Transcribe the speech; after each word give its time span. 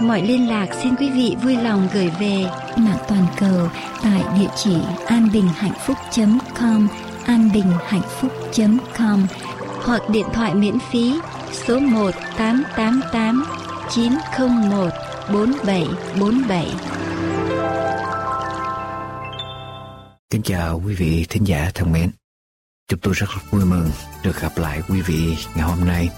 Mọi 0.00 0.22
liên 0.22 0.48
lạc 0.48 0.66
xin 0.82 0.96
quý 0.96 1.10
vị 1.10 1.36
vui 1.42 1.56
lòng 1.56 1.88
gửi 1.94 2.10
về 2.20 2.44
mạng 2.76 2.98
toàn 3.08 3.26
cầu 3.40 3.68
tại 4.02 4.24
địa 4.38 4.48
chỉ 4.56 4.76
anbinhhạnhphúc.com 5.06 6.88
anbinhhạnhphúc.com 7.24 9.26
hoặc 9.84 10.02
điện 10.10 10.26
thoại 10.32 10.54
miễn 10.54 10.78
phí 10.90 11.14
số 11.52 11.78
1 11.78 12.10
888 12.36 13.44
901 13.90 14.90
4747. 15.32 16.66
Kính 20.30 20.42
chào 20.42 20.82
quý 20.86 20.94
vị 20.94 21.26
thính 21.28 21.46
giả 21.46 21.70
thân 21.74 21.92
mến. 21.92 22.10
Chúng 22.88 23.00
tôi 23.00 23.14
rất 23.14 23.26
vui 23.50 23.64
mừng 23.64 23.90
được 24.24 24.40
gặp 24.40 24.52
lại 24.56 24.82
quý 24.88 25.00
vị 25.00 25.36
ngày 25.54 25.68
hôm 25.68 25.84
nay 25.84 26.08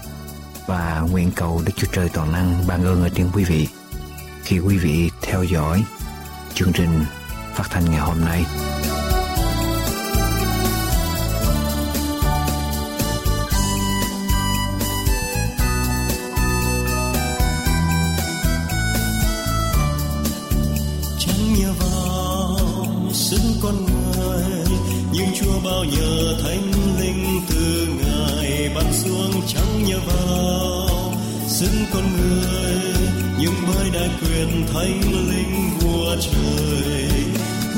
và 0.69 1.03
nguyện 1.11 1.31
cầu 1.35 1.61
Đức 1.65 1.71
Chúa 1.75 1.87
Trời 1.91 2.09
toàn 2.13 2.31
năng 2.31 2.67
ban 2.67 2.85
ơn 2.85 3.03
ở 3.03 3.09
trên 3.09 3.29
quý 3.33 3.43
vị 3.43 3.67
khi 4.43 4.59
quý 4.59 4.77
vị 4.77 5.09
theo 5.21 5.43
dõi 5.43 5.83
chương 6.53 6.73
trình 6.73 6.89
phát 7.53 7.63
thanh 7.69 7.85
ngày 7.85 7.99
hôm 7.99 8.21
nay. 8.25 8.45
Thánh 34.73 35.01
linh 35.29 35.69
vua 35.79 36.15
trời. 36.21 37.09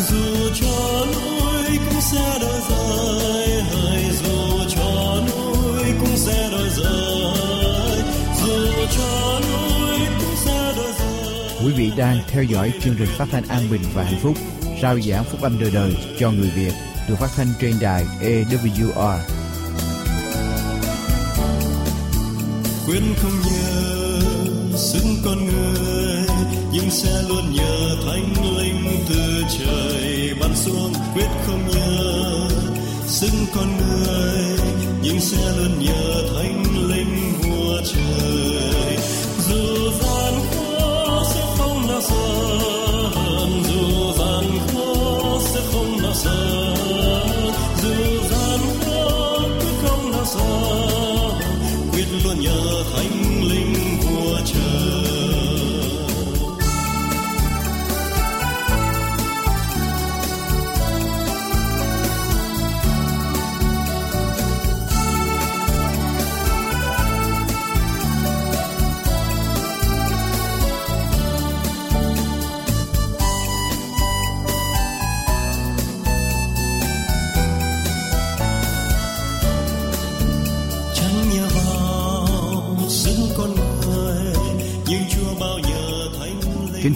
Dù 0.10 0.50
cho 0.54 1.06
núi 1.06 1.78
cũng 1.90 2.02
sẽ 2.02 2.40
đổi 2.42 2.60
rời 2.70 3.62
hỡi 3.62 4.04
dù 4.24 4.60
cho 4.70 5.16
núi 5.28 5.84
cũng 6.00 6.18
sẽ 6.18 6.50
đổi 6.52 6.70
rời 6.70 8.04
dù 8.42 8.86
cho 8.98 9.40
núi 9.40 10.00
cũng 10.20 10.36
sẽ 10.46 10.74
đổi 10.78 10.92
rời 11.00 11.66
Quý 11.66 11.74
vị 11.74 11.92
đang 11.98 12.18
theo 12.28 12.44
dõi 12.44 12.74
chương 12.82 12.96
trình 12.98 13.10
phát 13.18 13.26
thanh 13.32 13.44
an 13.48 13.62
bình 13.72 13.82
và 13.94 14.04
hạnh 14.04 14.20
phúc, 14.22 14.38
rao 14.82 15.00
giảng 15.00 15.24
phúc 15.24 15.42
âm 15.42 15.60
đời 15.60 15.72
đời 15.74 15.96
cho 16.20 16.32
người 16.32 16.50
Việt, 16.56 16.74
được 17.10 17.16
phát 17.20 17.30
thanh 17.36 17.48
trên 17.62 17.74
đài 17.82 18.06
AWR. 18.22 19.20
quyết 22.88 23.02
không 23.18 23.32
nhờ 23.44 24.78
sức 24.78 25.04
con 25.26 25.46
người 25.46 26.11
nhưng 26.74 26.90
sẽ 26.90 27.22
luôn 27.30 27.54
nhờ 27.54 27.96
thánh 28.06 28.58
linh 28.58 29.06
từ 29.10 29.44
trời 29.60 30.34
ban 30.40 30.56
xuống, 30.56 30.94
quyết 31.14 31.30
không 31.46 31.68
nhờ 31.68 32.48
sức 33.08 33.32
con 33.56 33.78
người 33.78 34.58
nhưng 35.02 35.20
sẽ 35.20 35.38
luôn 35.58 35.80
nhờ 35.80 36.24
thánh 36.36 36.64
linh 36.90 37.34
vua 37.42 37.78
trời. 37.94 38.98
Dù 39.50 39.92
gian 40.02 40.34
khó 40.52 41.24
sẽ 41.34 41.42
không 41.58 41.88
bao 41.88 42.02
giờ 42.02 42.52
dù 43.70 44.14
gian 44.18 44.46
khó 44.74 45.40
sẽ 45.54 45.60
không 45.74 45.98
bao 46.04 46.14
giờ 46.14 46.61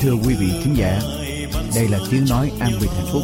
thưa 0.06 0.14
quý 0.28 0.36
vị 0.40 0.48
thính 0.64 0.74
giả, 0.78 1.00
đây 1.76 1.88
là 1.88 2.00
tiếng 2.12 2.26
nói 2.30 2.52
an 2.60 2.72
bình 2.82 2.90
hạnh 2.96 3.06
phúc 3.12 3.24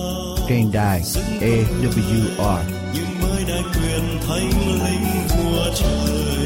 trên 0.49 0.71
đài 0.71 1.01
AWR. 1.41 2.57
nhưng 2.93 3.21
mới 3.21 3.43
đã 3.47 3.61
quyền 3.73 4.19
thánh 4.27 4.49
linh 4.83 5.27
của 5.29 5.71
trời 5.75 6.40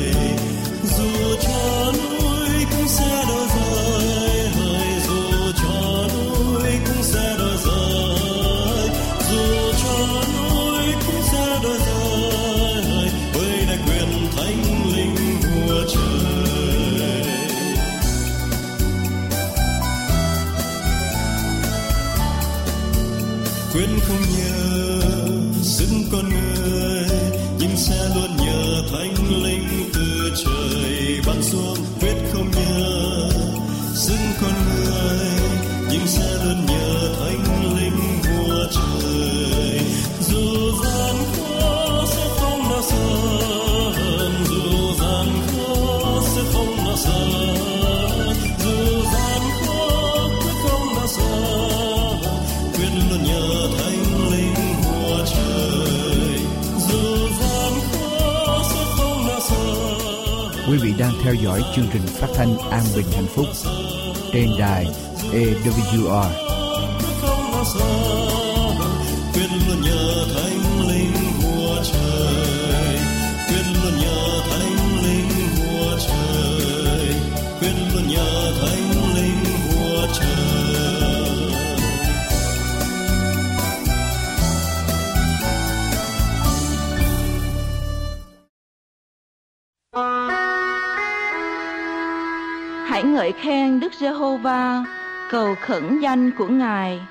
Quên 23.75 23.89
không 24.07 24.21
nhớ, 24.37 24.99
sức 25.61 25.87
con 26.11 26.29
người. 26.29 26.44
Theo 61.25 61.33
dõi 61.33 61.61
chương 61.75 61.85
trình 61.93 62.01
phát 62.07 62.27
thanh 62.35 62.57
an 62.57 62.83
bình 62.95 63.05
hạnh 63.15 63.27
phúc 63.35 63.45
trên 64.33 64.49
đài 64.59 64.85
AWR. 65.31 66.44
Giê-hô-va, 94.25 94.85
cầu 95.29 95.55
khẩn 95.61 95.99
danh 95.99 96.31
của 96.31 96.47
Ngài, 96.47 97.01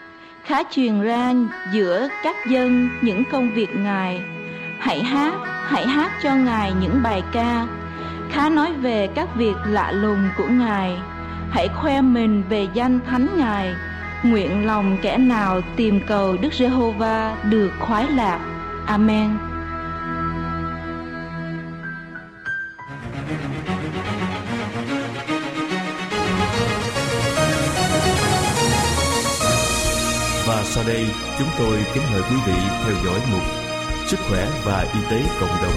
khá 0.45 0.63
truyền 0.71 1.03
ra 1.03 1.33
giữa 1.73 2.09
các 2.23 2.37
dân 2.49 2.89
những 3.03 3.23
công 3.33 3.51
việc 3.51 3.77
Ngài. 3.77 4.21
Hãy 4.79 5.05
hát, 5.05 5.35
hãy 5.65 5.87
hát 5.87 6.13
cho 6.23 6.35
Ngài 6.35 6.73
những 6.81 7.03
bài 7.03 7.23
ca, 7.33 7.67
khá 8.31 8.49
nói 8.49 8.73
về 8.73 9.09
các 9.15 9.29
việc 9.35 9.55
lạ 9.67 9.93
lùng 9.93 10.29
của 10.39 10.47
Ngài. 10.49 10.97
hãy 11.51 11.69
khoe 11.69 12.01
mình 12.01 12.43
về 12.49 12.69
danh 12.75 13.01
thánh 13.07 13.29
ngài 13.37 13.75
nguyện 14.23 14.67
lòng 14.67 14.97
kẻ 15.03 15.19
nào 15.19 15.61
tìm 15.77 16.01
cầu 16.07 16.37
đức 16.41 16.55
giê-hô-va 16.55 17.37
được 17.51 17.71
khoái 17.81 18.09
lạc 18.09 18.41
amen 18.87 19.54
Và 30.47 30.65
sau 30.65 30.85
đây, 30.87 31.07
chúng 31.39 31.49
tôi 31.59 31.85
kính 31.95 32.03
mời 32.13 32.23
quý 32.31 32.37
vị 32.47 32.53
theo 32.85 32.95
dõi 33.05 33.21
mục 33.33 33.43
Sức 34.07 34.17
khỏe 34.29 34.49
và 34.65 34.81
y 34.81 35.01
tế 35.11 35.23
cộng 35.41 35.49
đồng. 35.63 35.73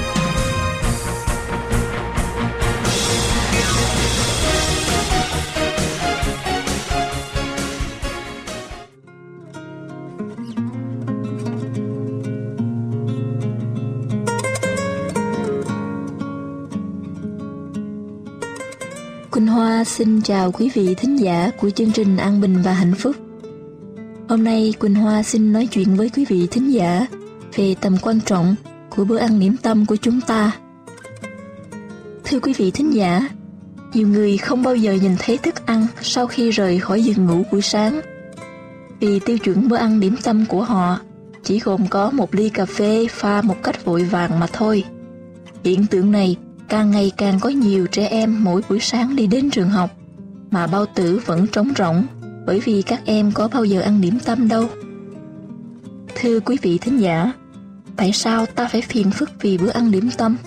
Quỳnh 19.31 19.47
Hoa 19.47 19.83
xin 19.83 20.21
chào 20.21 20.51
quý 20.51 20.69
vị 20.73 20.95
thính 20.95 21.15
giả 21.19 21.51
của 21.59 21.69
chương 21.69 21.91
trình 21.91 22.17
An 22.17 22.41
Bình 22.41 22.61
và 22.61 22.73
Hạnh 22.73 22.93
Phúc. 22.99 23.26
Hôm 24.29 24.43
nay 24.43 24.73
Quỳnh 24.79 24.95
Hoa 24.95 25.23
xin 25.23 25.53
nói 25.53 25.67
chuyện 25.67 25.95
với 25.95 26.09
quý 26.09 26.25
vị 26.25 26.47
thính 26.51 26.73
giả 26.73 27.07
về 27.55 27.75
tầm 27.81 27.97
quan 28.01 28.19
trọng 28.21 28.55
của 28.89 29.05
bữa 29.05 29.17
ăn 29.17 29.39
niệm 29.39 29.57
tâm 29.57 29.85
của 29.85 29.95
chúng 29.95 30.21
ta. 30.21 30.51
Thưa 32.25 32.39
quý 32.39 32.53
vị 32.53 32.71
thính 32.71 32.93
giả, 32.93 33.29
nhiều 33.93 34.07
người 34.07 34.37
không 34.37 34.63
bao 34.63 34.75
giờ 34.75 34.93
nhìn 34.93 35.15
thấy 35.19 35.37
thức 35.37 35.65
ăn 35.65 35.87
sau 36.01 36.27
khi 36.27 36.51
rời 36.51 36.79
khỏi 36.79 37.03
giường 37.03 37.25
ngủ 37.25 37.43
buổi 37.51 37.61
sáng. 37.61 38.01
Vì 38.99 39.19
tiêu 39.19 39.37
chuẩn 39.37 39.67
bữa 39.67 39.77
ăn 39.77 39.99
điểm 39.99 40.15
tâm 40.23 40.45
của 40.45 40.63
họ 40.63 40.99
chỉ 41.43 41.59
gồm 41.59 41.87
có 41.87 42.11
một 42.11 42.35
ly 42.35 42.49
cà 42.49 42.65
phê 42.65 43.07
pha 43.09 43.41
một 43.41 43.55
cách 43.63 43.85
vội 43.85 44.03
vàng 44.03 44.39
mà 44.39 44.47
thôi. 44.53 44.83
Hiện 45.63 45.85
tượng 45.85 46.11
này 46.11 46.35
càng 46.69 46.91
ngày 46.91 47.11
càng 47.17 47.39
có 47.39 47.49
nhiều 47.49 47.87
trẻ 47.87 48.07
em 48.07 48.43
mỗi 48.43 48.61
buổi 48.69 48.79
sáng 48.79 49.15
đi 49.15 49.27
đến 49.27 49.49
trường 49.49 49.69
học 49.69 49.89
mà 50.51 50.67
bao 50.67 50.85
tử 50.95 51.21
vẫn 51.25 51.47
trống 51.47 51.73
rỗng 51.77 52.05
bởi 52.47 52.59
vì 52.59 52.81
các 52.81 53.01
em 53.05 53.31
có 53.31 53.47
bao 53.47 53.65
giờ 53.65 53.81
ăn 53.81 54.01
điểm 54.01 54.19
tâm 54.25 54.47
đâu. 54.47 54.65
Thưa 56.15 56.39
quý 56.39 56.57
vị 56.61 56.77
thính 56.77 56.97
giả, 57.01 57.31
tại 57.95 58.11
sao 58.13 58.45
ta 58.45 58.67
phải 58.67 58.81
phiền 58.81 59.11
phức 59.11 59.29
vì 59.41 59.57
bữa 59.57 59.69
ăn 59.69 59.91
điểm 59.91 60.09
tâm? 60.17 60.37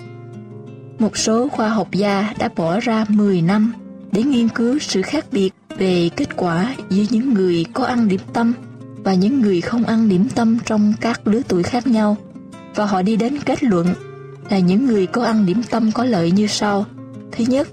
Một 0.99 1.17
số 1.17 1.49
khoa 1.49 1.69
học 1.69 1.87
gia 1.91 2.33
đã 2.39 2.49
bỏ 2.55 2.79
ra 2.79 3.05
10 3.09 3.41
năm 3.41 3.73
để 4.11 4.23
nghiên 4.23 4.49
cứu 4.49 4.79
sự 4.79 5.01
khác 5.01 5.25
biệt 5.31 5.53
về 5.77 6.09
kết 6.15 6.35
quả 6.35 6.75
giữa 6.89 7.03
những 7.09 7.33
người 7.33 7.65
có 7.73 7.85
ăn 7.85 8.07
điểm 8.07 8.21
tâm 8.33 8.53
và 9.03 9.13
những 9.13 9.41
người 9.41 9.61
không 9.61 9.83
ăn 9.83 10.09
điểm 10.09 10.27
tâm 10.35 10.57
trong 10.65 10.93
các 11.01 11.27
lứa 11.27 11.41
tuổi 11.47 11.63
khác 11.63 11.87
nhau 11.87 12.17
và 12.75 12.85
họ 12.85 13.01
đi 13.01 13.15
đến 13.15 13.37
kết 13.45 13.63
luận 13.63 13.93
là 14.49 14.59
những 14.59 14.85
người 14.85 15.07
có 15.07 15.23
ăn 15.23 15.45
điểm 15.45 15.63
tâm 15.69 15.91
có 15.91 16.05
lợi 16.05 16.31
như 16.31 16.47
sau. 16.47 16.85
Thứ 17.31 17.43
nhất, 17.47 17.67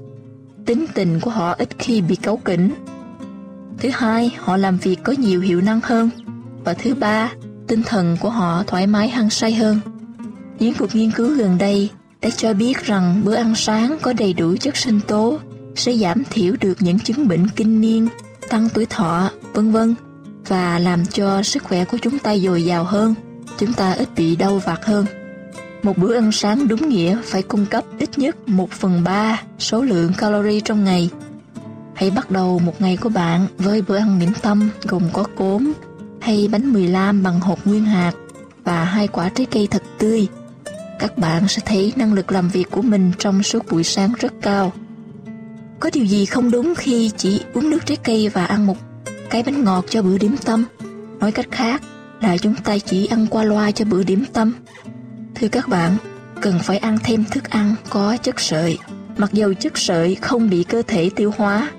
tính 0.67 0.87
tình 0.95 1.21
của 1.21 1.31
họ 1.31 1.53
ít 1.53 1.69
khi 1.79 2.01
bị 2.01 2.17
cáu 2.17 2.37
kỉnh. 2.37 2.71
Thứ 3.81 3.89
hai, 3.93 4.37
họ 4.39 4.57
làm 4.57 4.79
việc 4.79 4.99
có 5.03 5.15
nhiều 5.19 5.41
hiệu 5.41 5.61
năng 5.61 5.81
hơn. 5.83 6.11
Và 6.65 6.75
thứ 6.75 6.95
ba, 6.95 7.33
tinh 7.67 7.83
thần 7.83 8.17
của 8.21 8.31
họ 8.31 8.63
thoải 8.67 8.87
mái 8.87 9.09
hăng 9.09 9.31
say 9.31 9.53
hơn. 9.55 9.81
Những 10.59 10.75
cuộc 10.79 10.95
nghiên 10.95 11.11
cứu 11.11 11.35
gần 11.35 11.59
đây 11.59 11.91
đã 12.21 12.31
cho 12.31 12.53
biết 12.53 12.85
rằng 12.85 13.21
bữa 13.25 13.35
ăn 13.35 13.55
sáng 13.55 13.99
có 14.03 14.13
đầy 14.13 14.33
đủ 14.33 14.57
chất 14.61 14.77
sinh 14.77 15.01
tố 15.01 15.39
sẽ 15.77 15.95
giảm 15.95 16.23
thiểu 16.31 16.55
được 16.61 16.75
những 16.81 16.99
chứng 16.99 17.29
bệnh 17.29 17.49
kinh 17.49 17.81
niên, 17.81 18.09
tăng 18.49 18.69
tuổi 18.75 18.87
thọ, 18.87 19.31
vân 19.53 19.73
vân 19.73 19.95
và 20.47 20.79
làm 20.79 21.07
cho 21.07 21.43
sức 21.43 21.63
khỏe 21.65 21.85
của 21.85 21.99
chúng 22.03 22.19
ta 22.19 22.37
dồi 22.37 22.65
dào 22.65 22.85
hơn, 22.85 23.15
chúng 23.59 23.73
ta 23.73 23.93
ít 23.93 24.09
bị 24.17 24.37
đau 24.37 24.59
vặt 24.59 24.85
hơn. 24.85 25.07
Một 25.83 25.99
bữa 25.99 26.15
ăn 26.15 26.33
sáng 26.33 26.69
đúng 26.69 26.89
nghĩa 26.89 27.19
phải 27.25 27.43
cung 27.43 27.67
cấp 27.67 27.85
ít 27.99 28.19
nhất 28.19 28.49
1 28.49 28.71
phần 28.71 29.05
3 29.05 29.43
số 29.59 29.83
lượng 29.83 30.13
calorie 30.19 30.61
trong 30.61 30.85
ngày. 30.85 31.11
Hãy 31.99 32.11
bắt 32.11 32.31
đầu 32.31 32.59
một 32.59 32.81
ngày 32.81 32.97
của 32.97 33.09
bạn 33.09 33.47
với 33.59 33.83
bữa 33.83 33.97
ăn 33.97 34.19
điểm 34.19 34.33
tâm 34.43 34.71
gồm 34.83 35.03
có 35.13 35.25
cốm 35.37 35.73
hay 36.21 36.49
bánh 36.53 36.73
mì 36.73 36.87
lam 36.87 37.23
bằng 37.23 37.41
hột 37.41 37.59
nguyên 37.65 37.85
hạt 37.85 38.13
và 38.65 38.85
hai 38.85 39.09
quả 39.09 39.29
trái 39.29 39.47
cây 39.51 39.69
thật 39.71 39.83
tươi. 39.99 40.29
Các 40.99 41.19
bạn 41.19 41.49
sẽ 41.49 41.63
thấy 41.65 41.93
năng 41.97 42.13
lực 42.13 42.33
làm 42.33 42.49
việc 42.49 42.71
của 42.71 42.83
mình 42.83 43.13
trong 43.19 43.43
suốt 43.43 43.67
buổi 43.71 43.85
sáng 43.85 44.13
rất 44.19 44.33
cao. 44.43 44.73
Có 45.81 45.91
điều 45.93 46.05
gì 46.05 46.27
không 46.27 46.51
đúng 46.51 46.75
khi 46.75 47.11
chỉ 47.17 47.41
uống 47.55 47.71
nước 47.71 47.87
trái 47.87 47.97
cây 47.97 48.29
và 48.29 48.45
ăn 48.45 48.67
một 48.67 48.77
cái 49.31 49.43
bánh 49.43 49.65
ngọt 49.65 49.85
cho 49.89 50.03
bữa 50.03 50.19
điểm 50.19 50.37
tâm? 50.45 50.65
Nói 51.21 51.33
cách 51.33 51.49
khác 51.51 51.83
là 52.21 52.37
chúng 52.37 52.55
ta 52.55 52.79
chỉ 52.79 53.07
ăn 53.07 53.27
qua 53.31 53.45
loa 53.45 53.71
cho 53.71 53.85
bữa 53.85 54.03
điểm 54.03 54.25
tâm 54.33 54.53
Thưa 55.35 55.49
các 55.49 55.69
bạn, 55.69 55.97
cần 56.41 56.59
phải 56.63 56.79
ăn 56.79 56.99
thêm 57.05 57.25
thức 57.25 57.51
ăn 57.51 57.75
có 57.91 58.17
chất 58.17 58.41
sợi. 58.41 58.79
Mặc 59.17 59.33
dầu 59.33 59.55
chất 59.55 59.79
sợi 59.79 60.15
không 60.15 60.51
bị 60.51 60.65
cơ 60.65 60.83
thể 60.87 61.11
tiêu 61.17 61.33
hóa, 61.37 61.71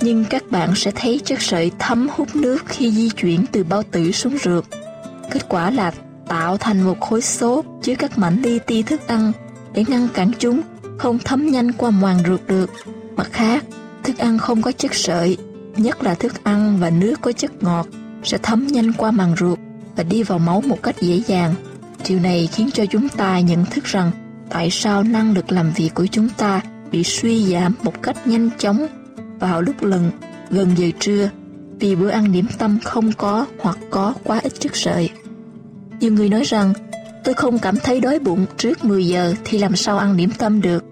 nhưng 0.00 0.24
các 0.24 0.50
bạn 0.50 0.74
sẽ 0.74 0.90
thấy 0.90 1.20
chất 1.24 1.42
sợi 1.42 1.70
thấm 1.78 2.08
hút 2.12 2.36
nước 2.36 2.64
khi 2.66 2.90
di 2.90 3.08
chuyển 3.10 3.44
từ 3.52 3.64
bao 3.64 3.82
tử 3.82 4.12
xuống 4.12 4.38
ruột. 4.38 4.64
Kết 5.30 5.48
quả 5.48 5.70
là 5.70 5.92
tạo 6.28 6.56
thành 6.56 6.82
một 6.82 7.00
khối 7.00 7.22
xốp 7.22 7.66
chứa 7.82 7.94
các 7.98 8.18
mảnh 8.18 8.42
li 8.42 8.58
ti 8.58 8.82
thức 8.82 9.06
ăn 9.06 9.32
để 9.74 9.84
ngăn 9.88 10.08
cản 10.14 10.30
chúng 10.38 10.60
không 10.98 11.18
thấm 11.18 11.46
nhanh 11.46 11.72
qua 11.72 11.90
màng 11.90 12.18
ruột 12.26 12.40
được. 12.46 12.70
Mặt 13.16 13.28
khác, 13.32 13.64
thức 14.02 14.18
ăn 14.18 14.38
không 14.38 14.62
có 14.62 14.72
chất 14.72 14.94
sợi, 14.94 15.36
nhất 15.76 16.02
là 16.02 16.14
thức 16.14 16.44
ăn 16.44 16.78
và 16.80 16.90
nước 16.90 17.20
có 17.20 17.32
chất 17.32 17.62
ngọt, 17.62 17.86
sẽ 18.24 18.38
thấm 18.42 18.66
nhanh 18.66 18.92
qua 18.92 19.10
màng 19.10 19.34
ruột 19.38 19.58
và 19.96 20.02
đi 20.02 20.22
vào 20.22 20.38
máu 20.38 20.60
một 20.60 20.82
cách 20.82 20.96
dễ 21.00 21.22
dàng. 21.26 21.54
Điều 22.08 22.20
này 22.20 22.48
khiến 22.52 22.70
cho 22.74 22.86
chúng 22.86 23.08
ta 23.08 23.40
nhận 23.40 23.64
thức 23.64 23.84
rằng 23.84 24.10
tại 24.50 24.70
sao 24.70 25.02
năng 25.02 25.34
lực 25.34 25.52
làm 25.52 25.72
việc 25.72 25.90
của 25.94 26.06
chúng 26.06 26.28
ta 26.28 26.60
bị 26.90 27.04
suy 27.04 27.46
giảm 27.46 27.74
một 27.82 28.02
cách 28.02 28.26
nhanh 28.26 28.50
chóng 28.58 28.86
vào 29.40 29.62
lúc 29.62 29.82
lần 29.82 30.10
gần 30.50 30.68
giờ 30.76 30.86
trưa 30.98 31.30
vì 31.80 31.96
bữa 31.96 32.08
ăn 32.08 32.32
điểm 32.32 32.46
tâm 32.58 32.78
không 32.84 33.12
có 33.12 33.46
hoặc 33.58 33.78
có 33.90 34.14
quá 34.24 34.40
ít 34.42 34.52
chất 34.60 34.76
sợi. 34.76 35.10
Nhiều 36.00 36.12
người 36.12 36.28
nói 36.28 36.42
rằng 36.44 36.72
tôi 37.24 37.34
không 37.34 37.58
cảm 37.58 37.76
thấy 37.82 38.00
đói 38.00 38.18
bụng 38.18 38.46
trước 38.56 38.84
10 38.84 39.06
giờ 39.06 39.34
thì 39.44 39.58
làm 39.58 39.76
sao 39.76 39.98
ăn 39.98 40.16
điểm 40.16 40.30
tâm 40.38 40.60
được. 40.60 40.84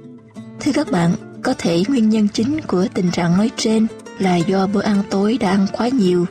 Thưa 0.60 0.72
các 0.72 0.90
bạn, 0.90 1.12
có 1.42 1.54
thể 1.58 1.82
nguyên 1.88 2.08
nhân 2.08 2.28
chính 2.32 2.60
của 2.66 2.86
tình 2.94 3.10
trạng 3.10 3.36
nói 3.36 3.50
trên 3.56 3.86
là 4.18 4.36
do 4.36 4.66
bữa 4.66 4.82
ăn 4.82 5.02
tối 5.10 5.38
đã 5.40 5.50
ăn 5.50 5.66
quá 5.72 5.88
nhiều 5.88 6.26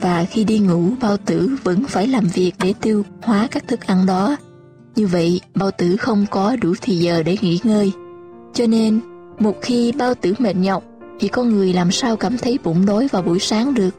và 0.00 0.24
khi 0.24 0.44
đi 0.44 0.58
ngủ 0.58 0.90
bao 1.00 1.16
tử 1.16 1.56
vẫn 1.64 1.84
phải 1.88 2.06
làm 2.06 2.24
việc 2.24 2.52
để 2.58 2.74
tiêu 2.80 3.04
hóa 3.22 3.48
các 3.50 3.68
thức 3.68 3.86
ăn 3.86 4.06
đó. 4.06 4.36
Như 4.96 5.06
vậy, 5.06 5.40
bao 5.54 5.70
tử 5.70 5.96
không 5.96 6.26
có 6.30 6.56
đủ 6.56 6.74
thì 6.82 6.96
giờ 6.96 7.22
để 7.22 7.36
nghỉ 7.40 7.60
ngơi. 7.64 7.92
Cho 8.54 8.66
nên, 8.66 9.00
một 9.38 9.54
khi 9.62 9.92
bao 9.92 10.14
tử 10.14 10.34
mệt 10.38 10.56
nhọc, 10.56 10.84
thì 11.20 11.28
con 11.28 11.48
người 11.48 11.72
làm 11.72 11.90
sao 11.90 12.16
cảm 12.16 12.38
thấy 12.38 12.58
bụng 12.64 12.86
đói 12.86 13.08
vào 13.12 13.22
buổi 13.22 13.38
sáng 13.38 13.74
được? 13.74 13.90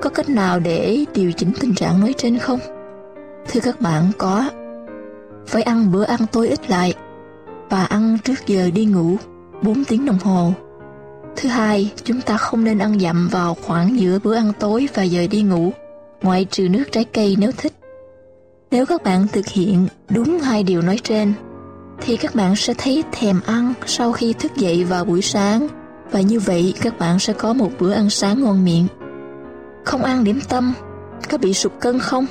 Có 0.00 0.10
cách 0.10 0.28
nào 0.28 0.60
để 0.60 1.04
điều 1.14 1.32
chỉnh 1.32 1.52
tình 1.60 1.74
trạng 1.74 2.00
nói 2.00 2.14
trên 2.18 2.38
không? 2.38 2.58
Thưa 3.48 3.60
các 3.60 3.80
bạn, 3.80 4.10
có. 4.18 4.50
Phải 5.46 5.62
ăn 5.62 5.92
bữa 5.92 6.02
ăn 6.02 6.20
tối 6.32 6.48
ít 6.48 6.70
lại 6.70 6.94
và 7.70 7.84
ăn 7.84 8.18
trước 8.24 8.46
giờ 8.46 8.70
đi 8.74 8.84
ngủ 8.84 9.16
4 9.62 9.84
tiếng 9.84 10.06
đồng 10.06 10.18
hồ 10.18 10.52
Thứ 11.36 11.48
hai, 11.48 11.92
chúng 12.04 12.20
ta 12.20 12.36
không 12.36 12.64
nên 12.64 12.78
ăn 12.78 13.00
dặm 13.00 13.28
vào 13.28 13.54
khoảng 13.54 14.00
giữa 14.00 14.18
bữa 14.18 14.34
ăn 14.34 14.52
tối 14.58 14.88
và 14.94 15.02
giờ 15.02 15.26
đi 15.30 15.42
ngủ, 15.42 15.72
ngoại 16.22 16.44
trừ 16.44 16.68
nước 16.68 16.84
trái 16.92 17.04
cây 17.04 17.36
nếu 17.38 17.52
thích. 17.56 17.72
Nếu 18.70 18.86
các 18.86 19.02
bạn 19.02 19.26
thực 19.32 19.46
hiện 19.46 19.86
đúng 20.08 20.38
hai 20.38 20.62
điều 20.62 20.82
nói 20.82 20.98
trên, 21.02 21.32
thì 22.00 22.16
các 22.16 22.34
bạn 22.34 22.56
sẽ 22.56 22.74
thấy 22.78 23.04
thèm 23.12 23.40
ăn 23.46 23.72
sau 23.86 24.12
khi 24.12 24.32
thức 24.32 24.56
dậy 24.56 24.84
vào 24.84 25.04
buổi 25.04 25.22
sáng 25.22 25.68
và 26.10 26.20
như 26.20 26.40
vậy 26.40 26.74
các 26.82 26.98
bạn 26.98 27.18
sẽ 27.18 27.32
có 27.32 27.52
một 27.52 27.70
bữa 27.78 27.92
ăn 27.92 28.10
sáng 28.10 28.44
ngon 28.44 28.64
miệng. 28.64 28.86
Không 29.84 30.02
ăn 30.02 30.24
điểm 30.24 30.40
tâm, 30.48 30.72
có 31.30 31.38
bị 31.38 31.54
sụt 31.54 31.72
cân 31.80 31.98
không? 31.98 32.26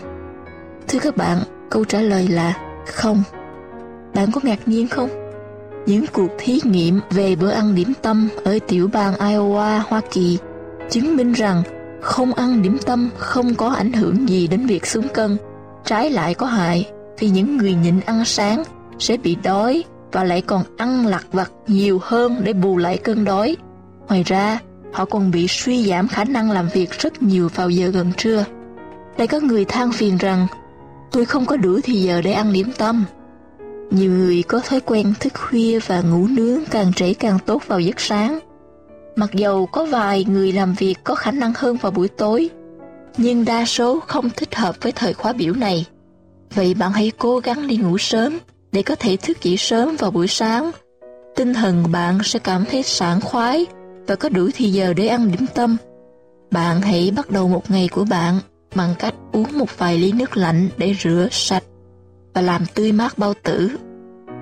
Thưa 0.88 1.00
các 1.00 1.18
bạn, 1.18 1.38
câu 1.70 1.86
trả 1.86 2.02
lời 2.02 2.28
là 2.28 2.58
không. 2.88 3.24
Bạn 4.16 4.32
có 4.32 4.42
ngạc 4.44 4.68
nhiên 4.68 4.88
không? 4.88 5.10
những 5.90 6.06
cuộc 6.14 6.32
thí 6.38 6.60
nghiệm 6.64 7.00
về 7.10 7.36
bữa 7.36 7.50
ăn 7.50 7.76
điểm 7.76 7.94
tâm 8.02 8.30
ở 8.44 8.60
tiểu 8.68 8.90
bang 8.94 9.14
Iowa, 9.14 9.82
Hoa 9.88 10.02
Kỳ 10.12 10.38
chứng 10.90 11.16
minh 11.16 11.34
rằng 11.34 11.64
không 12.02 12.34
ăn 12.34 12.62
điểm 12.62 12.78
tâm 12.86 13.10
không 13.18 13.56
có 13.56 13.70
ảnh 13.70 13.94
hưởng 13.94 14.30
gì 14.30 14.48
đến 14.48 14.66
việc 14.66 14.86
xuống 14.86 15.08
cân, 15.14 15.38
trái 15.86 16.10
lại 16.10 16.34
có 16.34 16.46
hại 16.46 16.92
vì 17.20 17.30
những 17.30 17.58
người 17.58 17.74
nhịn 17.74 18.00
ăn 18.00 18.26
sáng 18.26 18.64
sẽ 19.00 19.18
bị 19.18 19.38
đói 19.44 19.84
và 20.12 20.24
lại 20.24 20.42
còn 20.42 20.64
ăn 20.78 21.06
lặt 21.06 21.26
vặt 21.32 21.52
nhiều 21.68 22.00
hơn 22.04 22.42
để 22.44 22.54
bù 22.54 22.78
lại 22.78 22.98
cơn 22.98 23.26
đói. 23.26 23.58
Ngoài 24.10 24.24
ra, 24.24 24.60
họ 24.94 25.06
còn 25.06 25.32
bị 25.32 25.48
suy 25.50 25.86
giảm 25.86 26.08
khả 26.08 26.24
năng 26.24 26.52
làm 26.52 26.70
việc 26.74 26.92
rất 26.92 27.22
nhiều 27.22 27.50
vào 27.56 27.70
giờ 27.70 27.88
gần 27.88 28.12
trưa. 28.18 28.46
Lại 29.18 29.28
có 29.28 29.40
người 29.40 29.66
than 29.66 29.92
phiền 29.92 30.18
rằng 30.18 30.48
tôi 31.12 31.26
không 31.26 31.46
có 31.46 31.58
đủ 31.58 31.80
thì 31.84 31.94
giờ 31.94 32.22
để 32.22 32.32
ăn 32.32 32.54
điểm 32.54 32.72
tâm. 32.78 33.06
Nhiều 33.92 34.12
người 34.12 34.44
có 34.44 34.60
thói 34.60 34.80
quen 34.80 35.14
thức 35.20 35.34
khuya 35.34 35.80
và 35.88 36.02
ngủ 36.02 36.28
nướng 36.28 36.60
càng 36.72 36.94
trễ 36.94 37.14
càng 37.14 37.40
tốt 37.46 37.64
vào 37.68 37.80
giấc 37.80 38.00
sáng. 38.00 38.40
Mặc 39.16 39.30
dầu 39.34 39.66
có 39.66 39.86
vài 39.86 40.26
người 40.26 40.52
làm 40.52 40.74
việc 40.74 40.96
có 41.04 41.16
khả 41.16 41.32
năng 41.32 41.54
hơn 41.56 41.78
vào 41.78 41.92
buổi 41.92 42.08
tối, 42.08 42.50
nhưng 43.18 43.46
đa 43.46 43.66
số 43.66 44.00
không 44.08 44.30
thích 44.30 44.56
hợp 44.56 44.76
với 44.82 44.92
thời 44.92 45.14
khóa 45.14 45.34
biểu 45.34 45.54
này. 45.54 45.86
Vậy 46.56 46.74
bạn 46.74 46.92
hãy 46.92 47.12
cố 47.18 47.40
gắng 47.40 47.68
đi 47.68 47.78
ngủ 47.78 47.98
sớm 47.98 48.38
để 48.72 48.82
có 48.82 48.96
thể 48.96 49.18
thức 49.18 49.44
dậy 49.44 49.58
sớm 49.58 49.96
vào 49.96 50.12
buổi 50.12 50.28
sáng. 50.28 50.72
Tinh 51.36 51.54
thần 51.54 51.92
bạn 51.92 52.20
sẽ 52.24 52.40
cảm 52.40 52.66
thấy 52.72 52.84
sảng 52.84 53.22
khoái 53.22 53.66
và 54.10 54.16
có 54.16 54.30
đủ 54.30 54.50
thì 54.54 54.70
giờ 54.70 54.94
để 54.94 55.08
ăn 55.08 55.32
điểm 55.32 55.46
tâm. 55.56 55.78
Bạn 56.52 56.82
hãy 56.82 57.12
bắt 57.16 57.32
đầu 57.32 57.48
một 57.48 57.72
ngày 57.72 57.90
của 57.92 58.06
bạn 58.06 58.40
bằng 58.76 58.96
cách 59.00 59.14
uống 59.32 59.58
một 59.58 59.78
vài 59.78 59.98
ly 59.98 60.12
nước 60.12 60.38
lạnh 60.38 60.70
để 60.78 60.96
rửa 61.00 61.28
sạch 61.32 61.64
và 62.34 62.42
làm 62.42 62.66
tươi 62.76 62.92
mát 62.92 63.18
bao 63.18 63.34
tử. 63.44 63.72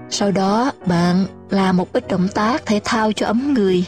Sau 0.10 0.32
đó 0.32 0.72
bạn 0.86 1.26
làm 1.50 1.78
một 1.78 1.94
ít 1.94 2.08
động 2.08 2.28
tác 2.34 2.66
thể 2.66 2.80
thao 2.84 3.12
cho 3.12 3.26
ấm 3.26 3.54
người. 3.54 3.86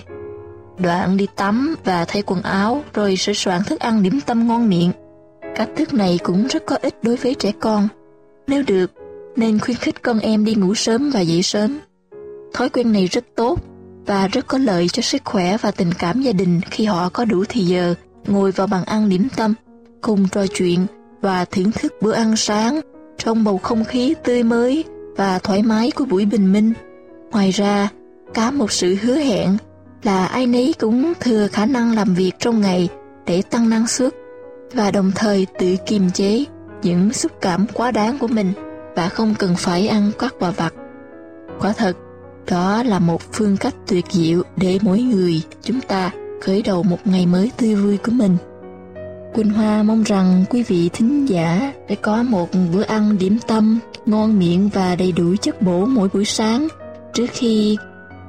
Đoạn 0.78 1.18
đi 1.18 1.28
tắm 1.36 1.76
và 1.84 2.06
thay 2.06 2.22
quần 2.22 2.42
áo 2.42 2.84
rồi 2.94 3.16
sửa 3.16 3.34
soạn 3.34 3.62
thức 3.64 3.80
ăn 3.80 4.04
điểm 4.04 4.20
tâm 4.26 4.48
ngon 4.48 4.70
miệng. 4.70 4.92
Cách 5.56 5.70
thức 5.78 5.94
này 5.94 6.20
cũng 6.24 6.48
rất 6.48 6.64
có 6.66 6.78
ích 6.82 6.96
đối 7.04 7.16
với 7.16 7.36
trẻ 7.36 7.52
con. 7.60 7.88
Nếu 8.48 8.64
được, 8.68 8.92
nên 9.36 9.60
khuyến 9.60 9.78
khích 9.78 10.02
con 10.02 10.20
em 10.20 10.46
đi 10.46 10.56
ngủ 10.56 10.76
sớm 10.76 11.10
và 11.10 11.20
dậy 11.20 11.44
sớm. 11.44 11.80
Thói 12.54 12.70
quen 12.70 12.92
này 12.92 13.08
rất 13.08 13.26
tốt 13.36 13.60
và 14.10 14.28
rất 14.28 14.48
có 14.48 14.58
lợi 14.58 14.88
cho 14.88 15.02
sức 15.02 15.22
khỏe 15.26 15.58
và 15.58 15.72
tình 15.72 15.94
cảm 16.00 16.22
gia 16.22 16.32
đình 16.32 16.62
khi 16.72 16.86
họ 16.86 17.10
có 17.10 17.26
đủ 17.26 17.44
thì 17.50 17.62
giờ 17.62 17.96
ngồi 18.28 18.52
vào 18.52 18.68
bàn 18.68 18.84
ăn 18.86 19.10
điểm 19.10 19.28
tâm, 19.36 19.54
cùng 20.02 20.28
trò 20.28 20.48
chuyện 20.48 20.86
và 21.22 21.46
thưởng 21.46 21.72
thức 21.72 21.94
bữa 22.02 22.12
ăn 22.12 22.36
sáng 22.36 22.80
trong 23.18 23.44
bầu 23.44 23.58
không 23.58 23.84
khí 23.84 24.14
tươi 24.24 24.44
mới 24.44 24.84
và 25.18 25.40
thoải 25.40 25.64
mái 25.64 25.92
của 25.92 26.06
buổi 26.06 26.26
bình 26.26 26.54
minh. 26.54 26.74
Ngoài 27.32 27.52
ra, 27.52 27.90
có 28.36 28.52
một 28.52 28.72
sự 28.72 28.96
hứa 29.02 29.16
hẹn 29.16 29.58
là 30.04 30.26
ai 30.26 30.48
nấy 30.48 30.74
cũng 30.80 31.14
thừa 31.20 31.48
khả 31.48 31.66
năng 31.66 31.96
làm 31.96 32.14
việc 32.14 32.32
trong 32.40 32.62
ngày 32.62 32.90
để 33.26 33.42
tăng 33.42 33.70
năng 33.70 33.88
suất 33.88 34.14
và 34.74 34.92
đồng 34.92 35.12
thời 35.16 35.48
tự 35.60 35.76
kiềm 35.86 36.12
chế 36.12 36.46
những 36.84 37.14
xúc 37.14 37.32
cảm 37.42 37.66
quá 37.74 37.92
đáng 37.92 38.18
của 38.18 38.28
mình 38.28 38.54
và 38.96 39.10
không 39.10 39.36
cần 39.40 39.56
phải 39.58 39.88
ăn 39.88 40.12
các 40.20 40.34
quà 40.40 40.52
vặt. 40.52 40.74
Quả 41.60 41.74
thật, 41.78 41.94
đó 42.50 42.84
là 42.84 43.00
một 43.00 43.22
phương 43.34 43.58
cách 43.58 43.76
tuyệt 43.88 44.06
diệu 44.10 44.44
để 44.58 44.80
mỗi 44.82 45.02
người 45.02 45.42
chúng 45.64 45.82
ta 45.82 46.12
khởi 46.42 46.62
đầu 46.62 46.84
một 46.84 46.98
ngày 47.06 47.26
mới 47.26 47.52
tươi 47.58 47.76
vui 47.76 47.98
của 47.98 48.12
mình. 48.12 48.38
Quỳnh 49.34 49.50
Hoa 49.50 49.84
mong 49.84 50.04
rằng 50.04 50.46
quý 50.50 50.64
vị 50.64 50.90
thính 50.94 51.30
giả 51.30 51.74
sẽ 51.90 51.96
có 51.96 52.24
một 52.24 52.50
bữa 52.74 52.84
ăn 52.84 53.18
điểm 53.18 53.38
tâm 53.48 53.80
ngon 54.06 54.40
miệng 54.40 54.70
và 54.74 54.96
đầy 54.96 55.12
đủ 55.12 55.36
chất 55.42 55.62
bổ 55.62 55.86
mỗi 55.86 56.10
buổi 56.14 56.26
sáng 56.26 56.68
trước 57.14 57.28
khi 57.32 57.78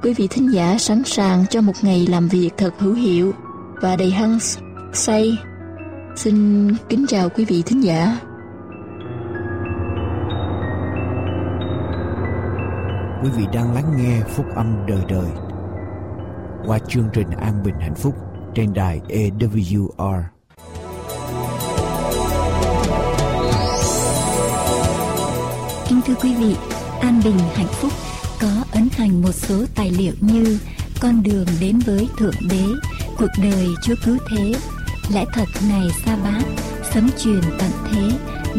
quý 0.03 0.13
vị 0.13 0.27
thính 0.27 0.53
giả 0.53 0.77
sẵn 0.77 1.03
sàng 1.05 1.45
cho 1.49 1.61
một 1.61 1.73
ngày 1.81 2.07
làm 2.09 2.27
việc 2.27 2.49
thật 2.57 2.73
hữu 2.79 2.93
hiệu 2.93 3.33
và 3.81 3.95
đầy 3.95 4.11
hăng 4.11 4.39
say. 4.93 5.37
Xin 6.15 6.67
kính 6.89 7.05
chào 7.07 7.29
quý 7.29 7.45
vị 7.45 7.63
thính 7.65 7.83
giả. 7.83 8.17
Quý 13.23 13.29
vị 13.29 13.43
đang 13.53 13.73
lắng 13.73 13.93
nghe 13.97 14.21
phúc 14.27 14.45
âm 14.55 14.85
đời 14.87 15.01
đời 15.09 15.29
qua 16.65 16.79
chương 16.87 17.09
trình 17.13 17.27
An 17.31 17.63
Bình 17.63 17.75
Hạnh 17.79 17.95
Phúc 17.95 18.15
trên 18.55 18.73
đài 18.73 19.01
AWR. 19.09 20.23
Kính 25.89 26.01
thưa 26.07 26.13
quý 26.21 26.35
vị, 26.35 26.55
An 27.01 27.21
Bình 27.23 27.37
Hạnh 27.53 27.67
Phúc 27.67 27.91
có 28.41 28.63
ấn 28.71 28.87
hành 28.91 29.21
một 29.21 29.31
số 29.31 29.65
tài 29.75 29.91
liệu 29.91 30.13
như 30.21 30.59
Con 31.01 31.23
đường 31.23 31.47
đến 31.61 31.79
với 31.85 32.07
Thượng 32.17 32.49
Đế, 32.49 32.65
Cuộc 33.17 33.31
đời 33.43 33.67
Chúa 33.83 33.95
Cứu 34.05 34.17
Thế, 34.29 34.53
Lẽ 35.13 35.25
thật 35.33 35.47
này 35.69 35.87
sa 36.05 36.17
bát, 36.23 36.43
Sấm 36.93 37.09
truyền 37.23 37.41
tận 37.59 37.71
thế, 37.91 38.09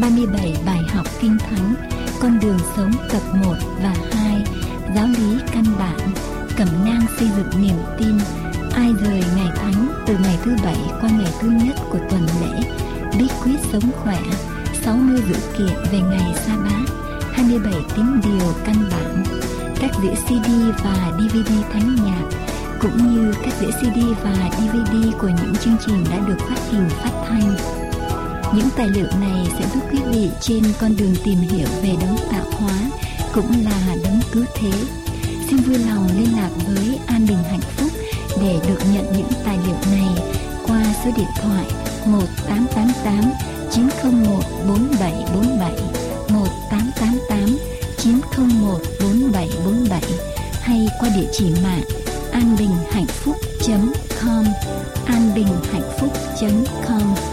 37 0.01 0.55
bài 0.65 0.81
học 0.93 1.05
kinh 1.21 1.37
thánh, 1.39 1.92
con 2.23 2.39
đường 2.39 2.59
sống 2.75 2.91
tập 3.09 3.21
1 3.33 3.53
và 3.83 3.95
2, 4.11 4.43
Giáo 4.95 5.07
lý 5.07 5.39
căn 5.51 5.63
bản, 5.79 5.99
Cẩm 6.57 6.67
nang 6.85 7.05
xây 7.19 7.29
dựng 7.37 7.61
niềm 7.61 7.75
tin, 7.97 8.17
Ai 8.73 8.93
rời 9.03 9.23
ngày 9.35 9.47
thánh 9.55 10.03
từ 10.07 10.17
ngày 10.23 10.37
thứ 10.43 10.55
bảy 10.63 10.77
qua 11.01 11.09
ngày 11.09 11.33
thứ 11.39 11.49
nhất 11.49 11.75
của 11.89 11.97
tuần 12.09 12.27
lễ, 12.41 12.61
Bí 13.19 13.27
quyết 13.43 13.59
sống 13.71 13.91
khỏe, 14.03 14.19
60 14.83 15.21
dữ 15.29 15.35
kiện 15.57 15.91
về 15.91 15.99
ngày 15.99 16.33
sa 16.35 16.57
bát, 16.57 16.93
27 17.33 17.73
tín 17.95 18.05
điều 18.23 18.53
căn 18.65 18.75
bản, 18.91 19.23
các 19.79 19.91
đĩa 20.03 20.15
CD 20.15 20.49
và 20.83 21.11
DVD 21.19 21.51
thánh 21.73 21.95
nhạc, 22.05 22.37
cũng 22.81 22.97
như 22.97 23.33
các 23.43 23.53
đĩa 23.61 23.71
CD 23.71 23.99
và 24.23 24.49
DVD 24.57 25.17
của 25.19 25.29
những 25.29 25.55
chương 25.55 25.77
trình 25.85 26.05
đã 26.11 26.27
được 26.27 26.37
phát 26.39 26.59
hình 26.71 26.89
phát 26.89 27.11
thanh. 27.29 27.82
Những 28.55 28.69
tài 28.77 28.89
liệu 28.89 29.07
này 29.21 29.47
sẽ 29.59 29.65
giúp 29.73 29.79
quý 29.91 29.99
vị 30.11 30.29
trên 30.41 30.63
con 30.81 30.97
đường 30.97 31.15
tìm 31.23 31.37
hiểu 31.37 31.67
về 31.81 31.89
đấng 32.01 32.17
tạo 32.31 32.45
hóa 32.51 32.73
cũng 33.33 33.51
là 33.65 33.95
đấng 34.03 34.19
cứu 34.31 34.45
thế. 34.55 34.71
Xin 35.49 35.57
vui 35.57 35.77
lòng 35.77 36.09
liên 36.17 36.37
lạc 36.37 36.49
với 36.67 36.99
An 37.07 37.25
Bình 37.27 37.43
Hạnh 37.49 37.61
Phúc 37.61 37.91
để 38.41 38.59
được 38.67 38.79
nhận 38.93 39.05
những 39.17 39.29
tài 39.45 39.57
liệu 39.65 39.75
này 39.91 40.23
qua 40.67 40.83
số 41.03 41.11
điện 41.17 41.27
thoại 41.41 41.65
1888 42.05 43.31
901 43.71 44.43
4747 44.67 45.71
1888 46.29 47.57
901 47.97 48.79
4747 48.99 50.01
hay 50.61 50.87
qua 50.99 51.09
địa 51.15 51.27
chỉ 51.31 51.45
mạng 51.63 51.83
an 52.31 52.55
bình 52.59 52.71
hạnh 52.91 53.07
phúc 53.07 53.35
com, 54.21 54.45
an 55.05 55.31
bình 55.35 55.47
hạnh 55.71 55.89
phúc 55.99 56.13
com 56.87 57.32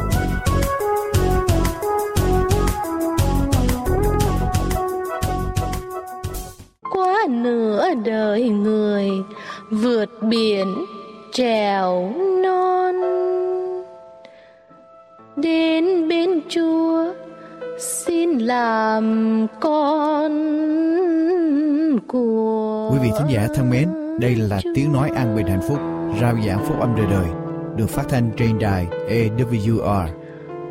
Vị 23.01 23.11
thính 23.17 23.27
giả 23.29 23.47
thân 23.55 23.69
mến, 23.69 23.89
đây 24.19 24.35
là 24.35 24.61
tiếng 24.75 24.93
nói 24.93 25.09
an 25.15 25.35
bình 25.35 25.47
hạnh 25.47 25.61
phúc, 25.67 25.79
rao 26.21 26.35
giảng 26.47 26.65
phúc 26.65 26.79
âm 26.79 26.95
đời 26.95 27.05
đời, 27.09 27.27
được 27.75 27.89
phát 27.89 28.03
thanh 28.09 28.31
trên 28.37 28.59
đài 28.59 28.87
AWR. 29.09 30.07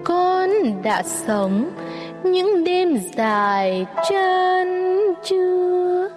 Con 0.05 0.51
đã 0.83 1.03
sống 1.03 1.71
những 2.25 2.65
đêm 2.65 2.99
dài 3.17 3.87
chân 4.11 4.69
chưa 5.25 6.09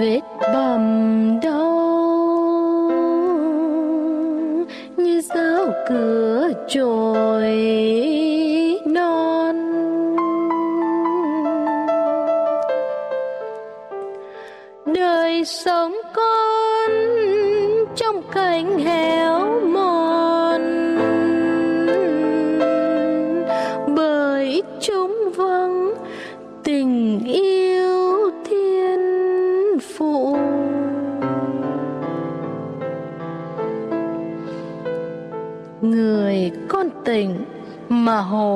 vết 0.00 0.20
bầm 0.40 1.40
đau 1.42 2.90
như 4.96 5.20
dao 5.20 5.72
cửa 5.88 6.52
trồi 6.68 7.50
đời 15.44 15.48
sống 15.48 15.96
con 16.14 16.90
trong 17.96 18.22
cảnh 18.32 18.78
héo 18.78 19.60
mòn. 19.60 20.60
Bởi 23.96 24.62
chúng 24.80 25.32
vắng 25.36 25.94
tình 26.62 27.20
yêu 27.26 28.30
thiên 28.44 29.00
phụ. 29.96 30.36
Người 35.80 36.50
con 36.68 36.88
tình 37.04 37.44
mà 37.88 38.20
hồn 38.20 38.53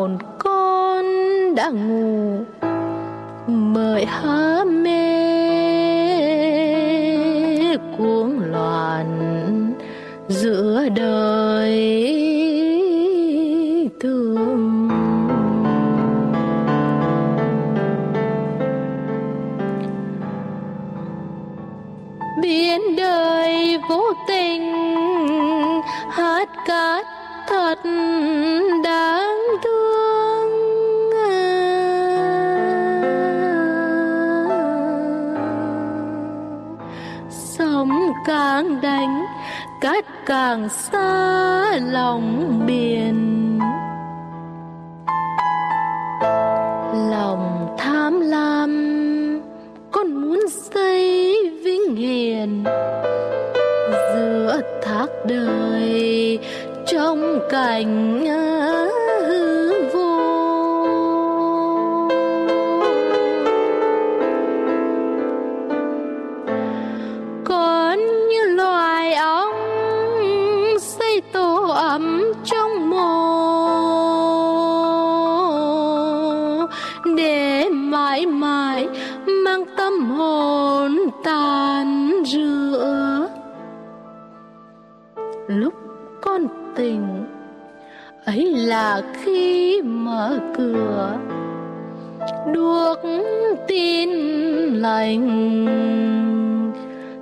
lành. 94.88 96.73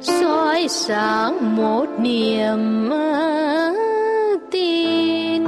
Soi 0.00 0.66
sáng 0.68 1.56
một 1.56 1.86
niềm 2.00 2.90
tin. 4.50 5.44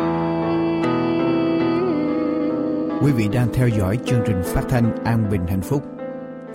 Quý 3.03 3.13
vị 3.17 3.25
đang 3.33 3.49
theo 3.53 3.69
dõi 3.69 3.99
chương 4.05 4.21
trình 4.27 4.43
phát 4.45 4.63
thanh 4.69 5.05
An 5.05 5.31
Bình 5.31 5.47
Hạnh 5.49 5.63
Phúc 5.63 5.83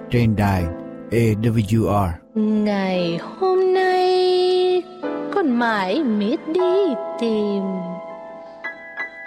trên 0.10 0.36
đài 0.36 0.64
AWR. 1.12 2.10
ngày 2.36 3.20
hôm 3.40 3.74
nay 3.74 4.84
con 5.36 5.60
mãi 5.60 6.04
miết 6.04 6.40
đi 6.48 6.94
tìm 7.20 7.64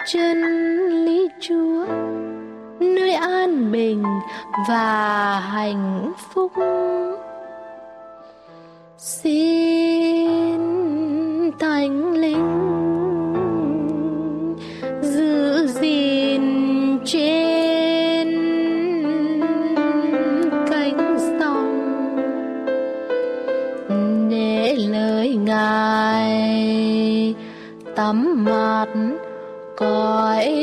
chân 0.05 0.37
lý 1.05 1.27
chúa 1.39 1.85
nơi 2.79 3.13
an 3.13 3.71
bình 3.71 4.03
và 4.69 5.39
hạnh 5.39 6.11
phúc. 6.33 6.51
Xin 8.97 10.61
thánh 11.59 12.13
linh 12.13 12.57
giữ 15.01 15.67
gìn 15.67 16.41
trên 17.05 18.27
cánh 20.69 21.17
sông, 21.39 21.73
để 24.29 24.75
lời 24.89 25.35
ngài 25.35 26.35
tắm 27.95 28.45
mặt 28.45 28.87
cõi 29.77 30.53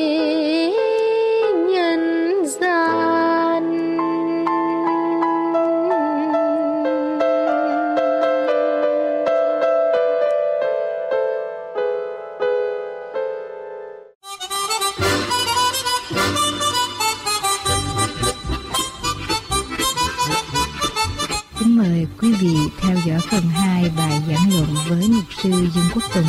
dõi 23.04 23.20
phần 23.30 23.42
2 23.42 23.90
bài 23.96 24.22
giảng 24.28 24.52
luận 24.52 24.76
với 24.88 25.08
mục 25.08 25.24
sư 25.42 25.50
Dương 25.50 25.84
Quốc 25.94 26.02
Tùng. 26.14 26.26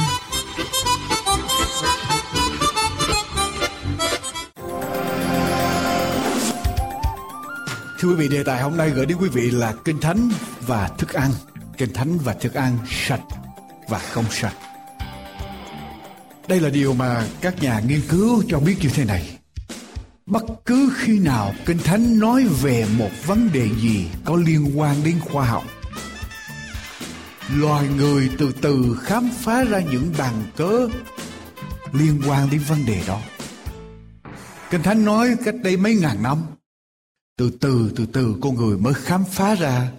Thưa 8.00 8.10
quý 8.10 8.16
vị, 8.16 8.28
đề 8.28 8.44
tài 8.44 8.62
hôm 8.62 8.78
nay 8.78 8.90
gửi 8.90 9.06
đến 9.06 9.18
quý 9.22 9.30
vị 9.30 9.52
là 9.52 9.74
Kinh 9.86 10.00
Thánh 10.00 10.30
và 10.62 10.88
thức 10.98 11.14
ăn. 11.14 11.32
Kinh 11.78 11.94
Thánh 11.94 12.18
và 12.18 12.34
thức 12.34 12.54
ăn 12.54 12.78
sạch 13.08 13.24
và 13.90 14.00
không 14.00 14.26
sạch. 14.32 14.56
Đây 16.48 16.60
là 16.60 16.70
điều 16.70 16.94
mà 16.94 17.28
các 17.42 17.64
nhà 17.64 17.80
nghiên 17.88 18.02
cứu 18.10 18.44
cho 18.48 18.60
biết 18.60 18.76
như 18.82 18.90
thế 18.90 19.06
này. 19.06 19.38
Bất 20.26 20.44
cứ 20.66 20.94
khi 20.98 21.20
nào 21.20 21.54
Kinh 21.66 21.78
Thánh 21.78 22.20
nói 22.20 22.44
về 22.62 22.86
một 22.98 23.10
vấn 23.26 23.50
đề 23.54 23.70
gì 23.82 24.06
có 24.26 24.36
liên 24.36 24.80
quan 24.80 24.96
đến 25.04 25.20
khoa 25.20 25.46
học, 25.46 25.64
loài 27.50 27.88
người 27.88 28.30
từ 28.38 28.52
từ 28.62 28.98
khám 29.02 29.30
phá 29.30 29.64
ra 29.64 29.80
những 29.80 30.14
bằng 30.18 30.44
cớ 30.56 30.88
liên 31.94 32.22
quan 32.28 32.50
đến 32.52 32.62
vấn 32.68 32.86
đề 32.86 33.04
đó. 33.08 33.22
Kinh 34.70 34.84
Thánh 34.84 35.06
nói 35.06 35.36
cách 35.46 35.56
đây 35.64 35.78
mấy 35.78 35.96
ngàn 35.96 36.24
năm, 36.24 36.44
từ 37.38 37.52
từ 37.62 37.92
từ 37.96 38.06
từ 38.06 38.36
con 38.42 38.56
người 38.56 38.78
mới 38.78 38.94
khám 38.94 39.24
phá 39.32 39.56
ra 39.56 39.92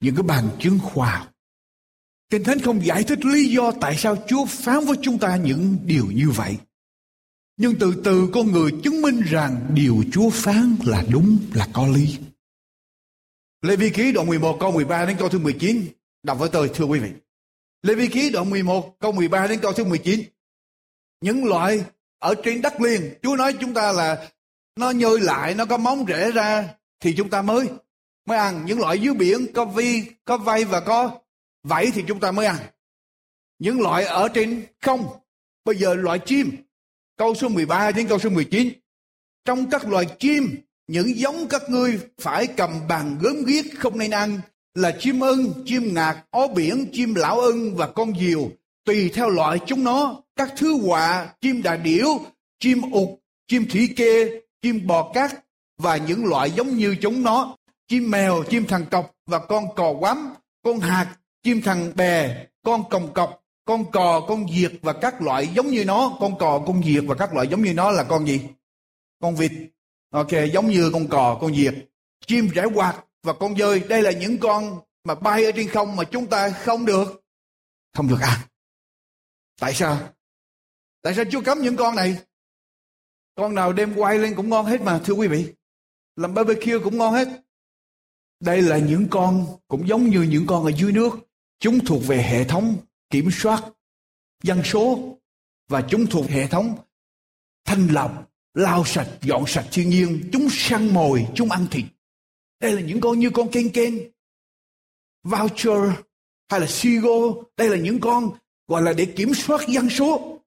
những 0.00 0.14
cái 0.14 0.22
bằng 0.22 0.48
chứng 0.60 0.78
khoa 0.78 1.18
học. 1.18 1.30
Kinh 2.30 2.44
Thánh 2.44 2.60
không 2.60 2.86
giải 2.86 3.02
thích 3.02 3.24
lý 3.24 3.46
do 3.46 3.72
tại 3.80 3.96
sao 3.96 4.16
Chúa 4.28 4.44
phán 4.44 4.84
với 4.84 4.96
chúng 5.02 5.18
ta 5.18 5.36
những 5.36 5.76
điều 5.84 6.06
như 6.06 6.30
vậy. 6.30 6.56
Nhưng 7.56 7.78
từ 7.78 7.94
từ 8.04 8.30
con 8.32 8.52
người 8.52 8.72
chứng 8.84 9.02
minh 9.02 9.20
rằng 9.20 9.70
điều 9.74 10.04
Chúa 10.12 10.30
phán 10.30 10.76
là 10.84 11.04
đúng, 11.10 11.38
là 11.54 11.68
có 11.72 11.86
lý. 11.86 12.18
Lê 13.62 13.76
Vi 13.76 13.90
Ký 13.90 14.12
đoạn 14.12 14.26
11 14.26 14.56
câu 14.60 14.72
13 14.72 15.06
đến 15.06 15.16
câu 15.18 15.28
thứ 15.28 15.38
19. 15.38 15.86
Đọc 16.22 16.38
với 16.38 16.48
tôi 16.52 16.70
thưa 16.74 16.84
quý 16.84 17.00
vị. 17.00 17.10
Lê 17.82 17.94
Vi 17.94 18.08
Ký 18.08 18.30
đoạn 18.30 18.50
11 18.50 18.96
câu 18.98 19.12
13 19.12 19.46
đến 19.46 19.60
câu 19.62 19.72
thứ 19.72 19.84
19. 19.84 20.20
Những 21.20 21.44
loại 21.44 21.84
ở 22.18 22.34
trên 22.44 22.62
đất 22.62 22.80
liền, 22.80 23.14
Chúa 23.22 23.36
nói 23.36 23.54
chúng 23.60 23.74
ta 23.74 23.92
là 23.92 24.28
nó 24.76 24.90
nhơi 24.90 25.20
lại, 25.20 25.54
nó 25.54 25.64
có 25.66 25.76
móng 25.76 26.04
rễ 26.08 26.30
ra 26.32 26.74
thì 27.00 27.14
chúng 27.16 27.30
ta 27.30 27.42
mới 27.42 27.68
mới 28.26 28.38
ăn. 28.38 28.66
Những 28.66 28.78
loại 28.78 28.98
dưới 28.98 29.14
biển 29.14 29.46
có 29.54 29.64
vi, 29.64 30.02
có 30.24 30.36
vây 30.36 30.64
và 30.64 30.80
có 30.80 31.20
vảy 31.62 31.90
thì 31.94 32.04
chúng 32.08 32.20
ta 32.20 32.32
mới 32.32 32.46
ăn. 32.46 32.56
Những 33.58 33.80
loại 33.80 34.04
ở 34.04 34.28
trên 34.28 34.66
không, 34.80 35.06
bây 35.64 35.76
giờ 35.76 35.94
loại 35.94 36.18
chim, 36.26 36.56
câu 37.16 37.34
số 37.34 37.48
13 37.48 37.90
đến 37.90 38.08
câu 38.08 38.18
số 38.18 38.30
19. 38.30 38.72
Trong 39.44 39.70
các 39.70 39.88
loài 39.88 40.06
chim, 40.18 40.56
những 40.86 41.16
giống 41.16 41.48
các 41.48 41.62
ngươi 41.68 42.00
phải 42.18 42.46
cầm 42.46 42.88
bàn 42.88 43.18
gớm 43.20 43.44
ghiếc 43.44 43.64
không 43.78 43.98
nên 43.98 44.10
ăn 44.10 44.40
là 44.74 44.96
chim 44.98 45.20
ưng, 45.20 45.52
chim 45.66 45.94
ngạc, 45.94 46.24
ó 46.30 46.48
biển, 46.48 46.86
chim 46.92 47.14
lão 47.14 47.40
ưng 47.40 47.76
và 47.76 47.86
con 47.86 48.18
diều. 48.18 48.50
Tùy 48.84 49.10
theo 49.14 49.30
loại 49.30 49.58
chúng 49.66 49.84
nó, 49.84 50.22
các 50.36 50.52
thứ 50.56 50.78
quạ, 50.86 51.28
chim 51.40 51.62
đà 51.62 51.76
điểu, 51.76 52.08
chim 52.60 52.90
ụt, 52.92 53.08
chim 53.48 53.66
thủy 53.70 53.88
kê, 53.96 54.40
chim 54.62 54.86
bò 54.86 55.12
cát 55.12 55.44
và 55.78 55.96
những 55.96 56.24
loại 56.24 56.50
giống 56.50 56.76
như 56.76 56.96
chúng 57.00 57.22
nó, 57.22 57.56
chim 57.88 58.10
mèo, 58.10 58.42
chim 58.50 58.66
thằng 58.68 58.86
cọc 58.90 59.14
và 59.26 59.38
con 59.38 59.74
cò 59.74 59.94
quắm, 60.00 60.34
con 60.64 60.80
hạt, 60.80 61.16
chim 61.42 61.62
thằng 61.62 61.92
bè, 61.94 62.46
con 62.62 62.88
còng 62.90 63.12
cọc, 63.12 63.42
con 63.64 63.90
cò, 63.90 64.20
con 64.28 64.46
diệt 64.52 64.72
và 64.82 64.92
các 64.92 65.22
loại 65.22 65.46
giống 65.46 65.66
như 65.66 65.84
nó, 65.84 66.16
con 66.20 66.38
cò, 66.38 66.62
con 66.66 66.82
diệt 66.82 67.04
và 67.06 67.14
các 67.14 67.34
loại 67.34 67.46
giống 67.46 67.62
như 67.62 67.74
nó 67.74 67.90
là 67.90 68.04
con 68.04 68.26
gì? 68.26 68.40
Con 69.22 69.36
vịt. 69.36 69.52
Ok, 70.10 70.28
giống 70.52 70.68
như 70.68 70.90
con 70.92 71.08
cò, 71.08 71.38
con 71.40 71.54
diệt. 71.54 71.74
Chim 72.26 72.48
rẽ 72.48 72.64
quạt 72.74 72.94
và 73.22 73.32
con 73.32 73.56
dơi, 73.56 73.80
đây 73.80 74.02
là 74.02 74.10
những 74.10 74.38
con 74.38 74.80
mà 75.04 75.14
bay 75.14 75.44
ở 75.44 75.52
trên 75.56 75.68
không 75.68 75.96
mà 75.96 76.04
chúng 76.04 76.26
ta 76.26 76.50
không 76.50 76.86
được, 76.86 77.22
không 77.94 78.08
được 78.08 78.20
ăn. 78.20 78.40
Tại 79.60 79.74
sao? 79.74 80.12
Tại 81.02 81.14
sao 81.14 81.24
Chúa 81.30 81.42
cấm 81.42 81.58
những 81.58 81.76
con 81.76 81.96
này? 81.96 82.18
Con 83.34 83.54
nào 83.54 83.72
đem 83.72 83.94
quay 83.96 84.18
lên 84.18 84.34
cũng 84.36 84.48
ngon 84.48 84.66
hết 84.66 84.80
mà 84.80 85.00
thưa 85.04 85.14
quý 85.14 85.28
vị. 85.28 85.52
Làm 86.16 86.34
barbecue 86.34 86.78
cũng 86.84 86.98
ngon 86.98 87.12
hết. 87.12 87.28
Đây 88.40 88.62
là 88.62 88.78
những 88.78 89.06
con 89.10 89.46
cũng 89.68 89.88
giống 89.88 90.10
như 90.10 90.22
những 90.22 90.46
con 90.46 90.64
ở 90.64 90.72
dưới 90.76 90.92
nước. 90.92 91.10
Chúng 91.58 91.84
thuộc 91.84 92.02
về 92.06 92.22
hệ 92.22 92.44
thống 92.44 92.76
kiểm 93.10 93.30
soát 93.32 93.62
dân 94.42 94.62
số 94.64 95.16
và 95.68 95.86
chúng 95.90 96.06
thuộc 96.06 96.26
hệ 96.26 96.46
thống 96.46 96.76
thanh 97.64 97.86
lọc, 97.86 98.30
lau 98.54 98.84
sạch, 98.84 99.08
dọn 99.22 99.44
sạch 99.46 99.66
thiên 99.72 99.90
nhiên. 99.90 100.28
Chúng 100.32 100.48
săn 100.50 100.94
mồi, 100.94 101.26
chúng 101.34 101.50
ăn 101.50 101.66
thịt. 101.70 101.84
Đây 102.60 102.72
là 102.72 102.80
những 102.80 103.00
con 103.00 103.18
như 103.18 103.30
con 103.30 103.50
ken 103.50 103.70
ken, 103.70 104.10
voucher 105.22 105.90
hay 106.48 106.60
là 106.60 106.66
seagull. 106.66 107.38
Đây 107.56 107.68
là 107.68 107.76
những 107.76 108.00
con 108.00 108.30
gọi 108.68 108.82
là 108.82 108.92
để 108.92 109.04
kiểm 109.04 109.34
soát 109.34 109.60
dân 109.68 109.90
số 109.90 110.38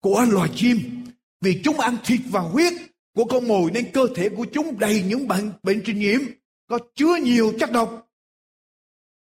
của 0.00 0.26
loài 0.30 0.50
chim. 0.54 1.04
Vì 1.40 1.60
chúng 1.64 1.80
ăn 1.80 1.96
thịt 2.04 2.20
và 2.30 2.40
huyết 2.40 2.72
của 3.14 3.24
con 3.24 3.48
mồi 3.48 3.70
nên 3.70 3.92
cơ 3.92 4.06
thể 4.16 4.28
của 4.28 4.46
chúng 4.52 4.78
đầy 4.78 5.02
những 5.02 5.28
bệnh 5.28 5.52
bệnh 5.62 5.84
truyền 5.84 5.98
nhiễm 5.98 6.20
có 6.66 6.78
chứa 6.94 7.16
nhiều 7.22 7.52
chất 7.60 7.72
độc 7.72 8.08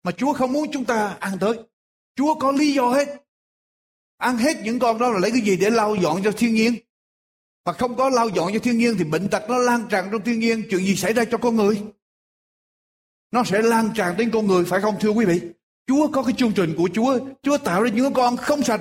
mà 0.02 0.12
Chúa 0.12 0.32
không 0.32 0.52
muốn 0.52 0.72
chúng 0.72 0.84
ta 0.84 1.16
ăn 1.20 1.38
tới. 1.40 1.58
Chúa 2.16 2.34
có 2.34 2.52
lý 2.52 2.72
do 2.72 2.90
hết 2.90 3.28
ăn 4.18 4.38
hết 4.38 4.56
những 4.64 4.78
con 4.78 4.98
đó 4.98 5.10
là 5.10 5.18
lấy 5.18 5.30
cái 5.30 5.40
gì 5.40 5.56
để 5.56 5.70
lau 5.70 5.94
dọn 5.94 6.22
cho 6.22 6.32
thiên 6.32 6.54
nhiên 6.54 6.74
mà 7.64 7.72
không 7.72 7.96
có 7.96 8.10
lau 8.10 8.28
dọn 8.28 8.52
cho 8.52 8.58
thiên 8.58 8.78
nhiên 8.78 8.94
thì 8.98 9.04
bệnh 9.04 9.28
tật 9.28 9.42
nó 9.48 9.58
lan 9.58 9.84
tràn 9.90 10.08
trong 10.12 10.22
thiên 10.24 10.38
nhiên 10.38 10.62
chuyện 10.70 10.84
gì 10.84 10.96
xảy 10.96 11.12
ra 11.12 11.24
cho 11.24 11.38
con 11.38 11.56
người 11.56 11.82
nó 13.30 13.44
sẽ 13.44 13.62
lan 13.62 13.90
tràn 13.94 14.16
đến 14.16 14.30
con 14.30 14.46
người, 14.46 14.64
phải 14.64 14.80
không, 14.80 14.94
thưa 15.00 15.10
quý 15.10 15.24
vị? 15.24 15.40
Chúa 15.86 16.08
có 16.08 16.22
cái 16.22 16.34
chương 16.38 16.52
trình 16.52 16.74
của 16.76 16.88
Chúa. 16.94 17.18
Chúa 17.42 17.58
tạo 17.58 17.82
ra 17.82 17.90
những 17.90 18.12
con 18.12 18.36
không 18.36 18.62
sạch. 18.62 18.80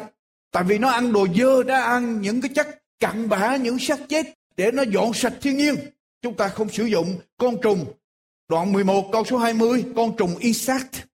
Tại 0.52 0.64
vì 0.64 0.78
nó 0.78 0.90
ăn 0.90 1.14
đồ 1.14 1.28
dơ 1.36 1.64
đã 1.64 1.82
ăn 1.82 2.22
những 2.22 2.42
cái 2.42 2.52
chất 2.56 2.84
cặn 3.00 3.30
bã, 3.30 3.56
những 3.56 3.80
xác 3.80 4.00
chết 4.10 4.26
để 4.58 4.72
nó 4.72 4.84
dọn 4.84 5.14
sạch 5.14 5.34
thiên 5.42 5.58
nhiên. 5.58 5.76
Chúng 6.22 6.34
ta 6.34 6.48
không 6.48 6.70
sử 6.70 6.86
dụng 6.86 7.20
con 7.38 7.62
trùng. 7.62 7.86
Đoạn 8.50 8.74
11 8.74 9.10
câu 9.12 9.24
số 9.26 9.38
20 9.38 9.86
con 9.96 10.16
trùng 10.18 10.38
insect 10.38 11.08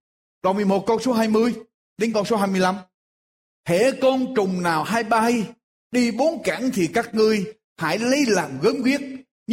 đoạn 0.43 0.55
11 0.55 0.87
câu 0.87 0.99
số 0.99 1.13
20 1.13 1.53
đến 1.97 2.13
câu 2.13 2.25
số 2.25 2.37
25 2.37 2.75
hễ 3.67 3.91
con 3.91 4.35
trùng 4.35 4.61
nào 4.63 4.83
hay 4.83 5.03
bay, 5.03 5.43
đi 5.91 6.11
bốn 6.11 6.43
cẳng 6.43 6.71
thì 6.73 6.87
các 6.93 7.15
ngươi 7.15 7.45
hãy 7.77 7.99
lấy 7.99 8.25
làm 8.27 8.59
gớm 8.61 8.83
ghiếc 8.83 9.01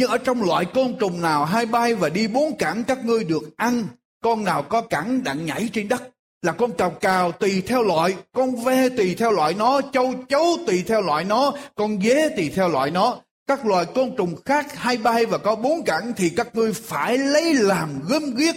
nhưng 0.01 0.09
ở 0.09 0.17
trong 0.17 0.43
loại 0.43 0.65
côn 0.65 0.95
trùng 0.99 1.21
nào 1.21 1.45
hai 1.45 1.65
bay 1.65 1.95
và 1.95 2.09
đi 2.09 2.27
bốn 2.27 2.57
cẳng, 2.57 2.83
các 2.83 3.05
ngươi 3.05 3.23
được 3.23 3.57
ăn, 3.57 3.83
con 4.23 4.43
nào 4.43 4.63
có 4.63 4.81
cẳng 4.81 5.23
đặng 5.23 5.45
nhảy 5.45 5.69
trên 5.73 5.87
đất. 5.87 6.01
Là 6.41 6.51
con 6.51 6.71
cào 6.77 6.89
cào 6.89 7.31
tùy 7.31 7.61
theo 7.67 7.83
loại, 7.83 8.15
con 8.33 8.55
ve 8.55 8.89
tùy 8.89 9.15
theo 9.15 9.31
loại 9.31 9.53
nó, 9.53 9.81
châu 9.93 10.13
chấu 10.29 10.57
tùy 10.67 10.83
theo 10.87 11.01
loại 11.01 11.23
nó, 11.23 11.53
con 11.75 12.01
dế 12.01 12.29
tùy 12.35 12.51
theo 12.55 12.69
loại 12.69 12.91
nó. 12.91 13.17
Các 13.47 13.65
loài 13.65 13.85
côn 13.85 14.15
trùng 14.17 14.35
khác 14.45 14.75
hai 14.75 14.97
bay 14.97 15.25
và 15.25 15.37
có 15.37 15.55
bốn 15.55 15.83
cẳng 15.83 16.13
thì 16.17 16.29
các 16.29 16.55
ngươi 16.55 16.73
phải 16.73 17.17
lấy 17.17 17.53
làm 17.53 17.89
gớm 18.07 18.35
ghiếc. 18.35 18.55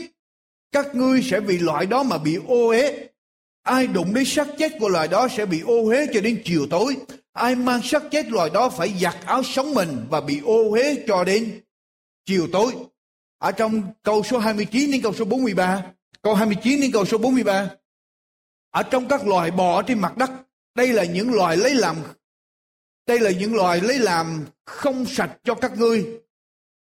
Các 0.73 0.95
ngươi 0.95 1.23
sẽ 1.23 1.41
vì 1.41 1.59
loại 1.59 1.87
đó 1.87 2.03
mà 2.03 2.19
bị 2.19 2.39
ô 2.49 2.69
uế. 2.69 3.09
Ai 3.63 3.87
đụng 3.87 4.15
đến 4.15 4.25
xác 4.25 4.47
chết 4.59 4.73
của 4.81 4.89
loài 4.89 5.09
đó 5.09 5.29
sẽ 5.37 5.47
bị 5.47 5.61
ô 5.61 5.85
uế 5.85 6.07
cho 6.15 6.21
đến 6.21 6.43
chiều 6.45 6.67
tối. 6.71 6.97
Ai 7.35 7.55
mang 7.55 7.83
xác 7.83 8.03
chết 8.11 8.27
loài 8.29 8.51
đó 8.51 8.69
phải 8.69 8.95
giặt 9.01 9.17
áo 9.27 9.43
sống 9.43 9.75
mình 9.75 10.07
và 10.11 10.21
bị 10.21 10.41
ô 10.45 10.71
uế 10.71 11.05
cho 11.07 11.25
đến 11.25 11.61
chiều 12.27 12.49
tối. 12.53 12.73
Ở 13.39 13.53
trong 13.53 13.83
câu 14.03 14.23
số 14.23 14.39
29 14.39 14.91
đến 14.91 15.03
câu 15.03 15.13
số 15.13 15.25
43, 15.25 15.83
câu 16.23 16.35
29 16.35 16.81
đến 16.81 16.91
câu 16.93 17.05
số 17.05 17.19
43. 17.19 17.71
Ở 18.71 18.83
trong 18.83 19.09
các 19.09 19.27
loài 19.27 19.51
bò 19.51 19.83
trên 19.83 19.99
mặt 19.99 20.17
đất, 20.17 20.31
đây 20.75 20.89
là 20.89 21.05
những 21.05 21.35
loài 21.35 21.57
lấy 21.57 21.75
làm 21.75 21.97
đây 23.07 23.19
là 23.19 23.31
những 23.31 23.55
loài 23.55 23.81
lấy 23.81 23.99
làm 23.99 24.45
không 24.65 25.07
sạch 25.07 25.39
cho 25.45 25.55
các 25.55 25.79
ngươi. 25.79 26.07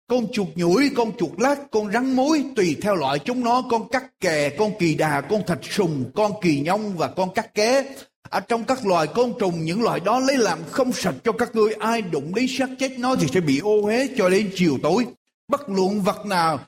Con 0.08 0.32
chuột 0.32 0.47
nhủi, 0.56 0.91
con 0.95 1.12
chuột 1.17 1.32
lát, 1.38 1.56
con 1.71 1.91
rắn 1.91 2.15
mối 2.15 2.45
tùy 2.56 2.78
theo 2.82 2.95
loại 2.95 3.19
chúng 3.19 3.43
nó, 3.43 3.63
con 3.71 3.89
cắt 3.89 4.19
kè, 4.19 4.49
con 4.49 4.71
kỳ 4.80 4.95
đà, 4.95 5.21
con 5.21 5.45
thạch 5.47 5.63
sùng, 5.63 6.12
con 6.15 6.32
kỳ 6.41 6.60
nhông 6.60 6.97
và 6.97 7.08
con 7.08 7.34
cắt 7.34 7.54
ké 7.54 7.95
ở 8.29 8.39
trong 8.39 8.63
các 8.63 8.86
loài 8.86 9.08
côn 9.08 9.34
trùng, 9.39 9.65
những 9.65 9.84
loài 9.84 9.99
đó 9.99 10.19
lấy 10.19 10.38
làm 10.38 10.60
không 10.71 10.93
sạch 10.93 11.15
cho 11.23 11.32
các 11.32 11.55
ngươi. 11.55 11.73
Ai 11.73 12.01
đụng 12.01 12.36
đến 12.36 12.45
xác 12.49 12.69
chết 12.79 12.99
nó 12.99 13.15
thì 13.15 13.27
sẽ 13.34 13.39
bị 13.39 13.60
ô 13.60 13.82
uế 13.82 14.08
cho 14.17 14.29
đến 14.29 14.51
chiều 14.55 14.77
tối. 14.84 15.05
Bất 15.47 15.69
luận 15.69 16.01
vật 16.01 16.25
nào, 16.25 16.60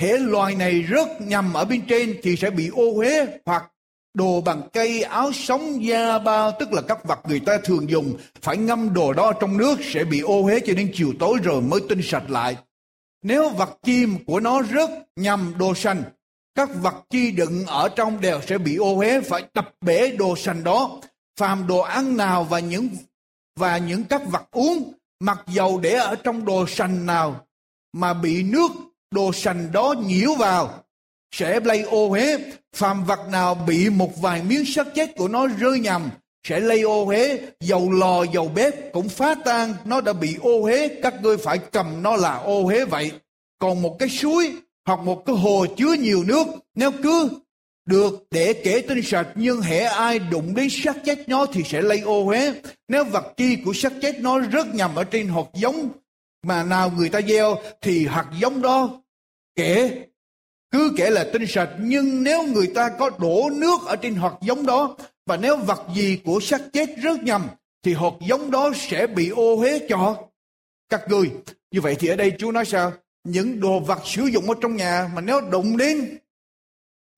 hễ 0.00 0.18
loài 0.18 0.54
này 0.54 0.84
rớt 0.90 1.20
nhầm 1.20 1.52
ở 1.54 1.64
bên 1.64 1.82
trên 1.88 2.16
thì 2.22 2.36
sẽ 2.36 2.50
bị 2.50 2.68
ô 2.68 2.94
uế 2.94 3.26
hoặc 3.46 3.64
đồ 4.14 4.40
bằng 4.40 4.68
cây, 4.72 5.02
áo 5.02 5.32
sống, 5.32 5.84
da 5.84 6.18
bao, 6.18 6.52
tức 6.60 6.72
là 6.72 6.82
các 6.82 7.04
vật 7.04 7.18
người 7.28 7.40
ta 7.40 7.58
thường 7.64 7.90
dùng. 7.90 8.16
Phải 8.42 8.56
ngâm 8.56 8.94
đồ 8.94 9.12
đó 9.12 9.32
trong 9.32 9.56
nước 9.56 9.78
sẽ 9.82 10.04
bị 10.04 10.20
ô 10.20 10.42
uế 10.42 10.60
cho 10.60 10.74
đến 10.74 10.90
chiều 10.94 11.12
tối 11.18 11.38
rồi 11.42 11.62
mới 11.62 11.80
tinh 11.88 12.00
sạch 12.02 12.30
lại. 12.30 12.56
Nếu 13.22 13.48
vật 13.48 13.78
chim 13.82 14.24
của 14.26 14.40
nó 14.40 14.62
rớt 14.62 14.90
nhầm 15.16 15.54
đồ 15.58 15.74
xanh 15.74 16.02
các 16.58 16.68
vật 16.82 16.94
chi 17.10 17.30
đựng 17.30 17.66
ở 17.66 17.88
trong 17.88 18.20
đều 18.20 18.40
sẽ 18.48 18.58
bị 18.58 18.76
ô 18.76 18.96
uế, 18.96 19.20
phải 19.20 19.42
đập 19.54 19.68
bể 19.80 20.10
đồ 20.10 20.36
sành 20.36 20.64
đó. 20.64 21.00
Phàm 21.40 21.66
đồ 21.66 21.78
ăn 21.78 22.16
nào 22.16 22.44
và 22.44 22.58
những 22.58 22.88
và 23.60 23.78
những 23.78 24.04
các 24.04 24.22
vật 24.30 24.44
uống, 24.50 24.92
mặc 25.20 25.38
dầu 25.46 25.80
để 25.80 25.92
ở 25.94 26.14
trong 26.14 26.44
đồ 26.44 26.66
sành 26.66 27.06
nào 27.06 27.46
mà 27.92 28.14
bị 28.14 28.42
nước 28.42 28.70
đồ 29.10 29.32
sành 29.32 29.72
đó 29.72 29.94
nhiễu 30.06 30.34
vào, 30.34 30.84
sẽ 31.34 31.60
lây 31.60 31.82
ô 31.82 32.10
uế. 32.10 32.38
Phàm 32.76 33.04
vật 33.04 33.20
nào 33.30 33.54
bị 33.54 33.90
một 33.90 34.20
vài 34.20 34.42
miếng 34.42 34.64
sắt 34.66 34.86
chết 34.94 35.16
của 35.16 35.28
nó 35.28 35.46
rơi 35.46 35.80
nhầm, 35.80 36.10
sẽ 36.48 36.60
lây 36.60 36.80
ô 36.80 37.06
uế. 37.06 37.40
Dầu 37.60 37.92
lò, 37.92 38.22
dầu 38.22 38.48
bếp 38.48 38.92
cũng 38.92 39.08
phá 39.08 39.34
tan, 39.44 39.74
nó 39.84 40.00
đã 40.00 40.12
bị 40.12 40.36
ô 40.40 40.62
uế. 40.62 40.88
Các 41.02 41.14
ngươi 41.22 41.36
phải 41.36 41.58
cầm 41.58 42.02
nó 42.02 42.16
là 42.16 42.34
ô 42.34 42.64
uế 42.64 42.84
vậy. 42.84 43.12
Còn 43.58 43.82
một 43.82 43.96
cái 43.98 44.08
suối 44.08 44.52
hoặc 44.88 45.00
một 45.00 45.26
cái 45.26 45.36
hồ 45.36 45.66
chứa 45.76 45.92
nhiều 45.92 46.24
nước, 46.24 46.46
nếu 46.74 46.90
cứ 47.02 47.28
được 47.86 48.26
để 48.30 48.52
kể 48.64 48.82
tinh 48.88 49.02
sạch 49.02 49.28
nhưng 49.34 49.60
hễ 49.60 49.78
ai 49.80 50.18
đụng 50.18 50.54
đến 50.54 50.68
xác 50.70 50.96
chết 51.04 51.28
nó 51.28 51.46
thì 51.52 51.62
sẽ 51.62 51.82
lây 51.82 52.00
ô 52.00 52.24
huế. 52.24 52.52
Nếu 52.88 53.04
vật 53.04 53.34
chi 53.36 53.56
của 53.64 53.72
xác 53.72 53.92
chết 54.02 54.20
nó 54.20 54.38
rất 54.38 54.74
nhầm 54.74 54.94
ở 54.94 55.04
trên 55.04 55.28
hột 55.28 55.50
giống 55.54 55.88
mà 56.46 56.62
nào 56.62 56.92
người 56.96 57.08
ta 57.08 57.20
gieo 57.20 57.56
thì 57.80 58.06
hạt 58.06 58.26
giống 58.40 58.62
đó 58.62 59.02
kể, 59.56 60.04
cứ 60.70 60.92
kể 60.96 61.10
là 61.10 61.26
tinh 61.32 61.46
sạch 61.48 61.70
nhưng 61.80 62.22
nếu 62.22 62.42
người 62.42 62.66
ta 62.74 62.90
có 62.98 63.10
đổ 63.18 63.50
nước 63.52 63.78
ở 63.86 63.96
trên 63.96 64.14
hạt 64.14 64.34
giống 64.40 64.66
đó 64.66 64.96
và 65.26 65.36
nếu 65.36 65.56
vật 65.56 65.82
gì 65.94 66.20
của 66.24 66.40
xác 66.40 66.60
chết 66.72 66.88
rớt 67.02 67.22
nhầm 67.22 67.42
thì 67.82 67.92
hột 67.92 68.18
giống 68.28 68.50
đó 68.50 68.72
sẽ 68.76 69.06
bị 69.06 69.28
ô 69.28 69.56
huế 69.56 69.80
cho 69.88 70.16
các 70.88 71.02
người 71.08 71.30
như 71.70 71.80
vậy 71.80 71.96
thì 71.98 72.08
ở 72.08 72.16
đây 72.16 72.32
Chúa 72.38 72.52
nói 72.52 72.64
sao? 72.64 72.92
Những 73.30 73.60
đồ 73.60 73.80
vật 73.80 73.98
sử 74.04 74.26
dụng 74.26 74.50
ở 74.50 74.54
trong 74.60 74.76
nhà 74.76 75.10
mà 75.14 75.20
nếu 75.20 75.40
đụng 75.40 75.76
đến 75.76 76.18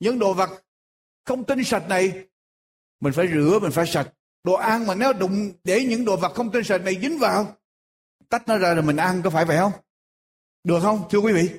những 0.01 0.19
đồ 0.19 0.35
vật 0.35 0.51
không 1.25 1.45
tinh 1.45 1.65
sạch 1.65 1.89
này, 1.89 2.27
mình 3.01 3.13
phải 3.13 3.29
rửa, 3.29 3.59
mình 3.63 3.73
phải 3.73 3.87
sạch. 3.87 4.13
Đồ 4.45 4.53
ăn 4.53 4.87
mà 4.87 4.95
nếu 4.95 5.13
đụng 5.13 5.53
để 5.65 5.85
những 5.85 6.05
đồ 6.05 6.17
vật 6.17 6.33
không 6.35 6.53
tinh 6.53 6.65
sạch 6.65 6.79
này 6.79 6.99
dính 7.03 7.19
vào, 7.19 7.57
tách 8.29 8.49
nó 8.49 8.59
ra 8.59 8.75
rồi 8.75 8.83
mình 8.83 8.97
ăn 8.97 9.23
có 9.25 9.31
phải 9.31 9.45
vậy 9.45 9.57
không? 9.57 9.73
Được 10.65 10.81
không, 10.83 11.05
thưa 11.11 11.19
quý 11.19 11.33
vị? 11.33 11.51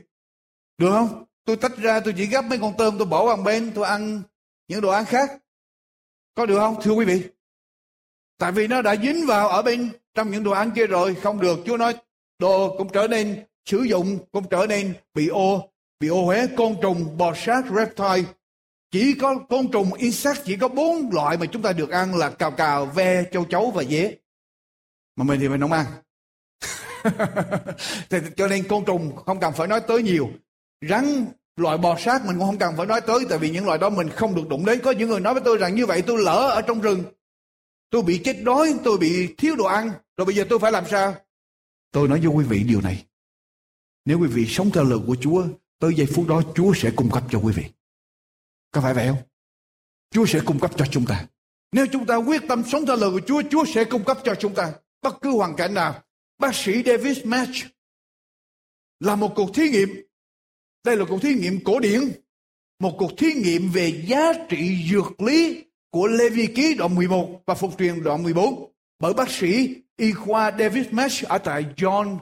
Được 0.78 0.92
không? 0.92 1.26
Tôi 1.46 1.58
tách 1.58 1.78
ra, 1.78 2.00
tôi 2.00 2.14
chỉ 2.18 2.26
gấp 2.26 2.42
mấy 2.42 2.60
con 2.60 2.74
tôm, 2.78 2.98
tôi 2.98 3.08
bỏ 3.08 3.26
vào 3.26 3.38
bên, 3.38 3.72
tôi 3.76 3.86
ăn 3.86 4.22
những 4.68 4.82
đồ 4.82 4.90
ăn 4.90 5.06
khác. 5.06 5.32
Có 6.36 6.46
được 6.46 6.60
không, 6.60 6.76
thưa 6.82 6.92
quý 6.92 7.06
vị? 7.06 7.24
Tại 8.38 8.52
vì 8.52 8.68
nó 8.68 8.82
đã 8.82 8.96
dính 8.96 9.26
vào 9.28 9.48
ở 9.48 9.62
bên 9.62 9.92
trong 10.14 10.32
những 10.32 10.44
đồ 10.44 10.52
ăn 10.52 10.72
kia 10.76 10.88
rồi, 10.88 11.16
không 11.16 11.40
được. 11.40 11.60
Chúa 11.66 11.78
nói, 11.78 11.96
đồ 12.40 12.76
cũng 12.78 12.90
trở 12.94 13.08
nên 13.08 13.46
sử 13.66 13.82
dụng 13.82 14.20
cũng 14.32 14.50
trở 14.50 14.66
nên 14.70 14.94
bị 15.14 15.28
ô 15.28 15.72
bị 16.02 16.08
ô 16.08 16.26
huế 16.26 16.48
côn 16.58 16.76
trùng, 16.82 17.18
bò 17.18 17.34
sát, 17.36 17.66
reptile. 17.76 18.24
Chỉ 18.92 19.14
có 19.14 19.36
côn 19.50 19.72
trùng, 19.72 19.94
insect, 19.94 20.46
chỉ 20.46 20.58
có 20.58 20.68
bốn 20.68 21.10
loại 21.12 21.38
mà 21.38 21.46
chúng 21.46 21.62
ta 21.62 21.74
được 21.74 21.90
ăn 21.90 22.16
là 22.16 22.30
cào 22.30 22.52
cào, 22.52 22.86
ve, 22.86 23.24
châu 23.32 23.46
chấu 23.46 23.72
và 23.72 23.84
dế. 23.84 24.18
Mà 25.16 25.24
mình 25.24 25.40
thì 25.40 25.50
mình 25.50 25.62
không 25.62 25.72
ăn. 25.72 25.86
Thì 28.10 28.18
cho 28.38 28.48
nên 28.48 28.68
côn 28.68 28.86
trùng 28.86 29.16
không 29.26 29.40
cần 29.40 29.54
phải 29.54 29.68
nói 29.68 29.82
tới 29.88 30.04
nhiều. 30.04 30.30
Rắn, 30.90 31.26
loại 31.56 31.78
bò 31.78 31.98
sát 32.00 32.26
mình 32.26 32.38
cũng 32.38 32.46
không 32.46 32.58
cần 32.58 32.74
phải 32.78 32.86
nói 32.86 33.02
tới, 33.02 33.20
tại 33.30 33.40
vì 33.40 33.50
những 33.50 33.66
loại 33.66 33.78
đó 33.78 33.90
mình 33.90 34.10
không 34.10 34.36
được 34.36 34.48
đụng 34.50 34.66
đến. 34.66 34.80
Có 34.84 34.92
những 34.92 35.10
người 35.10 35.20
nói 35.20 35.34
với 35.34 35.44
tôi 35.46 35.58
rằng 35.58 35.76
như 35.76 35.86
vậy 35.86 36.02
tôi 36.02 36.24
lỡ 36.24 36.50
ở 36.50 36.62
trong 36.62 36.82
rừng. 36.82 37.04
Tôi 37.90 38.02
bị 38.02 38.22
chết 38.24 38.38
đói, 38.44 38.76
tôi 38.84 38.98
bị 38.98 39.36
thiếu 39.38 39.56
đồ 39.56 39.66
ăn. 39.66 39.92
Rồi 40.18 40.26
bây 40.26 40.36
giờ 40.36 40.46
tôi 40.50 40.60
phải 40.60 40.72
làm 40.72 40.84
sao? 40.92 41.16
Tôi 41.92 42.08
nói 42.08 42.20
với 42.20 42.28
quý 42.28 42.46
vị 42.46 42.64
điều 42.68 42.82
này 42.82 43.06
nếu 44.06 44.20
quý 44.20 44.28
vị 44.28 44.46
sống 44.48 44.72
theo 44.74 44.84
lời 44.84 45.00
của 45.08 45.16
Chúa, 45.22 45.48
tới 45.80 45.94
giây 45.96 46.08
phút 46.08 46.28
đó 46.28 46.42
Chúa 46.56 46.74
sẽ 46.74 46.92
cung 46.96 47.10
cấp 47.12 47.24
cho 47.30 47.40
quý 47.40 47.54
vị. 47.54 47.64
Có 48.72 48.82
phải 48.82 48.94
vậy 48.94 49.08
không? 49.08 49.18
Chúa 50.12 50.26
sẽ 50.26 50.40
cung 50.46 50.60
cấp 50.60 50.72
cho 50.78 50.86
chúng 50.86 51.06
ta. 51.06 51.28
Nếu 51.72 51.86
chúng 51.92 52.06
ta 52.06 52.16
quyết 52.16 52.42
tâm 52.48 52.64
sống 52.72 52.86
theo 52.86 52.96
lời 52.96 53.12
của 53.12 53.22
Chúa, 53.28 53.42
Chúa 53.52 53.66
sẽ 53.66 53.84
cung 53.84 54.04
cấp 54.04 54.18
cho 54.24 54.36
chúng 54.36 54.56
ta. 54.56 54.74
Bất 55.02 55.22
cứ 55.22 55.32
hoàn 55.32 55.56
cảnh 55.56 55.74
nào. 55.74 56.04
Bác 56.40 56.56
sĩ 56.56 56.84
David 56.86 57.26
Match 57.26 57.56
là 59.00 59.16
một 59.16 59.34
cuộc 59.36 59.56
thí 59.56 59.70
nghiệm. 59.70 59.90
Đây 60.84 60.98
là 60.98 61.06
cuộc 61.10 61.22
thí 61.22 61.34
nghiệm 61.34 61.64
cổ 61.64 61.80
điển. 61.80 62.02
Một 62.80 62.96
cuộc 62.98 63.12
thí 63.18 63.34
nghiệm 63.34 63.70
về 63.70 64.04
giá 64.08 64.34
trị 64.50 64.90
dược 64.92 65.22
lý 65.22 65.64
của 65.90 66.08
Lê 66.08 66.30
Vi 66.30 66.48
Ký 66.48 66.74
đoạn 66.74 66.96
11 66.96 67.42
và 67.46 67.56
Phục 67.56 67.78
truyền 67.78 68.04
đoạn 68.04 68.24
14 68.24 68.72
bởi 69.00 69.14
bác 69.14 69.32
sĩ 69.32 69.76
y 69.98 70.12
khoa 70.12 70.52
David 70.60 70.88
Match 70.92 71.24
ở 71.24 71.38
tại 71.38 71.66
John 71.78 72.18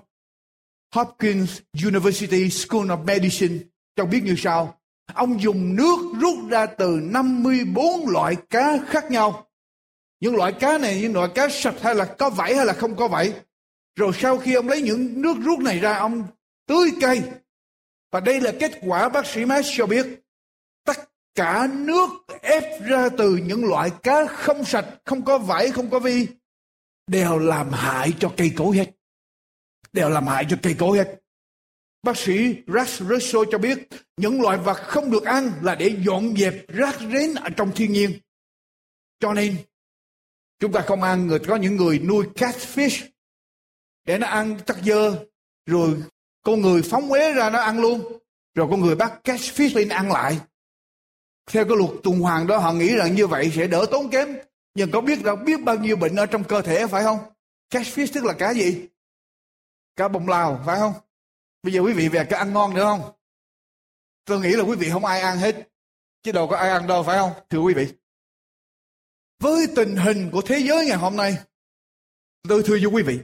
Hopkins 0.91 1.61
University 1.83 2.49
School 2.49 2.91
of 2.91 3.05
Medicine 3.05 3.55
cho 3.95 4.05
biết 4.05 4.23
như 4.23 4.35
sau. 4.37 4.79
Ông 5.13 5.41
dùng 5.41 5.75
nước 5.75 5.99
rút 6.19 6.37
ra 6.49 6.65
từ 6.65 6.99
54 7.03 8.07
loại 8.07 8.35
cá 8.49 8.77
khác 8.87 9.11
nhau. 9.11 9.47
Những 10.19 10.35
loại 10.35 10.51
cá 10.51 10.77
này, 10.77 11.01
những 11.01 11.13
loại 11.13 11.29
cá 11.35 11.49
sạch 11.49 11.75
hay 11.81 11.95
là 11.95 12.05
có 12.05 12.29
vảy 12.29 12.55
hay 12.55 12.65
là 12.65 12.73
không 12.73 12.95
có 12.95 13.07
vảy. 13.07 13.33
Rồi 13.95 14.11
sau 14.13 14.37
khi 14.37 14.53
ông 14.53 14.69
lấy 14.69 14.81
những 14.81 15.21
nước 15.21 15.37
rút 15.43 15.59
này 15.59 15.79
ra, 15.79 15.97
ông 15.97 16.23
tưới 16.67 16.89
cây. 17.01 17.21
Và 18.11 18.19
đây 18.19 18.41
là 18.41 18.51
kết 18.59 18.71
quả 18.81 19.09
bác 19.09 19.25
sĩ 19.27 19.45
Max 19.45 19.65
cho 19.77 19.85
biết. 19.85 20.05
Tất 20.85 20.97
cả 21.35 21.67
nước 21.71 22.09
ép 22.41 22.63
ra 22.81 23.09
từ 23.17 23.37
những 23.37 23.65
loại 23.65 23.89
cá 24.03 24.25
không 24.25 24.65
sạch, 24.65 24.85
không 25.05 25.25
có 25.25 25.37
vảy, 25.37 25.71
không 25.71 25.89
có 25.89 25.99
vi, 25.99 26.27
đều 27.07 27.39
làm 27.39 27.71
hại 27.71 28.13
cho 28.19 28.31
cây 28.37 28.51
cối 28.57 28.77
hết 28.77 28.98
đều 29.93 30.09
làm 30.09 30.27
hại 30.27 30.45
cho 30.49 30.57
cây 30.61 30.75
cối 30.79 30.97
hết. 30.97 31.15
Bác 32.03 32.17
sĩ 32.17 32.55
Rex 32.67 33.01
Russo 33.01 33.39
cho 33.51 33.57
biết, 33.57 33.87
những 34.17 34.41
loại 34.41 34.57
vật 34.57 34.77
không 34.77 35.11
được 35.11 35.25
ăn 35.25 35.51
là 35.61 35.75
để 35.75 35.95
dọn 36.05 36.35
dẹp 36.37 36.53
rác 36.67 36.99
rến 36.99 37.33
ở 37.33 37.49
trong 37.57 37.71
thiên 37.75 37.91
nhiên. 37.91 38.19
Cho 39.19 39.33
nên, 39.33 39.55
Chúng 40.59 40.71
ta 40.71 40.81
không 40.81 41.03
ăn 41.03 41.27
người, 41.27 41.39
có 41.39 41.55
những 41.55 41.75
người 41.75 41.99
nuôi 41.99 42.25
catfish. 42.35 43.07
Để 44.05 44.17
nó 44.17 44.27
ăn 44.27 44.59
tắc 44.65 44.77
dơ, 44.83 45.25
rồi 45.65 46.03
con 46.43 46.61
người 46.61 46.81
phóng 46.81 47.11
uế 47.11 47.33
ra 47.33 47.49
nó 47.49 47.59
ăn 47.59 47.79
luôn. 47.79 48.19
Rồi 48.55 48.67
con 48.71 48.81
người 48.81 48.95
bắt 48.95 49.19
catfish 49.23 49.75
lên 49.75 49.89
ăn 49.89 50.11
lại. 50.11 50.39
Theo 51.51 51.65
cái 51.65 51.77
luật 51.77 51.89
tuần 52.03 52.19
hoàn 52.19 52.47
đó, 52.47 52.57
họ 52.57 52.73
nghĩ 52.73 52.95
rằng 52.95 53.15
như 53.15 53.27
vậy 53.27 53.51
sẽ 53.55 53.67
đỡ 53.67 53.85
tốn 53.91 54.09
kém. 54.09 54.37
Nhưng 54.75 54.91
có 54.91 55.01
biết 55.01 55.23
đâu, 55.23 55.35
biết 55.35 55.63
bao 55.63 55.75
nhiêu 55.75 55.95
bệnh 55.95 56.15
ở 56.15 56.25
trong 56.25 56.43
cơ 56.43 56.61
thể, 56.61 56.87
phải 56.87 57.03
không? 57.03 57.19
Catfish 57.73 58.07
tức 58.13 58.23
là 58.23 58.33
cá 58.33 58.53
gì? 58.53 58.87
Cá 59.99 60.07
bông 60.07 60.27
lao, 60.27 60.63
phải 60.65 60.79
không? 60.79 60.93
Bây 61.63 61.73
giờ 61.73 61.79
quý 61.79 61.93
vị 61.93 62.09
về 62.09 62.25
cái 62.29 62.39
ăn 62.39 62.53
ngon 62.53 62.73
nữa 62.73 62.83
không? 62.83 63.11
Tôi 64.25 64.39
nghĩ 64.39 64.49
là 64.49 64.63
quý 64.63 64.75
vị 64.75 64.89
không 64.89 65.05
ai 65.05 65.21
ăn 65.21 65.37
hết, 65.37 65.69
chứ 66.23 66.31
đâu 66.31 66.47
có 66.47 66.57
ai 66.57 66.69
ăn 66.69 66.87
đâu, 66.87 67.03
phải 67.03 67.17
không? 67.17 67.31
Thưa 67.49 67.59
quý 67.59 67.73
vị. 67.73 67.87
Với 69.39 69.67
tình 69.75 69.95
hình 69.95 70.29
của 70.31 70.41
thế 70.41 70.59
giới 70.59 70.85
ngày 70.85 70.97
hôm 70.97 71.15
nay, 71.15 71.37
tôi 72.49 72.63
thưa 72.65 72.77
với 72.81 72.85
quý 72.85 73.03
vị, 73.03 73.19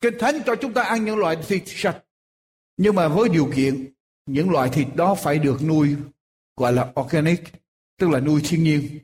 kinh 0.00 0.14
thánh 0.18 0.42
cho 0.46 0.56
chúng 0.56 0.74
ta 0.74 0.82
ăn 0.82 1.04
những 1.04 1.16
loại 1.16 1.36
thịt 1.46 1.62
sạch, 1.66 2.04
nhưng 2.76 2.94
mà 2.94 3.08
với 3.08 3.28
điều 3.28 3.50
kiện, 3.56 3.94
những 4.26 4.50
loại 4.50 4.70
thịt 4.72 4.86
đó 4.94 5.14
phải 5.14 5.38
được 5.38 5.62
nuôi, 5.62 5.96
gọi 6.56 6.72
là 6.72 6.92
organic, 7.00 7.40
tức 7.98 8.10
là 8.10 8.20
nuôi 8.20 8.42
thiên 8.44 8.64
nhiên. 8.64 8.98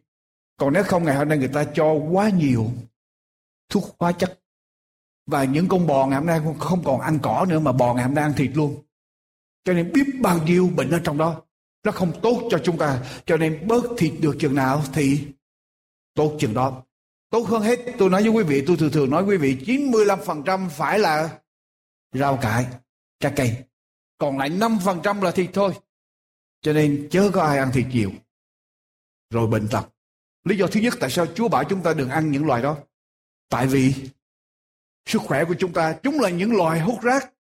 Còn 0.57 0.72
nếu 0.72 0.85
không, 0.85 1.05
ngày 1.05 1.16
hôm 1.16 1.29
nay 1.29 1.38
người 1.38 1.50
ta 1.55 1.64
cho 1.74 1.92
quá 1.92 2.31
nhiều 2.31 2.70
thuốc 3.68 3.96
hóa 3.98 4.12
chất 4.12 4.40
và 5.31 5.45
những 5.45 5.69
con 5.69 5.87
bò 5.87 6.07
ngày 6.07 6.19
hôm 6.19 6.27
nay 6.27 6.40
không 6.59 6.85
còn 6.85 7.01
ăn 7.01 7.19
cỏ 7.23 7.47
nữa 7.49 7.59
mà 7.59 7.73
bò 7.73 7.95
ngày 7.95 8.05
hôm 8.05 8.14
nay 8.14 8.25
ăn 8.25 8.33
thịt 8.37 8.51
luôn. 8.55 8.83
Cho 9.64 9.73
nên 9.73 9.93
biết 9.93 10.07
bao 10.21 10.43
nhiêu 10.43 10.71
bệnh 10.77 10.90
ở 10.90 11.01
trong 11.05 11.19
đó, 11.19 11.43
nó 11.85 11.93
không 11.93 12.21
tốt 12.23 12.49
cho 12.51 12.59
chúng 12.64 12.79
ta. 12.79 13.03
Cho 13.27 13.37
nên 13.37 13.69
bớt 13.69 13.85
thịt 13.99 14.12
được 14.21 14.37
chừng 14.38 14.55
nào 14.55 14.83
thì 14.93 15.27
tốt 16.14 16.37
chừng 16.38 16.55
đó. 16.55 16.83
Tốt 17.31 17.49
hơn 17.49 17.62
hết, 17.62 17.79
tôi 17.99 18.11
nói 18.11 18.23
với 18.23 18.31
quý 18.31 18.43
vị, 18.43 18.64
tôi 18.66 18.77
thường 18.77 18.90
thường 18.93 19.11
nói 19.11 19.25
quý 19.25 19.37
vị 19.37 19.57
95% 19.66 20.69
phải 20.69 20.99
là 20.99 21.38
rau 22.12 22.37
cải, 22.37 22.66
trái 23.21 23.33
cây. 23.37 23.57
Còn 24.19 24.38
lại 24.38 24.51
5% 24.51 25.23
là 25.23 25.31
thịt 25.31 25.51
thôi. 25.53 25.73
Cho 26.62 26.73
nên 26.73 27.09
chớ 27.11 27.31
có 27.33 27.43
ai 27.43 27.59
ăn 27.59 27.71
thịt 27.73 27.87
nhiều. 27.93 28.11
Rồi 29.31 29.47
bệnh 29.47 29.69
tật. 29.69 29.88
Lý 30.45 30.57
do 30.57 30.66
thứ 30.66 30.81
nhất 30.81 30.95
tại 31.01 31.11
sao 31.11 31.27
Chúa 31.35 31.49
bảo 31.49 31.64
chúng 31.64 31.83
ta 31.83 31.95
đừng 31.95 32.09
ăn 32.09 32.31
những 32.31 32.47
loài 32.47 32.62
đó? 32.62 32.77
Tại 33.49 33.66
vì 33.66 33.95
sức 35.11 35.23
khỏe 35.23 35.44
của 35.44 35.55
chúng 35.59 35.73
ta, 35.73 35.92
chúng 36.03 36.20
là 36.20 36.31
những 36.31 36.57
loài 36.57 36.81
hút 36.81 37.03
rác. 37.03 37.33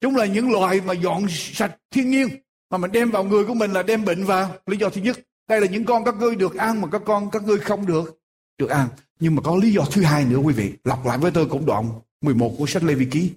Chúng 0.00 0.16
là 0.16 0.26
những 0.26 0.52
loài 0.52 0.80
mà 0.80 0.92
dọn 0.92 1.26
sạch 1.28 1.76
thiên 1.90 2.10
nhiên. 2.10 2.28
Mà 2.70 2.78
mình 2.78 2.92
đem 2.92 3.10
vào 3.10 3.24
người 3.24 3.44
của 3.44 3.54
mình 3.54 3.72
là 3.72 3.82
đem 3.82 4.04
bệnh 4.04 4.24
vào. 4.24 4.54
Lý 4.66 4.76
do 4.76 4.88
thứ 4.88 5.00
nhất, 5.00 5.18
đây 5.48 5.60
là 5.60 5.66
những 5.66 5.84
con 5.84 6.04
các 6.04 6.14
ngươi 6.14 6.34
được 6.34 6.56
ăn 6.56 6.80
mà 6.80 6.88
các 6.92 7.02
con 7.04 7.30
các 7.30 7.42
ngươi 7.42 7.58
không 7.58 7.86
được 7.86 8.18
được 8.58 8.70
ăn. 8.70 8.88
Nhưng 9.20 9.34
mà 9.34 9.42
có 9.42 9.56
lý 9.56 9.72
do 9.72 9.82
thứ 9.92 10.02
hai 10.02 10.24
nữa 10.24 10.38
quý 10.38 10.54
vị, 10.54 10.72
lặp 10.84 11.06
lại 11.06 11.18
với 11.18 11.30
tôi 11.30 11.46
cũng 11.46 11.66
đoạn 11.66 11.88
11 12.20 12.54
của 12.58 12.66
sách 12.66 12.82
Lê 12.82 12.94
Vi 12.94 13.06
Ký 13.10 13.30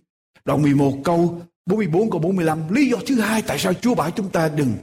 đoạn 0.45 0.61
11 0.61 0.93
câu 1.03 1.41
44 1.65 2.09
câu 2.09 2.19
45 2.19 2.73
lý 2.73 2.89
do 2.89 2.97
thứ 3.07 3.19
hai 3.19 3.41
tại 3.41 3.59
sao 3.59 3.73
Chúa 3.73 3.95
bảo 3.95 4.11
chúng 4.11 4.29
ta 4.29 4.49
đừng 4.49 4.73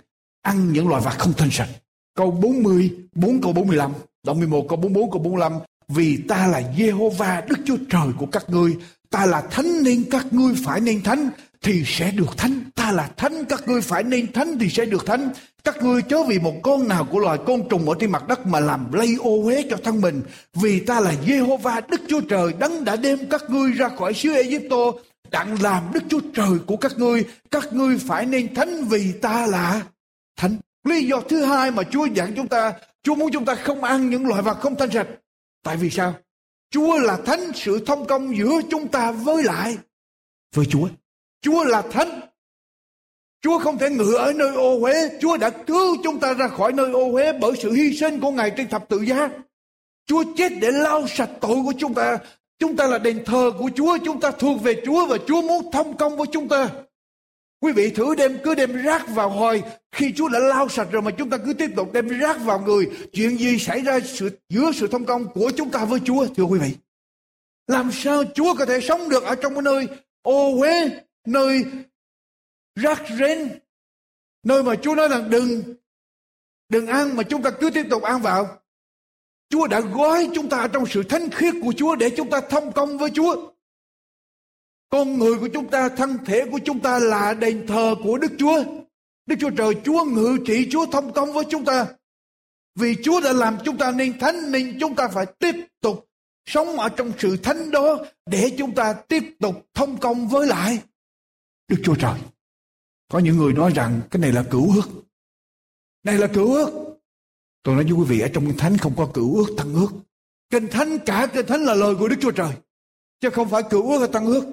ăn 0.42 0.72
những 0.72 0.88
loài 0.88 1.02
vật 1.04 1.18
không 1.18 1.32
thanh 1.36 1.50
sạch. 1.50 1.68
Câu 2.14 2.30
40 2.30 2.90
4 3.14 3.40
câu 3.40 3.52
45 3.52 3.92
đoạn 4.26 4.38
11 4.38 4.66
câu 4.68 4.76
44 4.76 5.10
câu 5.10 5.22
45 5.22 5.52
vì 5.88 6.16
ta 6.28 6.46
là 6.46 6.62
Jehovah 6.76 7.42
Đức 7.46 7.58
Chúa 7.64 7.76
Trời 7.90 8.08
của 8.18 8.26
các 8.26 8.44
ngươi. 8.48 8.76
Ta 9.10 9.26
là 9.26 9.40
thánh 9.40 9.82
nên 9.82 10.04
các 10.10 10.26
ngươi 10.30 10.54
phải 10.64 10.80
nên 10.80 11.02
thánh 11.02 11.30
thì 11.62 11.82
sẽ 11.86 12.10
được 12.10 12.36
thánh. 12.36 12.60
Ta 12.74 12.92
là 12.92 13.10
thánh, 13.16 13.44
các 13.44 13.68
ngươi 13.68 13.80
phải 13.80 14.02
nên 14.02 14.32
thánh 14.32 14.58
thì 14.58 14.68
sẽ 14.68 14.84
được 14.84 15.06
thánh. 15.06 15.30
Các 15.64 15.82
ngươi 15.82 16.02
chớ 16.02 16.22
vì 16.22 16.38
một 16.38 16.54
con 16.62 16.88
nào 16.88 17.04
của 17.04 17.18
loài 17.18 17.38
côn 17.46 17.62
trùng 17.70 17.88
ở 17.88 17.94
trên 18.00 18.12
mặt 18.12 18.28
đất 18.28 18.46
mà 18.46 18.60
làm 18.60 18.92
lây 18.92 19.16
ô 19.18 19.42
uế 19.44 19.64
cho 19.70 19.76
thân 19.84 20.00
mình. 20.00 20.22
Vì 20.54 20.80
ta 20.80 21.00
là 21.00 21.14
Jehovah 21.26 21.82
Đức 21.88 22.00
Chúa 22.08 22.20
Trời 22.20 22.52
đấng 22.58 22.84
đã 22.84 22.96
đem 22.96 23.18
các 23.30 23.42
ngươi 23.48 23.72
ra 23.72 23.88
khỏi 23.88 24.14
xứ 24.14 24.32
Egypto 24.32 24.92
đặng 25.30 25.62
làm 25.62 25.82
Đức 25.94 26.02
Chúa 26.08 26.20
Trời 26.34 26.58
của 26.66 26.76
các 26.76 26.92
ngươi. 26.96 27.24
Các 27.50 27.72
ngươi 27.72 27.98
phải 27.98 28.26
nên 28.26 28.54
thánh 28.54 28.84
vì 28.84 29.12
ta 29.12 29.46
là 29.46 29.82
thánh. 30.36 30.56
Lý 30.84 31.06
do 31.06 31.20
thứ 31.28 31.44
hai 31.44 31.70
mà 31.70 31.82
Chúa 31.82 32.06
dặn 32.06 32.32
chúng 32.36 32.48
ta, 32.48 32.72
Chúa 33.02 33.14
muốn 33.14 33.30
chúng 33.32 33.44
ta 33.44 33.54
không 33.54 33.84
ăn 33.84 34.10
những 34.10 34.26
loại 34.26 34.42
vật 34.42 34.60
không 34.60 34.76
thanh 34.76 34.90
sạch 34.90 35.06
tại 35.66 35.76
vì 35.76 35.90
sao 35.90 36.14
Chúa 36.70 36.98
là 36.98 37.16
thánh, 37.26 37.52
sự 37.54 37.84
thông 37.86 38.06
công 38.06 38.36
giữa 38.36 38.60
chúng 38.70 38.88
ta 38.88 39.10
với 39.10 39.42
lại 39.42 39.78
với 40.54 40.66
Chúa 40.70 40.88
Chúa 41.40 41.64
là 41.64 41.82
thánh. 41.82 42.20
Chúa 43.42 43.58
không 43.58 43.78
thể 43.78 43.90
ngự 43.90 44.14
ở 44.14 44.32
nơi 44.32 44.54
ô 44.54 44.80
uế. 44.80 45.08
Chúa 45.20 45.36
đã 45.36 45.50
cứu 45.50 45.96
chúng 46.04 46.20
ta 46.20 46.34
ra 46.34 46.48
khỏi 46.48 46.72
nơi 46.72 46.92
ô 46.92 47.12
uế 47.12 47.32
bởi 47.32 47.52
sự 47.62 47.72
hy 47.72 47.96
sinh 47.96 48.20
của 48.20 48.30
Ngài 48.30 48.50
trên 48.56 48.68
thập 48.68 48.88
tự 48.88 49.00
giá. 49.00 49.28
Chúa 50.06 50.24
chết 50.36 50.52
để 50.60 50.70
lau 50.70 51.06
sạch 51.08 51.30
tội 51.40 51.56
của 51.64 51.72
chúng 51.78 51.94
ta. 51.94 52.18
Chúng 52.58 52.76
ta 52.76 52.86
là 52.86 52.98
đền 52.98 53.24
thờ 53.24 53.52
của 53.58 53.70
Chúa. 53.74 53.98
Chúng 54.04 54.20
ta 54.20 54.30
thuộc 54.30 54.62
về 54.62 54.82
Chúa 54.86 55.06
và 55.06 55.16
Chúa 55.26 55.42
muốn 55.42 55.70
thông 55.72 55.96
công 55.96 56.16
với 56.16 56.26
chúng 56.32 56.48
ta. 56.48 56.70
Quý 57.60 57.72
vị 57.72 57.90
thử 57.90 58.14
đem, 58.14 58.38
cứ 58.44 58.54
đem 58.54 58.82
rác 58.82 59.08
vào 59.08 59.30
hồi 59.30 59.62
khi 59.92 60.12
Chúa 60.16 60.28
đã 60.28 60.38
lau 60.38 60.68
sạch 60.68 60.88
rồi 60.90 61.02
mà 61.02 61.10
chúng 61.10 61.30
ta 61.30 61.38
cứ 61.38 61.52
tiếp 61.52 61.70
tục 61.76 61.92
đem 61.92 62.08
rác 62.08 62.40
vào 62.40 62.60
người. 62.60 62.90
Chuyện 63.12 63.38
gì 63.38 63.58
xảy 63.58 63.80
ra 63.80 64.00
sự, 64.00 64.38
giữa 64.48 64.72
sự 64.74 64.88
thông 64.88 65.04
công 65.04 65.32
của 65.34 65.50
chúng 65.56 65.70
ta 65.70 65.84
với 65.84 66.00
Chúa, 66.04 66.26
thưa 66.36 66.44
quý 66.44 66.58
vị? 66.58 66.76
Làm 67.66 67.92
sao 67.92 68.24
Chúa 68.34 68.54
có 68.54 68.66
thể 68.66 68.80
sống 68.80 69.08
được 69.08 69.22
ở 69.22 69.34
trong 69.34 69.54
cái 69.54 69.62
nơi 69.62 69.88
ô 70.22 70.60
uế, 70.60 70.90
nơi 71.26 71.64
rác 72.74 73.02
rến, 73.18 73.58
nơi 74.42 74.62
mà 74.62 74.74
Chúa 74.74 74.94
nói 74.94 75.08
rằng 75.08 75.30
đừng 75.30 75.62
đừng 76.68 76.86
ăn 76.86 77.16
mà 77.16 77.22
chúng 77.22 77.42
ta 77.42 77.50
cứ 77.50 77.70
tiếp 77.70 77.86
tục 77.90 78.02
ăn 78.02 78.22
vào 78.22 78.58
Chúa 79.50 79.66
đã 79.66 79.80
gói 79.80 80.28
chúng 80.34 80.48
ta 80.48 80.68
trong 80.72 80.86
sự 80.86 81.02
thánh 81.02 81.30
khiết 81.30 81.54
của 81.62 81.72
Chúa 81.76 81.96
để 81.96 82.10
chúng 82.16 82.30
ta 82.30 82.40
thông 82.40 82.72
công 82.72 82.98
với 82.98 83.10
Chúa. 83.10 83.50
Con 84.88 85.18
người 85.18 85.38
của 85.38 85.48
chúng 85.54 85.70
ta, 85.70 85.88
thân 85.88 86.18
thể 86.26 86.44
của 86.50 86.58
chúng 86.64 86.80
ta 86.80 86.98
là 86.98 87.34
đền 87.34 87.66
thờ 87.66 87.94
của 88.04 88.18
Đức 88.18 88.32
Chúa. 88.38 88.64
Đức 89.26 89.36
Chúa 89.40 89.50
Trời, 89.50 89.74
Chúa 89.84 90.04
ngự 90.04 90.38
trị, 90.46 90.68
Chúa 90.70 90.86
thông 90.86 91.12
công 91.12 91.32
với 91.32 91.44
chúng 91.50 91.64
ta. 91.64 91.86
Vì 92.74 92.96
Chúa 93.02 93.20
đã 93.20 93.32
làm 93.32 93.56
chúng 93.64 93.78
ta 93.78 93.90
nên 93.90 94.18
thánh 94.18 94.52
nên 94.52 94.76
chúng 94.80 94.96
ta 94.96 95.08
phải 95.08 95.26
tiếp 95.38 95.54
tục 95.80 96.08
sống 96.46 96.78
ở 96.78 96.88
trong 96.88 97.12
sự 97.18 97.36
thánh 97.36 97.70
đó 97.70 97.98
để 98.26 98.50
chúng 98.58 98.74
ta 98.74 98.92
tiếp 98.92 99.22
tục 99.40 99.66
thông 99.74 99.98
công 99.98 100.28
với 100.28 100.46
lại 100.46 100.78
Đức 101.68 101.76
Chúa 101.84 101.94
Trời. 101.94 102.20
Có 103.08 103.18
những 103.18 103.36
người 103.36 103.52
nói 103.52 103.72
rằng 103.74 104.00
cái 104.10 104.20
này 104.20 104.32
là 104.32 104.44
cửu 104.50 104.74
ước. 104.74 104.88
Này 106.04 106.18
là 106.18 106.26
cửu 106.26 106.54
ước. 106.54 106.70
Tôi 107.62 107.74
nói 107.74 107.84
với 107.84 107.92
quý 107.92 108.04
vị 108.08 108.20
ở 108.20 108.28
trong 108.34 108.46
Kinh 108.46 108.56
Thánh 108.56 108.78
không 108.78 108.96
có 108.96 109.10
cửu 109.14 109.36
ước 109.36 109.54
tăng 109.56 109.74
ước. 109.74 109.88
Kinh 110.50 110.68
Thánh 110.68 110.98
cả 110.98 111.26
Kinh 111.34 111.46
Thánh 111.46 111.64
là 111.64 111.74
lời 111.74 111.94
của 111.98 112.08
Đức 112.08 112.16
Chúa 112.20 112.30
Trời. 112.30 112.52
Chứ 113.20 113.30
không 113.30 113.48
phải 113.48 113.62
cửu 113.70 113.90
ước 113.90 113.98
hay 113.98 114.08
tăng 114.08 114.26
ước. 114.26 114.44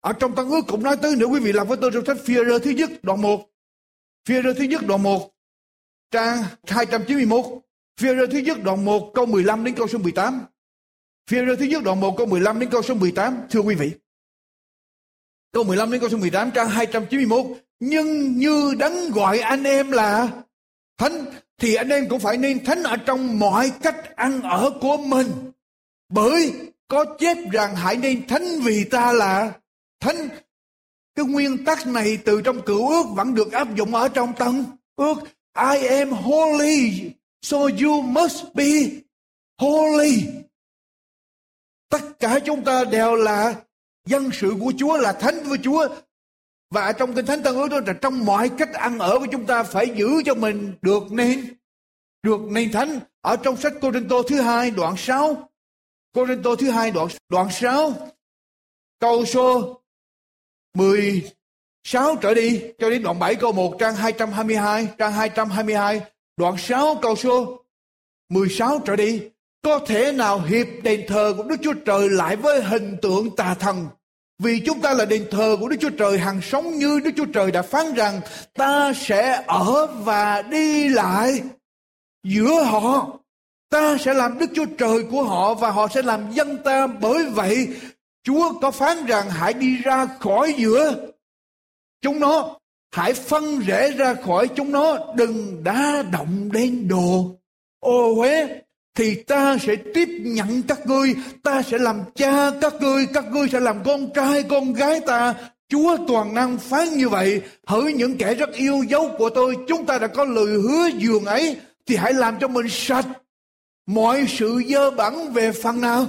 Ở 0.00 0.12
trong 0.12 0.34
tăng 0.34 0.48
ước 0.48 0.60
cũng 0.68 0.82
nói 0.82 0.96
tới 1.02 1.16
nữa 1.16 1.26
quý 1.26 1.40
vị 1.40 1.52
làm 1.52 1.68
với 1.68 1.78
tôi 1.80 1.90
trong 1.94 2.04
sách 2.06 2.16
phía 2.24 2.44
rơ 2.44 2.58
thứ 2.58 2.70
nhất, 2.70 2.90
đoạn 3.02 3.22
1. 3.22 3.50
Phía 4.28 4.42
rơ 4.42 4.52
thứ 4.52 4.64
nhất, 4.64 4.80
đoạn 4.86 5.02
1 5.02 5.30
trang 6.10 6.42
291. 6.66 7.44
Phía 8.00 8.14
rơ 8.14 8.26
thứ 8.26 8.38
nhất, 8.38 8.62
đoạn 8.62 8.84
1 8.84 9.12
câu 9.14 9.26
15 9.26 9.64
đến 9.64 9.74
câu 9.74 9.88
số 9.88 9.98
18. 9.98 10.40
Phía 11.30 11.46
rơ 11.46 11.56
thứ 11.56 11.64
nhất, 11.64 11.82
đoạn 11.82 12.00
1 12.00 12.14
câu 12.16 12.26
15 12.26 12.60
đến 12.60 12.70
câu 12.70 12.82
số 12.82 12.94
18. 12.94 13.38
Thưa 13.50 13.60
quý 13.60 13.74
vị. 13.74 13.92
Câu 15.52 15.64
15 15.64 15.90
đến 15.90 16.00
câu 16.00 16.10
số 16.10 16.18
18 16.18 16.50
trang 16.50 16.68
291. 16.68 17.46
Nhưng 17.80 18.32
như 18.32 18.74
đấng 18.78 19.10
gọi 19.10 19.38
anh 19.38 19.64
em 19.64 19.90
là 19.90 20.28
thánh, 20.98 21.24
thì 21.58 21.74
anh 21.74 21.88
em 21.88 22.08
cũng 22.08 22.20
phải 22.20 22.36
nên 22.36 22.64
thánh 22.64 22.82
ở 22.82 22.96
trong 22.96 23.38
mọi 23.38 23.72
cách 23.82 24.16
ăn 24.16 24.42
ở 24.42 24.70
của 24.80 24.96
mình. 24.96 25.26
Bởi 26.08 26.52
có 26.88 27.04
chép 27.18 27.36
rằng 27.52 27.76
hãy 27.76 27.96
nên 27.96 28.26
thánh 28.26 28.60
vì 28.60 28.84
ta 28.84 29.12
là 29.12 29.52
thánh. 30.00 30.28
Cái 31.14 31.26
nguyên 31.26 31.64
tắc 31.64 31.86
này 31.86 32.18
từ 32.24 32.42
trong 32.42 32.62
cựu 32.62 32.88
ước 32.88 33.04
vẫn 33.14 33.34
được 33.34 33.52
áp 33.52 33.74
dụng 33.74 33.94
ở 33.94 34.08
trong 34.08 34.32
tân 34.38 34.64
ước. 34.96 35.14
I 35.72 35.86
am 35.86 36.10
holy, 36.10 37.10
so 37.42 37.58
you 37.58 38.02
must 38.02 38.44
be 38.54 38.70
holy. 39.58 40.22
Tất 41.88 42.18
cả 42.18 42.38
chúng 42.44 42.64
ta 42.64 42.84
đều 42.84 43.14
là 43.14 43.54
dân 44.06 44.30
sự 44.32 44.54
của 44.60 44.72
Chúa 44.78 44.96
là 44.96 45.12
thánh 45.12 45.42
với 45.44 45.58
Chúa 45.62 45.88
và 46.70 46.92
trong 46.92 47.14
kinh 47.14 47.26
thánh 47.26 47.42
tân 47.42 47.54
ước 47.54 47.68
đó 47.68 47.80
là 47.86 47.92
trong 47.92 48.24
mọi 48.24 48.50
cách 48.58 48.72
ăn 48.72 48.98
ở 48.98 49.18
của 49.18 49.26
chúng 49.32 49.46
ta 49.46 49.62
phải 49.62 49.86
giữ 49.96 50.22
cho 50.24 50.34
mình 50.34 50.74
được 50.82 51.12
nên 51.12 51.54
được 52.22 52.40
nên 52.50 52.72
thánh 52.72 53.00
ở 53.20 53.36
trong 53.36 53.56
sách 53.56 53.72
Cô 53.80 53.92
Rinh 53.92 54.08
Tô 54.08 54.22
thứ 54.22 54.40
hai 54.40 54.70
đoạn 54.70 54.94
6 54.96 55.50
Cô 56.12 56.26
Rinh 56.26 56.42
Tô 56.42 56.56
thứ 56.56 56.70
hai 56.70 56.90
đoạn 56.90 57.08
đoạn 57.28 57.48
6 57.50 57.92
câu 59.00 59.24
số 59.24 59.80
16 60.74 62.16
trở 62.16 62.34
đi, 62.34 62.62
cho 62.78 62.90
đến 62.90 63.02
đoạn 63.02 63.18
7 63.18 63.34
câu 63.34 63.52
1 63.52 63.76
trang 63.78 63.96
222 63.96 64.88
trang 64.98 65.12
222 65.12 66.00
đoạn 66.36 66.56
6 66.58 66.98
câu 67.02 67.16
số 67.16 67.64
16 68.28 68.80
trở 68.84 68.96
đi 68.96 69.20
có 69.62 69.78
thể 69.86 70.12
nào 70.12 70.40
hiệp 70.40 70.66
đền 70.82 71.04
thờ 71.08 71.34
của 71.36 71.42
Đức 71.42 71.56
Chúa 71.62 71.74
Trời 71.74 72.08
lại 72.10 72.36
với 72.36 72.62
hình 72.62 72.96
tượng 73.02 73.36
tà 73.36 73.54
thần 73.54 73.86
vì 74.42 74.60
chúng 74.60 74.80
ta 74.80 74.94
là 74.94 75.04
đền 75.04 75.26
thờ 75.30 75.56
của 75.60 75.68
Đức 75.68 75.76
Chúa 75.80 75.90
Trời 75.90 76.18
hằng 76.18 76.40
sống 76.42 76.74
như 76.74 77.00
Đức 77.00 77.10
Chúa 77.16 77.24
Trời 77.24 77.50
đã 77.50 77.62
phán 77.62 77.94
rằng, 77.94 78.20
ta 78.54 78.92
sẽ 78.96 79.44
ở 79.46 79.86
và 79.86 80.42
đi 80.42 80.88
lại 80.88 81.42
giữa 82.24 82.62
họ. 82.62 83.18
Ta 83.70 83.96
sẽ 83.98 84.14
làm 84.14 84.38
Đức 84.38 84.50
Chúa 84.54 84.66
Trời 84.78 85.04
của 85.10 85.22
họ 85.22 85.54
và 85.54 85.70
họ 85.70 85.88
sẽ 85.88 86.02
làm 86.02 86.30
dân 86.30 86.58
ta. 86.64 86.86
Bởi 86.86 87.24
vậy 87.24 87.68
Chúa 88.28 88.52
có 88.60 88.70
phán 88.70 89.06
rằng 89.06 89.30
hãy 89.30 89.52
đi 89.52 89.76
ra 89.76 90.06
khỏi 90.20 90.54
giữa 90.58 90.94
chúng 92.02 92.20
nó. 92.20 92.58
Hãy 92.92 93.14
phân 93.14 93.60
rẽ 93.60 93.90
ra 93.90 94.14
khỏi 94.14 94.48
chúng 94.48 94.72
nó. 94.72 94.98
Đừng 95.16 95.64
đá 95.64 96.02
động 96.12 96.52
đến 96.52 96.88
đồ 96.88 97.30
ô 97.80 98.14
huế 98.14 98.48
thì 98.94 99.22
ta 99.22 99.58
sẽ 99.58 99.76
tiếp 99.94 100.08
nhận 100.20 100.62
các 100.62 100.86
ngươi, 100.86 101.14
ta 101.42 101.62
sẽ 101.62 101.78
làm 101.78 102.00
cha 102.14 102.50
các 102.60 102.74
ngươi, 102.80 103.06
các 103.14 103.24
ngươi 103.32 103.48
sẽ 103.52 103.60
làm 103.60 103.84
con 103.84 104.12
trai, 104.14 104.42
con 104.42 104.72
gái 104.72 105.00
ta. 105.00 105.34
Chúa 105.68 105.96
toàn 106.08 106.34
năng 106.34 106.58
phán 106.58 106.88
như 106.88 107.08
vậy, 107.08 107.42
hỡi 107.66 107.92
những 107.92 108.16
kẻ 108.18 108.34
rất 108.34 108.52
yêu 108.52 108.84
dấu 108.88 109.10
của 109.18 109.30
tôi, 109.30 109.56
chúng 109.68 109.86
ta 109.86 109.98
đã 109.98 110.06
có 110.06 110.24
lời 110.24 110.46
hứa 110.46 110.88
dường 110.98 111.24
ấy, 111.24 111.56
thì 111.86 111.96
hãy 111.96 112.12
làm 112.12 112.38
cho 112.40 112.48
mình 112.48 112.66
sạch. 112.68 113.06
Mọi 113.86 114.26
sự 114.28 114.62
dơ 114.68 114.90
bẩn 114.90 115.32
về 115.32 115.52
phần 115.52 115.80
nào? 115.80 116.06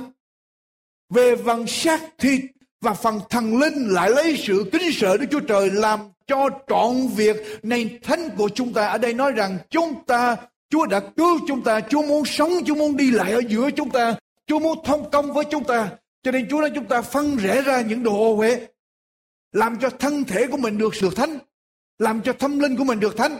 Về 1.10 1.36
phần 1.45 1.67
xác 1.67 2.02
thịt 2.17 2.41
và 2.82 2.93
phần 2.93 3.19
thần 3.30 3.60
linh 3.60 3.88
lại 3.88 4.10
lấy 4.10 4.38
sự 4.38 4.69
kính 4.72 4.91
sợ 4.93 5.17
Đức 5.17 5.26
Chúa 5.32 5.39
Trời 5.39 5.72
làm 5.72 6.00
cho 6.28 6.50
trọn 6.67 7.08
việc 7.15 7.36
nền 7.63 8.00
thánh 8.04 8.30
của 8.38 8.50
chúng 8.56 8.74
ta. 8.74 8.88
Ở 8.88 8.98
đây 8.98 9.13
nói 9.13 9.32
rằng 9.32 9.58
chúng 9.69 10.06
ta 10.06 10.36
Chúa 10.69 10.86
đã 10.86 11.00
cứu 11.00 11.39
chúng 11.48 11.63
ta, 11.63 11.80
Chúa 11.82 12.02
muốn 12.02 12.26
sống, 12.26 12.52
Chúa 12.65 12.76
muốn 12.76 12.98
đi 12.98 13.12
lại 13.12 13.32
ở 13.32 13.41
giữa 13.48 13.69
chúng 13.72 13.89
ta, 13.89 14.15
Chúa 14.48 14.60
muốn 14.60 14.84
thông 14.86 15.12
công 15.12 15.34
với 15.34 15.45
chúng 15.52 15.63
ta. 15.63 15.91
Cho 16.24 16.32
nên 16.32 16.50
Chúa 16.50 16.62
nói 16.62 16.72
chúng 16.76 16.86
ta 16.86 17.02
phân 17.02 17.38
rẽ 17.38 17.62
ra 17.62 17.82
những 17.82 18.04
đồ 18.04 18.12
ô 18.12 18.38
uế, 18.38 18.67
làm 19.52 19.80
cho 19.80 19.89
thân 19.89 20.24
thể 20.24 20.48
của 20.48 20.58
mình 20.58 20.78
được 20.78 20.95
sự 20.95 21.10
thánh, 21.15 21.38
làm 21.98 22.22
cho 22.22 22.34
tâm 22.34 22.60
linh 22.60 22.78
của 22.78 22.84
mình 22.84 23.00
được 23.00 23.17
thánh. 23.17 23.38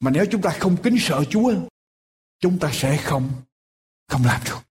Mà 0.00 0.10
nếu 0.10 0.26
chúng 0.30 0.42
ta 0.42 0.50
không 0.50 0.76
kính 0.82 0.96
sợ 1.00 1.24
Chúa, 1.30 1.54
chúng 2.40 2.58
ta 2.58 2.70
sẽ 2.72 2.96
không 2.96 3.30
không 4.08 4.24
làm 4.24 4.40
được. 4.44 4.65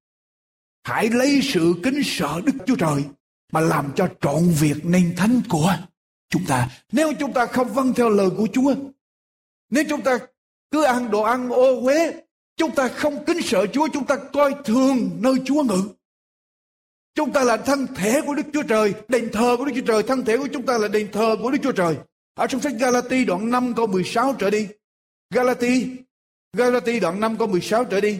Hãy 0.86 1.10
lấy 1.10 1.39
sự 1.43 1.74
kính 1.84 2.02
sợ 2.06 2.41
Đức 2.45 2.54
Chúa 2.65 2.76
Trời 2.76 3.04
mà 3.52 3.60
làm 3.60 3.91
cho 3.95 4.08
trọn 4.21 4.43
việc 4.60 4.76
nên 4.84 5.15
thánh 5.17 5.41
của 5.50 5.76
chúng 6.30 6.45
ta. 6.48 6.69
Nếu 6.91 7.13
chúng 7.19 7.34
ta 7.34 7.45
không 7.45 7.74
vâng 7.74 7.93
theo 7.93 8.10
lời 8.10 8.30
của 8.38 8.48
Chúa, 8.54 8.76
nếu 9.69 9.84
chúng 9.89 10.02
ta 10.02 10.19
cứ 10.71 10.84
ăn 10.84 11.12
đồ 11.12 11.21
ăn 11.21 11.50
ô 11.50 11.82
uế 11.86 12.13
chúng 12.58 12.76
ta 12.76 12.88
không 12.88 13.26
kính 13.26 13.41
sợ 13.41 13.65
Chúa 13.67 13.88
chúng 13.93 14.06
ta 14.06 14.15
coi 14.34 14.56
thường 14.65 15.10
nơi 15.19 15.36
Chúa 15.45 15.63
ngự. 15.63 15.89
Chúng 17.15 17.34
ta 17.34 17.43
là 17.43 17.58
thân 17.58 17.88
thể 17.95 18.21
của 18.26 18.36
Đức 18.36 18.45
Chúa 18.54 18.63
Trời 18.63 18.93
đền 19.08 19.30
thờ 19.34 19.56
của 19.58 19.65
Đức 19.65 19.71
Chúa 19.76 19.86
Trời 19.88 20.04
thân 20.04 20.26
thể 20.26 20.38
của 20.38 20.48
chúng 20.54 20.65
ta 20.65 20.78
là 20.78 20.88
đền 20.88 21.12
thờ 21.12 21.36
của 21.41 21.52
Đức 21.52 21.58
Chúa 21.63 21.71
Trời. 21.71 21.98
Ở 22.34 22.48
trong 22.48 22.62
sách 22.62 22.74
Galati 22.80 23.26
đoạn 23.26 23.50
5 23.50 23.74
câu 23.76 23.88
16 23.88 24.34
trở 24.39 24.50
đi. 24.50 24.67
Galati 25.30 25.88
Galati 26.54 27.00
đoạn 27.00 27.19
5 27.19 27.38
câu 27.38 27.48
16 27.48 27.86
trở 27.86 28.02
đi. 28.02 28.19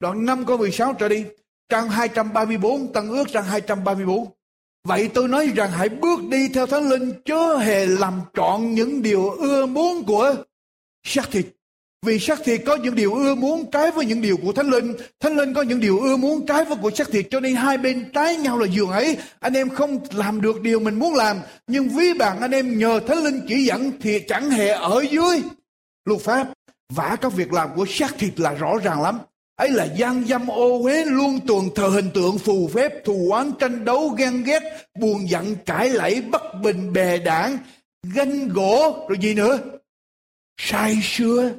Đoạn 0.00 0.26
5 0.26 0.46
câu 0.46 0.56
16 0.56 0.94
trở 0.94 1.08
đi 1.08 1.24
trang 1.72 1.88
234 1.88 2.92
tăng 2.92 3.08
ước 3.08 3.24
trang 3.32 3.44
234 3.44 4.26
Vậy 4.88 5.10
tôi 5.14 5.28
nói 5.28 5.52
rằng 5.56 5.70
hãy 5.70 5.88
bước 5.88 6.20
đi 6.28 6.48
theo 6.48 6.66
Thánh 6.66 6.88
Linh, 6.88 7.12
chớ 7.24 7.56
hề 7.56 7.86
làm 7.86 8.20
trọn 8.34 8.74
những 8.74 9.02
điều 9.02 9.30
ưa 9.30 9.66
muốn 9.66 10.04
của 10.04 10.34
xác 11.06 11.30
thịt. 11.30 11.46
Vì 12.06 12.18
xác 12.18 12.44
thịt 12.44 12.62
có 12.66 12.76
những 12.76 12.94
điều 12.94 13.14
ưa 13.14 13.34
muốn 13.34 13.70
trái 13.70 13.90
với 13.90 14.06
những 14.06 14.22
điều 14.22 14.36
của 14.36 14.52
Thánh 14.52 14.70
Linh. 14.70 14.94
Thánh 15.20 15.36
Linh 15.36 15.54
có 15.54 15.62
những 15.62 15.80
điều 15.80 16.00
ưa 16.00 16.16
muốn 16.16 16.46
trái 16.46 16.64
với 16.64 16.76
của 16.82 16.90
xác 16.90 17.10
thịt. 17.10 17.26
Cho 17.30 17.40
nên 17.40 17.54
hai 17.54 17.78
bên 17.78 18.10
trái 18.14 18.36
nhau 18.36 18.58
là 18.58 18.66
giường 18.66 18.90
ấy. 18.90 19.16
Anh 19.40 19.52
em 19.52 19.68
không 19.68 19.98
làm 20.12 20.40
được 20.40 20.62
điều 20.62 20.80
mình 20.80 20.98
muốn 20.98 21.14
làm. 21.14 21.36
Nhưng 21.66 21.88
ví 21.88 22.14
bạn 22.14 22.40
anh 22.40 22.50
em 22.50 22.78
nhờ 22.78 23.00
Thánh 23.08 23.24
Linh 23.24 23.40
chỉ 23.48 23.64
dẫn 23.64 23.92
thì 24.00 24.20
chẳng 24.28 24.50
hề 24.50 24.68
ở 24.68 25.04
dưới 25.10 25.42
luật 26.04 26.20
pháp. 26.20 26.48
Vả 26.92 27.16
các 27.20 27.32
việc 27.32 27.52
làm 27.52 27.68
của 27.76 27.86
xác 27.88 28.18
thịt 28.18 28.40
là 28.40 28.54
rõ 28.54 28.72
ràng 28.84 29.02
lắm. 29.02 29.18
Ấy 29.62 29.70
là 29.70 29.84
gian 29.84 30.24
dâm 30.24 30.50
ô 30.50 30.82
uế 30.82 31.04
luôn 31.04 31.40
tuần 31.46 31.68
thờ 31.74 31.88
hình 31.88 32.10
tượng 32.14 32.38
phù 32.38 32.68
phép, 32.68 32.92
thù 33.04 33.28
oán 33.30 33.52
tranh 33.58 33.84
đấu, 33.84 34.08
ghen 34.08 34.42
ghét, 34.44 34.62
buồn 35.00 35.30
giận, 35.30 35.56
cãi 35.66 35.88
lẫy, 35.88 36.20
bất 36.20 36.42
bình, 36.62 36.92
bè 36.92 37.18
đảng, 37.18 37.58
ganh 38.14 38.48
gỗ, 38.48 39.06
rồi 39.08 39.18
gì 39.20 39.34
nữa? 39.34 39.58
say 40.56 40.98
sưa 41.02 41.52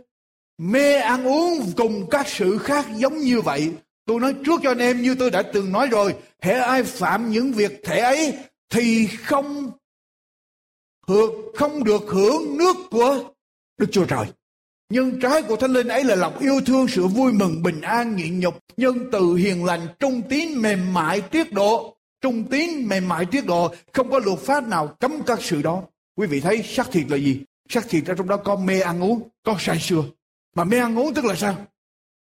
mê 0.58 0.96
ăn 0.96 1.28
uống 1.28 1.72
cùng 1.78 2.08
các 2.12 2.28
sự 2.28 2.58
khác 2.58 2.86
giống 2.96 3.18
như 3.18 3.42
vậy 3.42 3.72
tôi 4.06 4.20
nói 4.20 4.36
trước 4.46 4.60
cho 4.64 4.72
anh 4.72 4.78
em 4.78 5.02
như 5.02 5.16
tôi 5.16 5.32
đã 5.32 5.42
từng 5.42 5.72
nói 5.72 5.88
rồi 5.88 6.16
hễ 6.42 6.54
ai 6.54 6.84
phạm 6.84 7.32
những 7.32 7.52
việc 7.54 7.82
thể 7.84 8.00
ấy 8.00 8.38
thì 8.70 9.08
không 9.08 9.72
hưởng 11.08 11.56
không 11.56 11.84
được 11.84 12.02
hưởng 12.08 12.58
nước 12.58 12.76
của 12.92 13.34
đức 13.78 13.88
chúa 13.92 14.06
trời 14.06 14.26
nhân 14.94 15.20
trái 15.22 15.42
của 15.42 15.56
thánh 15.56 15.74
linh 15.74 15.88
ấy 15.88 16.04
là 16.04 16.16
lòng 16.16 16.40
yêu 16.40 16.62
thương, 16.66 16.88
sự 16.88 17.08
vui 17.08 17.34
mừng, 17.34 17.64
bình 17.64 17.82
an, 17.82 18.16
nhịn 18.16 18.40
nhục. 18.40 18.60
Nhân 18.78 19.10
từ 19.12 19.34
hiền 19.34 19.66
lành, 19.66 19.88
trung 20.00 20.22
tín, 20.30 20.62
mềm 20.62 20.94
mại, 20.94 21.22
tiết 21.22 21.54
độ. 21.54 21.98
Trung 22.22 22.44
tín, 22.52 22.88
mềm 22.88 23.10
mại, 23.10 23.26
tiết 23.26 23.46
độ, 23.46 23.74
không 23.94 24.12
có 24.12 24.20
luật 24.20 24.40
pháp 24.40 24.68
nào 24.68 24.88
cấm 25.00 25.24
các 25.26 25.42
sự 25.42 25.62
đó. 25.62 25.84
Quý 26.16 26.28
vị 26.28 26.40
thấy 26.40 26.64
xác 26.64 26.92
thịt 26.92 27.10
là 27.10 27.18
gì? 27.18 27.44
Xác 27.70 27.90
thịt 27.90 28.06
ở 28.08 28.14
trong 28.14 28.28
đó 28.28 28.38
có 28.38 28.56
mê 28.56 28.82
ăn 28.82 29.04
uống, 29.04 29.30
có 29.44 29.56
say 29.60 29.80
sưa. 29.80 30.04
Mà 30.56 30.64
mê 30.64 30.80
ăn 30.80 31.00
uống 31.00 31.14
tức 31.14 31.26
là 31.26 31.36
sao? 31.36 31.56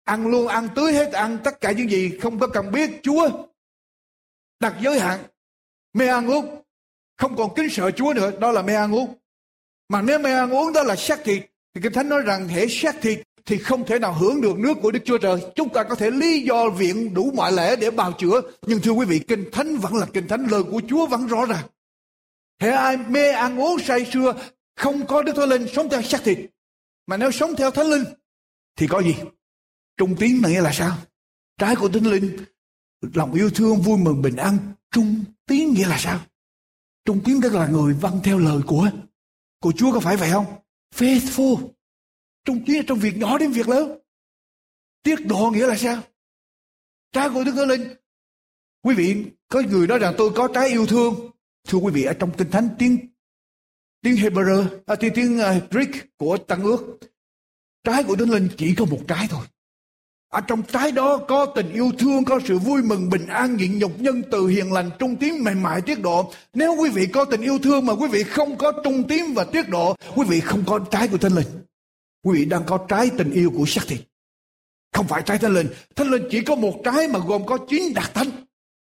Ăn 0.05 0.27
luôn, 0.27 0.47
ăn 0.47 0.69
tưới 0.75 0.93
hết, 0.93 1.13
ăn 1.13 1.39
tất 1.45 1.61
cả 1.61 1.73
những 1.73 1.91
gì 1.91 2.19
không 2.23 2.39
có 2.39 2.47
cần 2.47 2.73
biết 2.73 2.91
chúa 3.03 3.29
đặt 4.61 4.75
giới 4.81 5.01
hạn. 5.01 5.21
Mê 5.93 6.07
ăn 6.07 6.27
uống, 6.27 6.63
không 7.17 7.37
còn 7.37 7.55
kính 7.55 7.69
sợ 7.71 7.91
chúa 7.91 8.13
nữa, 8.15 8.31
đó 8.41 8.53
là 8.53 8.63
mê 8.63 8.75
ăn 8.75 8.95
uống. 8.95 9.15
Mà 9.89 10.03
nếu 10.03 10.19
mê 10.19 10.33
ăn 10.33 10.51
uống 10.51 10.73
đó 10.73 10.83
là 10.83 10.97
xác 10.97 11.25
thịt 11.25 11.47
thì 11.79 11.83
kinh 11.83 11.93
thánh 11.93 12.09
nói 12.09 12.23
rằng 12.23 12.49
hệ 12.49 12.67
xác 12.69 12.97
thịt 13.03 13.21
thì 13.47 13.59
không 13.59 13.87
thể 13.87 13.99
nào 13.99 14.13
hưởng 14.13 14.41
được 14.41 14.59
nước 14.59 14.75
của 14.83 14.91
Đức 14.91 14.99
Chúa 15.05 15.19
Trời. 15.19 15.41
Chúng 15.55 15.69
ta 15.69 15.83
có 15.83 15.95
thể 15.95 16.11
lý 16.11 16.41
do 16.41 16.71
viện 16.71 17.15
đủ 17.15 17.31
mọi 17.35 17.53
lẽ 17.53 17.77
để 17.77 17.91
bào 17.91 18.13
chữa. 18.13 18.41
Nhưng 18.67 18.81
thưa 18.81 18.91
quý 18.91 19.07
vị, 19.07 19.19
kinh 19.19 19.45
thánh 19.53 19.77
vẫn 19.77 19.95
là 19.95 20.07
kinh 20.13 20.29
thánh, 20.29 20.47
lời 20.47 20.63
của 20.63 20.81
Chúa 20.89 21.07
vẫn 21.07 21.27
rõ 21.27 21.47
ràng. 21.47 21.67
hệ 22.61 22.71
ai 22.71 22.97
mê 22.97 23.31
ăn 23.31 23.61
uống 23.61 23.79
say 23.79 24.07
sưa 24.13 24.35
không 24.77 25.07
có 25.07 25.23
Đức 25.23 25.33
Thánh 25.37 25.49
Linh 25.49 25.67
sống 25.75 25.89
theo 25.89 26.03
xác 26.03 26.25
thịt. 26.25 26.39
Mà 27.07 27.17
nếu 27.17 27.31
sống 27.31 27.57
theo 27.57 27.71
Thánh 27.71 27.87
Linh 27.87 28.05
thì 28.77 28.87
có 28.87 29.03
gì? 29.03 29.15
Trung 29.97 30.17
tín 30.17 30.41
là 30.43 30.49
nghĩa 30.49 30.61
là 30.61 30.73
sao? 30.73 30.97
Trái 31.59 31.77
của 31.77 31.89
Thánh 31.89 32.07
Linh 32.07 32.37
lòng 33.15 33.35
yêu 33.35 33.51
thương 33.51 33.81
vui 33.83 33.99
mừng 33.99 34.23
bình 34.23 34.37
an 34.37 34.59
trung 34.91 35.25
tín 35.47 35.73
nghĩa 35.73 35.89
là 35.89 35.99
sao? 35.99 36.21
Trung 37.05 37.21
tín 37.25 37.41
tức 37.43 37.55
là 37.55 37.67
người 37.67 37.95
vâng 37.95 38.21
theo 38.25 38.39
lời 38.39 38.61
của 38.67 38.91
của 39.61 39.73
Chúa 39.73 39.93
có 39.93 40.01
phải 40.01 40.17
vậy 40.17 40.31
không? 40.31 40.47
Faithful. 40.95 41.69
Trung 42.45 42.65
nghĩa 42.65 42.83
trong 42.87 42.99
việc 42.99 43.17
nhỏ 43.17 43.39
đến 43.39 43.53
việc 43.53 43.69
lớn. 43.69 43.99
Tiết 45.03 45.27
độ 45.27 45.51
nghĩa 45.51 45.67
là 45.67 45.77
sao? 45.77 46.03
Trái 47.13 47.29
của 47.35 47.45
Đức 47.45 47.53
Thánh 47.57 47.69
Linh. 47.69 47.95
Quý 48.83 48.95
vị, 48.95 49.25
có 49.49 49.63
người 49.71 49.87
nói 49.87 49.99
rằng 49.99 50.15
tôi 50.19 50.31
có 50.37 50.49
trái 50.55 50.69
yêu 50.69 50.87
thương. 50.87 51.31
Thưa 51.69 51.79
quý 51.79 51.93
vị, 51.93 52.03
ở 52.03 52.13
trong 52.13 52.33
Kinh 52.39 52.51
Thánh 52.51 52.69
tiếng 52.79 52.99
tiếng 54.03 54.15
Hebrew, 54.15 54.83
à, 54.87 54.95
tiếng, 54.95 55.15
tiếng 55.15 55.39
uh, 55.39 55.71
Greek 55.71 56.17
của 56.17 56.39
Tăng 56.39 56.63
ước. 56.63 56.99
Trái 57.85 58.05
của 58.05 58.17
Đức 58.17 58.29
Linh 58.29 58.49
chỉ 58.57 58.75
có 58.75 58.85
một 58.85 59.01
trái 59.09 59.27
thôi. 59.31 59.47
Ở 60.29 60.41
trong 60.41 60.63
trái 60.63 60.93
đó 60.93 61.17
có 61.29 61.47
tình 61.47 61.73
yêu 61.73 61.91
thương, 61.99 62.25
có 62.25 62.41
sự 62.45 62.59
vui 62.59 62.83
mừng, 62.83 63.11
bình 63.11 63.27
an, 63.27 63.57
nhịn 63.57 63.79
nhục, 63.79 64.01
nhân 64.01 64.23
từ, 64.31 64.47
hiền 64.47 64.73
lành, 64.73 64.91
trung 64.99 65.17
tín, 65.17 65.35
mềm 65.45 65.63
mại, 65.63 65.81
tiết 65.81 66.03
độ. 66.03 66.33
Nếu 66.55 66.77
quý 66.79 66.91
vị 66.91 67.07
có 67.07 67.25
tình 67.25 67.41
yêu 67.41 67.59
thương 67.59 67.87
mà 67.87 67.93
quý 67.93 68.09
vị 68.09 68.23
không 68.23 68.59
có 68.59 68.73
trung 68.85 69.09
tín 69.09 69.25
và 69.35 69.45
tiết 69.45 69.69
độ, 69.69 69.97
quý 70.15 70.27
vị 70.29 70.41
không 70.41 70.65
có 70.67 70.79
trái 70.79 71.09
của 71.09 71.19
Thánh 71.19 71.33
Linh. 71.33 71.47
Quý 72.23 72.39
vị 72.39 72.45
đang 72.45 72.63
có 72.67 72.79
trái 72.89 73.11
tình 73.19 73.31
yêu 73.31 73.53
của 73.57 73.65
xác 73.67 73.87
thịt. 73.87 74.01
Không 74.93 75.09
phải 75.09 75.23
trái 75.27 75.39
Thánh 75.39 75.55
Linh. 75.55 75.69
Thánh 75.97 76.11
Linh 76.11 76.23
chỉ 76.31 76.41
có 76.41 76.55
một 76.55 76.81
trái 76.85 77.09
mà 77.09 77.19
gồm 77.27 77.47
có 77.47 77.59
chín 77.69 77.95
đặc 77.95 78.11
thánh. 78.15 78.31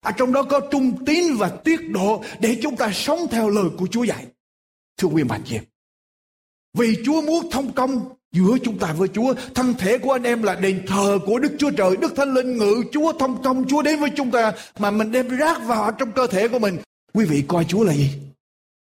Ở 0.00 0.12
trong 0.12 0.32
đó 0.32 0.42
có 0.42 0.60
trung 0.60 1.04
tín 1.04 1.36
và 1.36 1.48
tiết 1.48 1.90
độ 1.90 2.24
để 2.40 2.58
chúng 2.62 2.76
ta 2.76 2.90
sống 2.92 3.18
theo 3.30 3.50
lời 3.50 3.70
của 3.78 3.86
Chúa 3.86 4.04
dạy. 4.04 4.26
Thưa 4.96 5.08
quý 5.08 5.22
bạn 5.22 5.42
chị. 5.44 5.58
Vì 6.78 6.96
Chúa 7.04 7.22
muốn 7.22 7.50
thông 7.50 7.72
công 7.72 8.17
giữa 8.32 8.56
chúng 8.64 8.78
ta 8.78 8.92
với 8.92 9.08
Chúa. 9.08 9.34
Thân 9.54 9.74
thể 9.74 9.98
của 9.98 10.12
anh 10.12 10.22
em 10.22 10.42
là 10.42 10.54
đền 10.54 10.84
thờ 10.86 11.18
của 11.26 11.38
Đức 11.38 11.52
Chúa 11.58 11.70
Trời. 11.70 11.96
Đức 11.96 12.12
Thánh 12.16 12.34
Linh 12.34 12.56
ngự 12.56 12.82
Chúa 12.92 13.12
thông 13.12 13.42
công 13.42 13.68
Chúa 13.68 13.82
đến 13.82 14.00
với 14.00 14.10
chúng 14.16 14.30
ta. 14.30 14.52
Mà 14.78 14.90
mình 14.90 15.12
đem 15.12 15.28
rác 15.28 15.62
vào 15.66 15.92
trong 15.92 16.12
cơ 16.12 16.26
thể 16.26 16.48
của 16.48 16.58
mình. 16.58 16.78
Quý 17.12 17.24
vị 17.24 17.44
coi 17.48 17.64
Chúa 17.64 17.84
là 17.84 17.92
gì? 17.92 18.10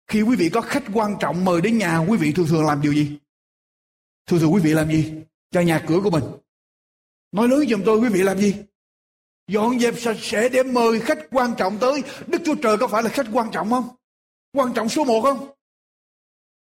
Khi 0.07 0.21
quý 0.21 0.35
vị 0.35 0.49
có 0.49 0.61
khách 0.61 0.83
quan 0.93 1.15
trọng 1.19 1.45
mời 1.45 1.61
đến 1.61 1.77
nhà, 1.77 1.97
quý 1.97 2.17
vị 2.17 2.31
thường 2.31 2.47
thường 2.47 2.65
làm 2.65 2.81
điều 2.81 2.93
gì? 2.93 3.17
Thường 4.27 4.39
thường 4.39 4.53
quý 4.53 4.61
vị 4.61 4.73
làm 4.73 4.91
gì? 4.91 5.13
Cho 5.51 5.61
nhà 5.61 5.83
cửa 5.87 5.99
của 6.03 6.09
mình. 6.09 6.23
Nói 7.31 7.47
lớn 7.47 7.67
giùm 7.69 7.81
tôi 7.85 7.97
quý 7.97 8.09
vị 8.09 8.23
làm 8.23 8.39
gì? 8.39 8.55
Dọn 9.47 9.79
dẹp 9.79 9.99
sạch 9.99 10.17
sẽ 10.21 10.49
để 10.49 10.63
mời 10.63 10.99
khách 10.99 11.19
quan 11.31 11.53
trọng 11.57 11.77
tới. 11.77 12.03
Đức 12.27 12.41
Chúa 12.45 12.55
Trời 12.55 12.77
có 12.77 12.87
phải 12.87 13.03
là 13.03 13.09
khách 13.09 13.27
quan 13.33 13.51
trọng 13.51 13.69
không? 13.69 13.89
Quan 14.53 14.73
trọng 14.73 14.89
số 14.89 15.03
một 15.03 15.21
không? 15.21 15.47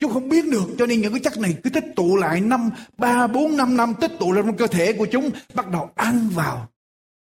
Chúng 0.00 0.12
không 0.12 0.28
biết 0.28 0.44
được 0.48 0.66
cho 0.78 0.86
nên 0.86 1.00
những 1.00 1.12
cái 1.12 1.20
chất 1.20 1.38
này 1.38 1.56
cứ 1.64 1.70
tích 1.70 1.84
tụ 1.96 2.16
lại 2.16 2.40
năm 2.40 2.70
ba 2.98 3.26
bốn 3.26 3.56
năm 3.56 3.76
năm 3.76 3.94
tích 4.00 4.10
tụ 4.20 4.32
lên 4.32 4.46
trong 4.46 4.56
cơ 4.56 4.66
thể 4.66 4.92
của 4.92 5.06
chúng 5.12 5.30
bắt 5.54 5.70
đầu 5.70 5.90
ăn 5.94 6.28
vào 6.28 6.68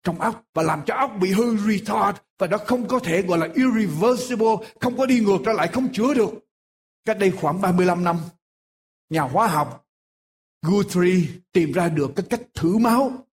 trong 0.04 0.20
óc 0.20 0.44
và 0.54 0.64
làm 0.64 0.82
cho 0.86 0.96
óc 0.96 1.12
bị 1.22 1.32
hư 1.32 1.58
retard 1.58 2.18
và 2.40 2.48
nó 2.48 2.58
không 2.58 2.88
có 2.88 3.00
thể 3.00 3.22
gọi 3.22 3.38
là 3.38 3.48
irreversible, 3.56 4.56
không 4.80 4.98
có 4.98 5.06
đi 5.06 5.20
ngược 5.20 5.38
trở 5.46 5.54
lại, 5.54 5.68
không 5.68 5.94
chữa 5.94 6.14
được. 6.14 6.30
Cách 7.06 7.20
đây 7.20 7.32
khoảng 7.32 7.62
35 7.62 8.04
năm, 8.04 8.18
nhà 9.10 9.22
hóa 9.22 9.48
học 9.48 9.83
Guthrie 10.64 11.28
tìm 11.52 11.72
ra 11.72 11.90
được 11.90 12.12
cái 12.16 12.26
cách 12.30 12.42
thử 12.54 12.78
máu 12.78 13.28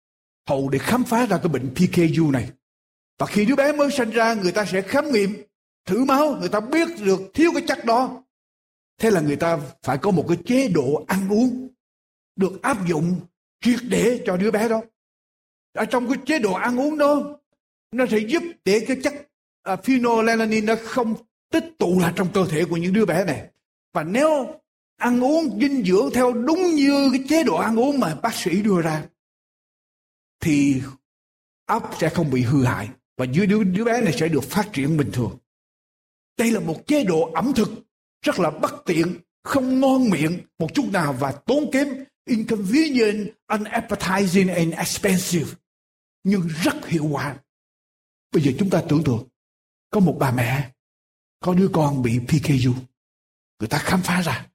hầu 0.47 0.69
để 0.69 0.79
khám 0.79 1.03
phá 1.03 1.25
ra 1.25 1.37
cái 1.37 1.47
bệnh 1.47 1.73
PKU 1.75 2.31
này. 2.31 2.49
Và 3.17 3.25
khi 3.25 3.45
đứa 3.45 3.55
bé 3.55 3.71
mới 3.71 3.91
sinh 3.91 4.09
ra, 4.09 4.33
người 4.33 4.51
ta 4.51 4.65
sẽ 4.65 4.81
khám 4.81 5.11
nghiệm, 5.11 5.43
thử 5.85 6.05
máu, 6.05 6.35
người 6.39 6.49
ta 6.49 6.59
biết 6.59 6.87
được 7.03 7.19
thiếu 7.33 7.51
cái 7.53 7.63
chất 7.67 7.85
đó. 7.85 8.23
Thế 8.97 9.11
là 9.11 9.21
người 9.21 9.35
ta 9.35 9.59
phải 9.83 9.97
có 9.97 10.11
một 10.11 10.25
cái 10.27 10.37
chế 10.45 10.67
độ 10.67 11.05
ăn 11.07 11.29
uống 11.29 11.67
được 12.35 12.61
áp 12.61 12.87
dụng 12.87 13.19
triệt 13.61 13.79
để 13.89 14.23
cho 14.25 14.37
đứa 14.37 14.51
bé 14.51 14.69
đó 14.69 14.81
ở 15.73 15.85
trong 15.85 16.07
cái 16.07 16.17
chế 16.25 16.39
độ 16.39 16.53
ăn 16.53 16.79
uống 16.79 16.97
đó 16.97 17.39
nó 17.91 18.05
sẽ 18.11 18.17
giúp 18.17 18.43
để 18.65 18.85
cái 18.87 18.97
chất 19.03 19.13
uh, 19.73 20.03
nó 20.63 20.75
không 20.85 21.15
tích 21.51 21.65
tụ 21.77 21.99
lại 21.99 22.13
trong 22.15 22.27
cơ 22.33 22.45
thể 22.49 22.65
của 22.65 22.77
những 22.77 22.93
đứa 22.93 23.05
bé 23.05 23.25
này 23.25 23.47
và 23.93 24.03
nếu 24.03 24.58
ăn 24.99 25.23
uống 25.23 25.59
dinh 25.61 25.83
dưỡng 25.85 26.09
theo 26.13 26.33
đúng 26.33 26.75
như 26.75 27.09
cái 27.11 27.23
chế 27.29 27.43
độ 27.43 27.55
ăn 27.55 27.79
uống 27.79 27.99
mà 27.99 28.15
bác 28.15 28.35
sĩ 28.35 28.61
đưa 28.61 28.81
ra 28.81 29.03
thì 30.39 30.81
óc 31.65 31.95
sẽ 31.99 32.09
không 32.09 32.31
bị 32.31 32.41
hư 32.41 32.63
hại 32.65 32.89
và 33.17 33.25
dưới 33.25 33.47
đứa, 33.47 33.63
đứa 33.63 33.83
bé 33.83 34.01
này 34.01 34.13
sẽ 34.19 34.27
được 34.27 34.43
phát 34.43 34.69
triển 34.73 34.97
bình 34.97 35.09
thường 35.13 35.37
đây 36.37 36.51
là 36.51 36.59
một 36.59 36.87
chế 36.87 37.03
độ 37.03 37.31
ẩm 37.33 37.53
thực 37.55 37.69
rất 38.21 38.39
là 38.39 38.49
bất 38.49 38.73
tiện 38.85 39.19
không 39.43 39.79
ngon 39.79 40.09
miệng 40.09 40.39
một 40.59 40.67
chút 40.73 40.85
nào 40.91 41.13
và 41.13 41.31
tốn 41.31 41.69
kém 41.71 41.87
inconvenient, 42.25 43.29
unappetizing 43.47 44.55
and 44.55 44.73
expensive 44.73 45.51
nhưng 46.23 46.47
rất 46.47 46.87
hiệu 46.87 47.05
quả. 47.11 47.37
Bây 48.31 48.43
giờ 48.43 48.51
chúng 48.59 48.69
ta 48.69 48.83
tưởng 48.89 49.03
tượng 49.03 49.27
có 49.89 49.99
một 49.99 50.15
bà 50.19 50.31
mẹ 50.31 50.71
có 51.39 51.53
đứa 51.53 51.69
con 51.73 52.01
bị 52.01 52.19
PKU. 52.19 52.73
Người 53.59 53.69
ta 53.69 53.77
khám 53.77 54.01
phá 54.01 54.21
ra. 54.21 54.48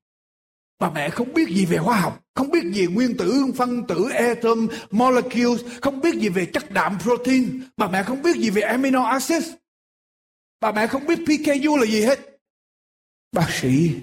Bà 0.78 0.90
mẹ 0.90 1.10
không 1.10 1.34
biết 1.34 1.48
gì 1.48 1.66
về 1.66 1.76
hóa 1.76 2.00
học, 2.00 2.24
không 2.34 2.50
biết 2.50 2.64
gì 2.72 2.86
nguyên 2.86 3.16
tử, 3.16 3.44
phân 3.56 3.86
tử, 3.86 4.08
atom, 4.08 4.68
molecules, 4.90 5.60
không 5.82 6.00
biết 6.00 6.14
gì 6.14 6.28
về 6.28 6.46
chất 6.46 6.70
đạm 6.70 6.98
protein. 7.00 7.62
Bà 7.76 7.88
mẹ 7.88 8.02
không 8.02 8.22
biết 8.22 8.36
gì 8.36 8.50
về 8.50 8.62
amino 8.62 9.04
acids. 9.04 9.48
Bà 10.60 10.72
mẹ 10.72 10.86
không 10.86 11.06
biết 11.06 11.18
PKU 11.18 11.76
là 11.76 11.86
gì 11.86 12.02
hết. 12.02 12.18
Bác 13.32 13.50
sĩ 13.50 13.94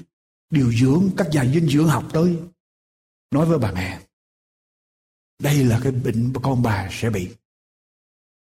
điều 0.50 0.72
dưỡng 0.72 1.10
các 1.18 1.28
nhà 1.32 1.46
dinh 1.46 1.70
dưỡng 1.70 1.88
học 1.88 2.06
tới 2.14 2.38
nói 3.32 3.46
với 3.46 3.60
bà 3.60 3.72
mẹ 3.72 4.02
đây 5.40 5.64
là 5.64 5.80
cái 5.84 5.92
bệnh 5.92 6.34
con 6.44 6.62
bà 6.64 6.90
sẽ 6.92 7.10
bị 7.10 7.36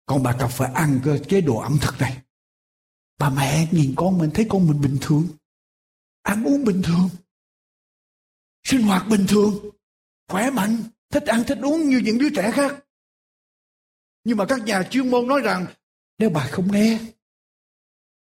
con 0.07 0.23
bà 0.23 0.37
cần 0.39 0.51
phải 0.53 0.73
ăn 0.73 1.01
cái 1.05 1.21
chế 1.29 1.41
độ 1.41 1.59
ẩm 1.59 1.79
thực 1.81 2.01
này 2.01 2.23
bà 3.19 3.31
mẹ 3.31 3.69
nhìn 3.73 3.95
con 3.97 4.19
mình 4.19 4.31
thấy 4.35 4.47
con 4.49 4.67
mình 4.67 4.81
bình 4.81 4.99
thường 5.01 5.29
ăn 6.23 6.45
uống 6.45 6.65
bình 6.65 6.83
thường 6.85 7.09
sinh 8.65 8.83
hoạt 8.83 9.07
bình 9.09 9.27
thường 9.29 9.71
khỏe 10.29 10.51
mạnh 10.51 10.83
thích 11.11 11.23
ăn 11.27 11.45
thích 11.47 11.59
uống 11.63 11.89
như 11.89 11.99
những 11.99 12.19
đứa 12.19 12.29
trẻ 12.37 12.51
khác 12.55 12.85
nhưng 14.25 14.37
mà 14.37 14.45
các 14.49 14.61
nhà 14.61 14.83
chuyên 14.91 15.11
môn 15.11 15.29
nói 15.29 15.41
rằng 15.41 15.67
nếu 16.19 16.31
bà 16.31 16.49
không 16.51 16.73
nghe 16.73 17.01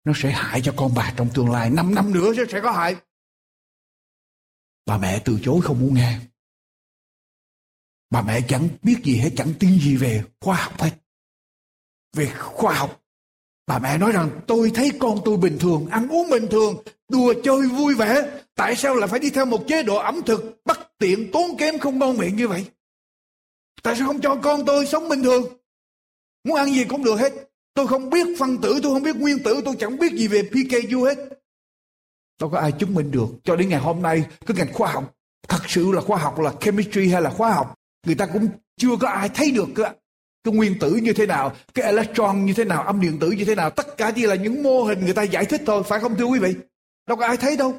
nó 0.04 0.12
sẽ 0.16 0.30
hại 0.30 0.60
cho 0.64 0.74
con 0.76 0.92
bà 0.96 1.14
trong 1.16 1.28
tương 1.34 1.50
lai 1.50 1.70
5 1.70 1.94
năm 1.94 2.14
nữa 2.14 2.32
sẽ 2.52 2.60
có 2.62 2.72
hại 2.72 2.96
bà 4.86 4.98
mẹ 4.98 5.22
từ 5.24 5.38
chối 5.42 5.60
không 5.62 5.80
muốn 5.80 5.94
nghe 5.94 6.20
Bà 8.10 8.22
mẹ 8.22 8.40
chẳng 8.48 8.68
biết 8.82 9.00
gì 9.04 9.16
hết, 9.16 9.30
chẳng 9.36 9.54
tin 9.60 9.78
gì 9.80 9.96
về 9.96 10.24
khoa 10.40 10.62
học 10.62 10.80
hết. 10.80 10.98
Về 12.16 12.32
khoa 12.38 12.74
học. 12.74 13.04
Bà 13.68 13.78
mẹ 13.78 13.98
nói 13.98 14.12
rằng 14.12 14.30
tôi 14.46 14.70
thấy 14.74 14.90
con 14.98 15.18
tôi 15.24 15.36
bình 15.36 15.58
thường, 15.60 15.86
ăn 15.90 16.08
uống 16.08 16.30
bình 16.30 16.46
thường, 16.50 16.74
đùa 17.08 17.34
chơi 17.44 17.66
vui 17.66 17.94
vẻ. 17.94 18.22
Tại 18.54 18.76
sao 18.76 18.94
lại 18.94 19.08
phải 19.08 19.20
đi 19.20 19.30
theo 19.30 19.44
một 19.44 19.64
chế 19.68 19.82
độ 19.82 19.96
ẩm 19.96 20.20
thực 20.26 20.60
bất 20.64 20.78
tiện, 20.98 21.30
tốn 21.32 21.56
kém, 21.58 21.78
không 21.78 21.98
ngon 21.98 22.18
miệng 22.18 22.36
như 22.36 22.48
vậy? 22.48 22.64
Tại 23.82 23.96
sao 23.96 24.06
không 24.06 24.20
cho 24.20 24.36
con 24.42 24.64
tôi 24.66 24.86
sống 24.86 25.08
bình 25.08 25.22
thường? 25.22 25.44
Muốn 26.44 26.56
ăn 26.56 26.74
gì 26.74 26.84
cũng 26.84 27.04
được 27.04 27.16
hết. 27.16 27.32
Tôi 27.74 27.86
không 27.86 28.10
biết 28.10 28.26
phân 28.38 28.58
tử, 28.58 28.80
tôi 28.82 28.94
không 28.94 29.02
biết 29.02 29.16
nguyên 29.16 29.42
tử, 29.42 29.60
tôi 29.64 29.74
chẳng 29.78 29.98
biết 29.98 30.12
gì 30.12 30.28
về 30.28 30.42
PKU 30.42 31.02
hết. 31.02 31.18
Đâu 32.40 32.50
có 32.50 32.58
ai 32.58 32.72
chứng 32.72 32.94
minh 32.94 33.10
được. 33.10 33.28
Cho 33.44 33.56
đến 33.56 33.68
ngày 33.68 33.80
hôm 33.80 34.02
nay, 34.02 34.24
cái 34.46 34.56
ngành 34.56 34.72
khoa 34.72 34.92
học, 34.92 35.14
thật 35.48 35.60
sự 35.68 35.92
là 35.92 36.00
khoa 36.00 36.18
học 36.18 36.38
là 36.38 36.52
chemistry 36.60 37.08
hay 37.08 37.22
là 37.22 37.30
khoa 37.30 37.52
học 37.52 37.74
người 38.06 38.14
ta 38.14 38.26
cũng 38.26 38.48
chưa 38.76 38.96
có 39.00 39.08
ai 39.08 39.28
thấy 39.28 39.50
được 39.50 39.68
cái, 40.50 40.56
nguyên 40.56 40.78
tử 40.78 40.94
như 40.94 41.12
thế 41.12 41.26
nào 41.26 41.56
cái 41.74 41.84
electron 41.84 42.44
như 42.44 42.54
thế 42.54 42.64
nào 42.64 42.82
âm 42.82 43.00
điện 43.00 43.18
tử 43.20 43.30
như 43.30 43.44
thế 43.44 43.54
nào 43.54 43.70
tất 43.70 43.96
cả 43.96 44.10
chỉ 44.10 44.26
là 44.26 44.34
những 44.34 44.62
mô 44.62 44.84
hình 44.84 45.00
người 45.00 45.14
ta 45.14 45.22
giải 45.22 45.44
thích 45.44 45.62
thôi 45.66 45.82
phải 45.86 46.00
không 46.00 46.16
thưa 46.16 46.24
quý 46.24 46.38
vị? 46.38 46.54
Đâu 47.06 47.16
có 47.16 47.26
ai 47.26 47.36
thấy 47.36 47.56
đâu. 47.56 47.74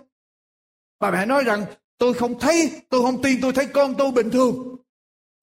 Bà 1.00 1.12
mẹ 1.12 1.26
nói 1.26 1.44
rằng 1.44 1.66
tôi 1.98 2.14
không 2.14 2.40
thấy 2.40 2.72
tôi 2.90 3.02
không 3.02 3.22
tin 3.22 3.42
tôi 3.42 3.54
thấy 3.54 3.66
con 3.66 3.96
tôi 3.98 4.12
bình 4.12 4.30
thường. 4.30 4.76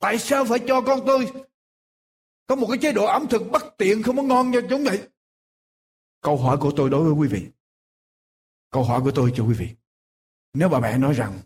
Tại 0.00 0.18
sao 0.18 0.44
phải 0.44 0.58
cho 0.58 0.80
con 0.80 1.00
tôi 1.06 1.32
có 2.46 2.56
một 2.56 2.66
cái 2.70 2.78
chế 2.78 2.92
độ 2.92 3.04
ẩm 3.04 3.26
thực 3.30 3.50
bất 3.50 3.64
tiện 3.78 4.02
không 4.02 4.16
có 4.16 4.22
ngon 4.22 4.50
như 4.50 4.62
chúng 4.70 4.84
vậy? 4.84 5.00
Câu 6.22 6.36
hỏi 6.36 6.56
của 6.60 6.72
tôi 6.76 6.90
đối 6.90 7.04
với 7.04 7.12
quý 7.12 7.28
vị. 7.28 7.46
Câu 8.70 8.84
hỏi 8.84 9.00
của 9.00 9.10
tôi 9.10 9.32
cho 9.36 9.44
quý 9.44 9.54
vị. 9.54 9.68
Nếu 10.54 10.68
bà 10.68 10.80
mẹ 10.80 10.98
nói 10.98 11.14
rằng 11.14 11.38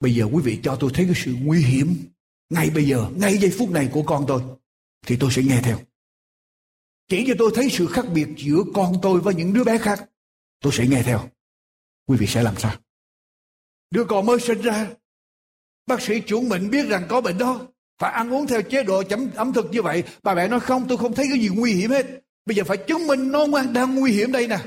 bây 0.00 0.14
giờ 0.14 0.24
quý 0.32 0.42
vị 0.44 0.60
cho 0.62 0.76
tôi 0.80 0.90
thấy 0.94 1.04
cái 1.04 1.14
sự 1.16 1.34
nguy 1.42 1.62
hiểm 1.62 1.96
ngay 2.50 2.70
bây 2.70 2.84
giờ, 2.84 3.10
ngay 3.16 3.38
giây 3.38 3.52
phút 3.58 3.70
này 3.70 3.88
của 3.92 4.02
con 4.02 4.24
tôi, 4.28 4.42
thì 5.02 5.16
tôi 5.20 5.30
sẽ 5.32 5.42
nghe 5.42 5.60
theo. 5.64 5.78
Chỉ 7.08 7.24
cho 7.26 7.34
tôi 7.38 7.50
thấy 7.54 7.68
sự 7.70 7.86
khác 7.86 8.04
biệt 8.14 8.28
giữa 8.36 8.62
con 8.74 8.94
tôi 9.02 9.20
với 9.20 9.34
những 9.34 9.52
đứa 9.52 9.64
bé 9.64 9.78
khác, 9.78 10.10
tôi 10.60 10.72
sẽ 10.72 10.86
nghe 10.86 11.02
theo. 11.02 11.28
Quý 12.06 12.16
vị 12.16 12.26
sẽ 12.26 12.42
làm 12.42 12.56
sao? 12.58 12.76
Đứa 13.90 14.04
con 14.04 14.26
mới 14.26 14.40
sinh 14.40 14.60
ra, 14.60 14.90
bác 15.86 16.02
sĩ 16.02 16.20
chuẩn 16.20 16.48
bệnh 16.48 16.70
biết 16.70 16.86
rằng 16.88 17.06
có 17.08 17.20
bệnh 17.20 17.38
đó, 17.38 17.66
phải 17.98 18.12
ăn 18.12 18.32
uống 18.32 18.46
theo 18.46 18.62
chế 18.62 18.82
độ 18.82 19.02
chấm 19.02 19.30
ẩm 19.34 19.52
thực 19.52 19.70
như 19.70 19.82
vậy. 19.82 20.04
Bà 20.22 20.34
mẹ 20.34 20.48
nói 20.48 20.60
không, 20.60 20.88
tôi 20.88 20.98
không 20.98 21.14
thấy 21.14 21.26
cái 21.28 21.38
gì 21.38 21.48
nguy 21.48 21.72
hiểm 21.72 21.90
hết. 21.90 22.06
Bây 22.46 22.56
giờ 22.56 22.64
phải 22.64 22.76
chứng 22.76 23.06
minh 23.06 23.32
nó 23.32 23.46
đang 23.72 23.94
nguy 23.94 24.12
hiểm 24.12 24.32
đây 24.32 24.46
nè. 24.46 24.58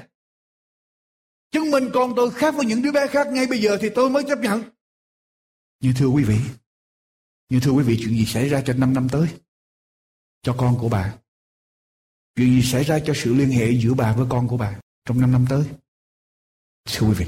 Chứng 1.51 1.71
minh 1.71 1.89
con 1.93 2.13
tôi 2.15 2.31
khác 2.31 2.55
với 2.55 2.65
những 2.65 2.81
đứa 2.81 2.91
bé 2.91 3.07
khác 3.07 3.27
ngay 3.31 3.47
bây 3.47 3.61
giờ 3.61 3.77
thì 3.81 3.89
tôi 3.95 4.09
mới 4.09 4.23
chấp 4.23 4.39
nhận. 4.39 4.63
Nhưng 5.79 5.93
thưa 5.93 6.07
quý 6.07 6.23
vị, 6.23 6.37
nhưng 7.49 7.61
thưa 7.61 7.71
quý 7.71 7.83
vị, 7.83 7.97
chuyện 7.99 8.15
gì 8.17 8.25
xảy 8.25 8.49
ra 8.49 8.61
trong 8.65 8.79
5 8.79 8.93
năm 8.93 9.07
tới? 9.11 9.27
Cho 10.41 10.55
con 10.57 10.77
của 10.79 10.89
bà. 10.89 11.15
Chuyện 12.35 12.61
gì 12.61 12.71
xảy 12.71 12.83
ra 12.83 12.99
cho 13.05 13.13
sự 13.15 13.33
liên 13.33 13.49
hệ 13.49 13.71
giữa 13.71 13.93
bà 13.93 14.13
với 14.13 14.25
con 14.29 14.47
của 14.47 14.57
bà 14.57 14.79
trong 15.05 15.21
5 15.21 15.31
năm 15.31 15.45
tới? 15.49 15.63
Thưa 16.85 17.07
quý 17.07 17.13
vị, 17.13 17.27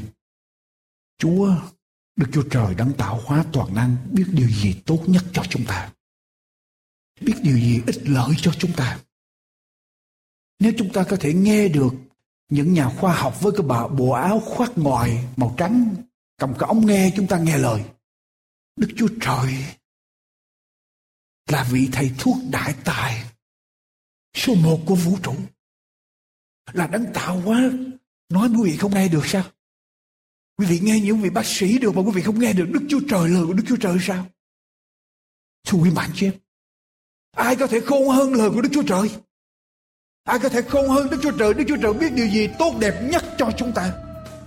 Chúa, 1.18 1.56
Đức 2.16 2.28
Chúa 2.34 2.44
Trời 2.52 2.76
đấng 2.76 2.94
tạo 2.94 3.22
hóa 3.26 3.46
toàn 3.54 3.76
năng 3.76 3.98
biết 4.12 4.26
điều 4.32 4.50
gì 4.50 4.82
tốt 4.86 5.04
nhất 5.08 5.24
cho 5.34 5.44
chúng 5.50 5.66
ta. 5.66 5.92
Biết 7.22 7.36
điều 7.44 7.58
gì 7.58 7.82
ích 7.86 8.10
lợi 8.10 8.36
cho 8.38 8.52
chúng 8.60 8.74
ta. 8.74 9.00
Nếu 10.60 10.74
chúng 10.78 10.94
ta 10.94 11.04
có 11.04 11.18
thể 11.20 11.34
nghe 11.34 11.68
được 11.68 11.94
những 12.50 12.74
nhà 12.74 12.90
khoa 12.90 13.16
học 13.16 13.42
với 13.42 13.52
cái 13.58 13.68
bà 13.68 13.88
bộ 13.88 14.12
áo 14.12 14.40
khoác 14.40 14.72
ngoài 14.76 15.28
màu 15.38 15.56
trắng 15.58 15.96
cầm 16.38 16.54
cái 16.60 16.68
ống 16.68 16.86
nghe 16.86 17.14
chúng 17.16 17.28
ta 17.28 17.40
nghe 17.40 17.58
lời. 17.58 17.84
Đức 18.76 18.88
Chúa 18.98 19.08
Trời 19.22 19.66
là 21.48 21.68
vị 21.72 21.90
thầy 21.92 22.12
thuốc 22.20 22.38
đại 22.50 22.76
tài 22.84 23.24
số 24.34 24.56
một 24.56 24.80
của 24.86 24.96
vũ 24.96 25.18
trụ. 25.24 25.36
Là 26.74 26.88
đấng 26.88 27.06
tạo 27.14 27.40
hóa. 27.40 27.72
Nói 28.30 28.50
quý 28.50 28.72
vị 28.72 28.78
không 28.78 28.94
nghe 28.94 29.08
được 29.08 29.26
sao? 29.26 29.44
Quý 30.58 30.66
vị 30.66 30.80
nghe 30.80 31.00
những 31.00 31.22
vị 31.22 31.30
bác 31.30 31.46
sĩ 31.46 31.78
được 31.78 31.96
mà 31.96 32.02
quý 32.02 32.12
vị 32.14 32.22
không 32.22 32.40
nghe 32.40 32.54
được. 32.54 32.66
Đức 32.72 32.82
chúa 32.90 33.00
trời 33.10 33.30
lời 33.30 33.46
của 33.46 33.54
đức 33.54 33.64
chúa 33.68 33.76
trời 33.76 33.98
sao? 34.02 34.26
Thưa 35.68 35.78
quý 35.78 35.90
bạn 35.96 36.10
chị 36.16 36.26
em, 36.26 36.34
ai 37.32 37.56
có 37.56 37.68
thể 37.68 37.80
khôn 37.80 38.10
hơn 38.10 38.34
lời 38.34 38.50
của 38.50 38.62
đức 38.62 38.70
chúa 38.72 38.84
trời? 38.84 39.12
Ai 40.24 40.40
có 40.40 40.50
thể 40.50 40.62
khôn 40.62 40.90
hơn 40.90 41.10
đức 41.10 41.18
chúa 41.24 41.32
trời? 41.32 41.54
Đức 41.54 41.64
chúa 41.68 41.78
trời 41.78 41.94
biết 41.94 42.14
điều 42.14 42.28
gì 42.28 42.50
tốt 42.60 42.76
đẹp 42.80 43.02
nhất 43.04 43.24
cho 43.38 43.52
chúng 43.58 43.72
ta? 43.76 43.94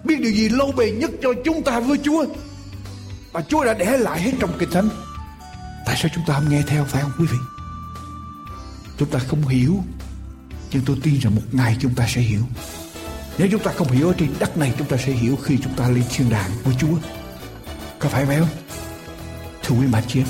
Biết 0.05 0.17
điều 0.21 0.33
gì 0.33 0.49
lâu 0.49 0.73
bền 0.73 0.99
nhất 0.99 1.11
cho 1.23 1.33
chúng 1.45 1.65
ta 1.65 1.81
với 1.81 1.99
chúa? 1.99 2.27
Và 3.33 3.43
chúa 3.43 3.65
đã 3.65 3.75
để 3.75 3.99
lại 3.99 4.21
hết 4.23 4.33
trong 4.41 4.57
kinh 4.59 4.71
thánh 4.71 5.14
tại 5.87 5.97
sao 5.97 6.11
chúng 6.14 6.24
ta 6.26 6.35
không 6.35 6.49
nghe 6.49 6.62
theo 6.66 6.85
phải 6.85 7.03
không 7.03 7.12
quý 7.18 7.26
vị? 7.26 7.39
Chúng 8.99 9.11
ta 9.11 9.18
không 9.18 9.49
hiểu 9.49 9.85
nhưng 10.72 10.82
tôi 10.87 10.97
tin 11.03 11.18
rằng 11.18 11.35
một 11.35 11.43
ngày 11.53 11.76
chúng 11.80 11.95
ta 11.95 12.07
sẽ 12.09 12.20
hiểu. 12.20 12.41
Nếu 13.39 13.49
chúng 13.51 13.62
ta 13.62 13.72
không 13.76 13.89
hiểu 13.89 14.09
ở 14.09 14.14
trên 14.18 14.28
đất 14.39 14.57
này 14.57 14.72
chúng 14.78 14.89
ta 14.89 14.97
sẽ 14.97 15.12
hiểu 15.12 15.37
khi 15.37 15.59
chúng 15.62 15.74
ta 15.74 15.89
lên 15.89 16.05
thiên 16.11 16.30
đàng 16.30 16.51
của 16.64 16.70
Chúa. 16.80 16.99
Có 17.99 18.09
phải 18.09 18.24
vậy 18.24 18.39
không? 18.39 18.49
Thưa 19.62 19.76
quý 19.76 19.87
bà 19.93 20.01
chị 20.01 20.20
em. 20.20 20.26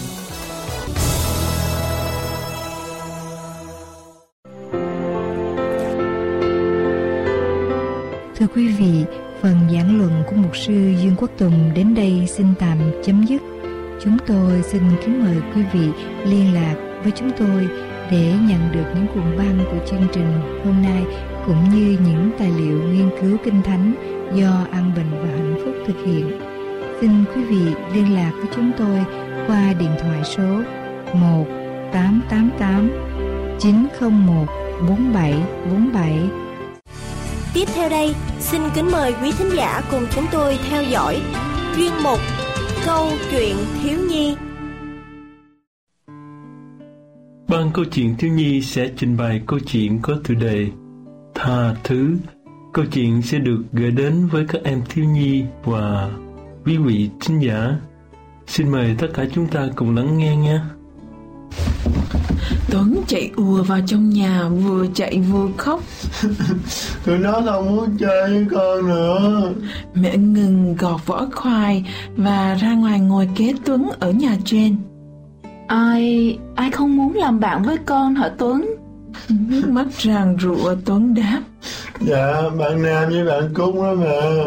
Thưa 8.36 8.46
quý 8.54 8.68
vị, 8.68 9.04
phần 9.42 9.68
giảng 9.72 9.98
luận 9.98 10.22
của 10.30 10.36
mục 10.36 10.56
sư 10.56 10.94
Dương 11.02 11.14
Quốc 11.18 11.30
Tùng 11.38 11.74
đến 11.74 11.94
đây 11.94 12.26
xin 12.36 12.46
tạm 12.58 12.78
chấm 13.04 13.26
dứt. 13.26 13.53
Chúng 14.04 14.16
tôi 14.26 14.62
xin 14.62 14.82
kính 15.00 15.24
mời 15.24 15.36
quý 15.54 15.62
vị 15.72 15.88
liên 16.24 16.54
lạc 16.54 16.74
với 17.02 17.12
chúng 17.16 17.30
tôi 17.38 17.68
để 18.10 18.32
nhận 18.48 18.72
được 18.72 18.84
những 18.94 19.06
cuộn 19.14 19.36
băng 19.38 19.64
của 19.70 19.86
chương 19.90 20.06
trình 20.12 20.40
hôm 20.64 20.82
nay 20.82 21.04
cũng 21.46 21.64
như 21.74 21.98
những 22.06 22.30
tài 22.38 22.50
liệu 22.50 22.82
nghiên 22.82 23.10
cứu 23.20 23.36
kinh 23.44 23.62
thánh 23.62 23.94
do 24.34 24.66
An 24.70 24.92
Bình 24.96 25.10
và 25.10 25.28
Hạnh 25.28 25.60
Phúc 25.64 25.74
thực 25.86 26.04
hiện. 26.06 26.40
Xin 27.00 27.10
quý 27.34 27.44
vị 27.44 27.74
liên 27.94 28.14
lạc 28.14 28.32
với 28.36 28.46
chúng 28.56 28.72
tôi 28.78 29.04
qua 29.46 29.72
điện 29.78 29.90
thoại 30.00 30.20
số 30.24 30.62
1 31.14 31.44
888 31.92 32.90
901 33.60 34.46
4747. 34.88 36.18
Tiếp 37.54 37.68
theo 37.74 37.88
đây, 37.88 38.14
xin 38.40 38.62
kính 38.74 38.90
mời 38.90 39.14
quý 39.22 39.32
thính 39.38 39.50
giả 39.56 39.82
cùng 39.90 40.06
chúng 40.14 40.26
tôi 40.32 40.58
theo 40.70 40.82
dõi 40.82 41.20
chuyên 41.76 41.92
mục 42.02 42.18
Câu 42.86 43.10
chuyện 43.30 43.56
thiếu 43.82 43.98
nhi 44.08 44.34
Ban 47.48 47.70
câu 47.74 47.84
chuyện 47.84 48.14
thiếu 48.18 48.32
nhi 48.32 48.62
sẽ 48.62 48.90
trình 48.96 49.16
bày 49.16 49.42
câu 49.46 49.58
chuyện 49.66 49.98
có 50.02 50.16
chủ 50.24 50.34
đề 50.34 50.66
Tha 51.34 51.74
thứ. 51.84 52.16
Câu 52.72 52.84
chuyện 52.92 53.22
sẽ 53.22 53.38
được 53.38 53.62
gửi 53.72 53.90
đến 53.90 54.26
với 54.26 54.44
các 54.48 54.62
em 54.64 54.82
thiếu 54.88 55.04
nhi 55.04 55.44
và 55.64 56.10
quý 56.64 56.76
vị 56.76 57.10
thính 57.20 57.38
giả. 57.38 57.76
Xin 58.46 58.68
mời 58.68 58.94
tất 58.98 59.08
cả 59.14 59.24
chúng 59.32 59.46
ta 59.46 59.68
cùng 59.76 59.96
lắng 59.96 60.18
nghe 60.18 60.36
nhé. 60.36 60.60
Tuấn 62.70 63.02
chạy 63.06 63.30
ùa 63.36 63.62
vào 63.62 63.78
trong 63.86 64.10
nhà 64.10 64.48
vừa 64.48 64.86
chạy 64.94 65.20
vừa 65.20 65.48
khóc. 65.56 65.82
Tụi 67.04 67.18
nó 67.18 67.40
không 67.46 67.76
muốn 67.76 67.96
chơi 67.98 68.28
với 68.28 68.46
con 68.50 68.88
nữa. 68.88 69.52
Mẹ 69.94 70.16
ngừng 70.16 70.76
gọt 70.78 71.06
vỏ 71.06 71.26
khoai 71.34 71.84
và 72.16 72.54
ra 72.54 72.72
ngoài 72.72 73.00
ngồi 73.00 73.28
kế 73.36 73.52
Tuấn 73.64 73.88
ở 74.00 74.10
nhà 74.10 74.36
trên. 74.44 74.76
Ai, 75.66 76.38
ai 76.54 76.70
không 76.70 76.96
muốn 76.96 77.14
làm 77.14 77.40
bạn 77.40 77.62
với 77.62 77.76
con 77.86 78.14
hả 78.14 78.30
Tuấn? 78.38 78.74
Nước 79.28 79.68
mắt 79.68 79.86
ràng 79.98 80.36
rụa 80.40 80.74
Tuấn 80.84 81.14
đáp. 81.14 81.40
Dạ, 82.00 82.34
bạn 82.58 82.82
Nam 82.82 83.08
với 83.08 83.24
bạn 83.24 83.54
Cúc 83.54 83.74
đó 83.74 83.94
mẹ. 83.94 84.44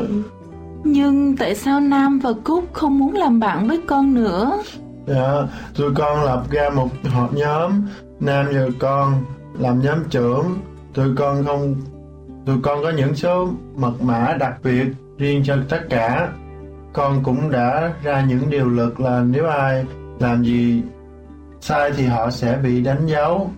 Nhưng 0.84 1.38
tại 1.38 1.56
sao 1.56 1.80
Nam 1.80 2.20
và 2.20 2.34
Cúc 2.44 2.74
không 2.74 3.00
muốn 3.00 3.14
làm 3.14 3.40
bạn 3.40 3.68
với 3.68 3.80
con 3.88 4.14
nữa? 4.14 4.64
Dạ, 5.08 5.48
tụi 5.78 5.94
con 5.96 6.24
lập 6.24 6.44
ra 6.52 6.70
một 6.70 6.90
họp 7.04 7.34
nhóm 7.34 7.72
Nam 8.20 8.46
và 8.54 8.62
con 8.80 9.14
làm 9.60 9.82
nhóm 9.82 10.04
trưởng. 10.10 10.58
Tụi 10.94 11.16
con 11.16 11.46
không 11.46 11.76
Tụi 12.46 12.58
con 12.64 12.84
có 12.84 12.90
những 12.90 13.16
số 13.16 13.50
mật 13.76 14.02
mã 14.02 14.36
đặc 14.40 14.54
biệt 14.64 14.86
riêng 15.18 15.44
cho 15.46 15.58
tất 15.70 15.82
cả. 15.90 16.30
Con 16.94 17.24
cũng 17.24 17.52
đã 17.52 17.94
ra 18.04 18.22
những 18.22 18.50
điều 18.50 18.70
luật 18.70 19.00
là 19.00 19.24
nếu 19.28 19.48
ai 19.48 19.86
làm 20.20 20.44
gì 20.44 20.82
sai 21.62 21.92
thì 21.98 22.06
họ 22.06 22.30
sẽ 22.30 22.60
bị 22.64 22.82
đánh 22.82 23.08
dấu. 23.08 23.52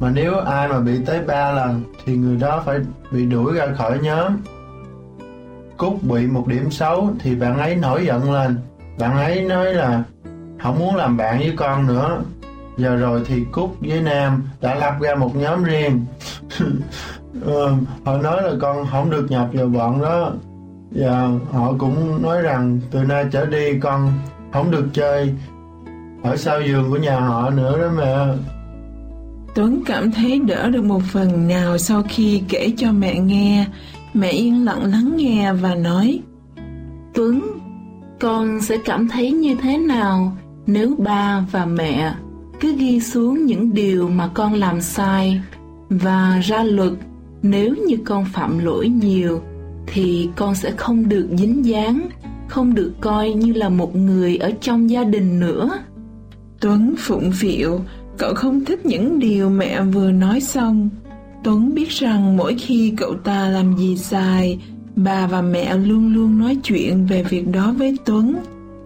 Mà 0.00 0.10
nếu 0.14 0.38
ai 0.38 0.68
mà 0.68 0.80
bị 0.80 1.00
tới 1.06 1.20
ba 1.26 1.52
lần 1.52 1.82
thì 2.04 2.16
người 2.16 2.36
đó 2.36 2.62
phải 2.66 2.78
bị 3.10 3.26
đuổi 3.26 3.54
ra 3.54 3.66
khỏi 3.76 3.98
nhóm. 4.02 4.36
Cúc 5.76 6.02
bị 6.02 6.26
một 6.26 6.46
điểm 6.46 6.70
xấu 6.70 7.10
thì 7.18 7.34
bạn 7.34 7.58
ấy 7.58 7.76
nổi 7.76 8.06
giận 8.06 8.32
lên. 8.32 8.58
Bạn 8.98 9.16
ấy 9.16 9.42
nói 9.42 9.74
là 9.74 10.02
không 10.58 10.78
muốn 10.78 10.96
làm 10.96 11.16
bạn 11.16 11.38
với 11.38 11.52
con 11.56 11.86
nữa. 11.86 12.22
Giờ 12.76 12.96
rồi 12.96 13.22
thì 13.26 13.44
Cúc 13.52 13.76
với 13.80 14.00
Nam 14.00 14.42
đã 14.60 14.74
lập 14.74 14.94
ra 15.00 15.14
một 15.14 15.36
nhóm 15.36 15.64
riêng. 15.64 16.04
Ừ, 17.42 17.68
họ 18.04 18.18
nói 18.18 18.42
là 18.42 18.52
con 18.60 18.86
không 18.90 19.10
được 19.10 19.30
nhập 19.30 19.48
vào 19.52 19.66
bọn 19.66 20.02
đó. 20.02 20.32
Và 20.90 21.28
họ 21.52 21.74
cũng 21.78 22.22
nói 22.22 22.42
rằng 22.42 22.80
từ 22.90 23.04
nay 23.04 23.26
trở 23.32 23.46
đi 23.46 23.78
con 23.80 24.12
không 24.52 24.70
được 24.70 24.86
chơi 24.92 25.34
ở 26.22 26.36
sau 26.36 26.60
giường 26.62 26.90
của 26.90 26.96
nhà 26.96 27.20
họ 27.20 27.50
nữa 27.50 27.78
đó 27.78 27.90
mẹ. 27.96 28.26
Tuấn 29.54 29.82
cảm 29.86 30.10
thấy 30.10 30.38
đỡ 30.38 30.70
được 30.70 30.84
một 30.84 31.02
phần 31.12 31.48
nào 31.48 31.78
sau 31.78 32.02
khi 32.08 32.42
kể 32.48 32.72
cho 32.76 32.92
mẹ 32.92 33.18
nghe. 33.18 33.66
Mẹ 34.14 34.30
yên 34.30 34.64
lặng 34.64 34.84
lắng 34.84 35.16
nghe 35.16 35.52
và 35.52 35.74
nói 35.74 36.20
Tuấn, 37.14 37.42
con 38.20 38.60
sẽ 38.60 38.76
cảm 38.84 39.08
thấy 39.08 39.32
như 39.32 39.56
thế 39.62 39.78
nào 39.78 40.36
nếu 40.66 40.94
ba 40.98 41.46
và 41.50 41.66
mẹ 41.66 42.14
cứ 42.60 42.76
ghi 42.76 43.00
xuống 43.00 43.46
những 43.46 43.74
điều 43.74 44.08
mà 44.08 44.30
con 44.34 44.54
làm 44.54 44.80
sai 44.80 45.40
và 45.88 46.40
ra 46.44 46.62
luật 46.62 46.92
nếu 47.42 47.74
như 47.88 47.96
con 48.04 48.24
phạm 48.24 48.58
lỗi 48.58 48.88
nhiều 48.88 49.42
thì 49.86 50.28
con 50.36 50.54
sẽ 50.54 50.70
không 50.70 51.08
được 51.08 51.28
dính 51.38 51.66
dáng, 51.66 52.08
không 52.48 52.74
được 52.74 52.92
coi 53.00 53.32
như 53.32 53.52
là 53.52 53.68
một 53.68 53.96
người 53.96 54.36
ở 54.36 54.50
trong 54.60 54.90
gia 54.90 55.04
đình 55.04 55.40
nữa. 55.40 55.70
Tuấn 56.60 56.94
phụng 56.98 57.30
phịu, 57.32 57.80
cậu 58.18 58.34
không 58.34 58.64
thích 58.64 58.86
những 58.86 59.18
điều 59.18 59.50
mẹ 59.50 59.82
vừa 59.82 60.10
nói 60.10 60.40
xong. 60.40 60.88
Tuấn 61.44 61.74
biết 61.74 61.88
rằng 61.88 62.36
mỗi 62.36 62.54
khi 62.54 62.92
cậu 62.96 63.14
ta 63.14 63.48
làm 63.48 63.76
gì 63.76 63.96
sai, 63.96 64.58
bà 64.96 65.26
và 65.26 65.42
mẹ 65.42 65.76
luôn 65.76 66.14
luôn 66.14 66.38
nói 66.38 66.58
chuyện 66.64 67.06
về 67.06 67.22
việc 67.22 67.48
đó 67.52 67.74
với 67.78 67.96
Tuấn. 68.04 68.36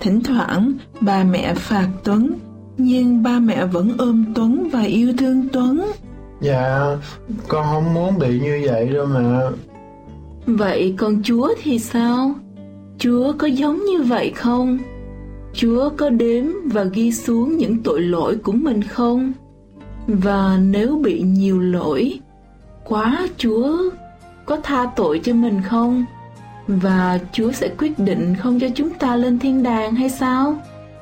Thỉnh 0.00 0.20
thoảng, 0.22 0.72
bà 1.00 1.24
mẹ 1.24 1.54
phạt 1.54 1.88
Tuấn, 2.04 2.32
nhưng 2.78 3.22
ba 3.22 3.38
mẹ 3.38 3.64
vẫn 3.64 3.94
ôm 3.98 4.24
Tuấn 4.34 4.68
và 4.72 4.82
yêu 4.82 5.12
thương 5.18 5.48
Tuấn. 5.52 5.86
Dạ, 6.40 6.96
con 7.48 7.66
không 7.72 7.94
muốn 7.94 8.18
bị 8.18 8.40
như 8.40 8.62
vậy 8.66 8.88
đâu 8.88 9.06
mà. 9.06 9.50
Vậy 10.46 10.94
con 10.98 11.22
Chúa 11.22 11.54
thì 11.62 11.78
sao? 11.78 12.34
Chúa 12.98 13.32
có 13.38 13.46
giống 13.46 13.84
như 13.84 14.02
vậy 14.02 14.32
không? 14.36 14.78
Chúa 15.52 15.90
có 15.96 16.10
đếm 16.10 16.44
và 16.64 16.84
ghi 16.84 17.12
xuống 17.12 17.56
những 17.56 17.82
tội 17.82 18.00
lỗi 18.00 18.36
của 18.36 18.52
mình 18.52 18.82
không? 18.82 19.32
Và 20.06 20.58
nếu 20.62 21.00
bị 21.04 21.20
nhiều 21.22 21.60
lỗi, 21.60 22.20
quá 22.84 23.28
Chúa 23.36 23.76
có 24.44 24.56
tha 24.62 24.86
tội 24.96 25.20
cho 25.24 25.34
mình 25.34 25.62
không? 25.62 26.04
Và 26.70 27.18
Chúa 27.32 27.52
sẽ 27.52 27.68
quyết 27.78 27.98
định 27.98 28.36
không 28.36 28.60
cho 28.60 28.66
chúng 28.74 28.90
ta 28.90 29.16
lên 29.16 29.38
thiên 29.38 29.62
đàng 29.62 29.94
hay 29.94 30.10
sao? 30.10 30.56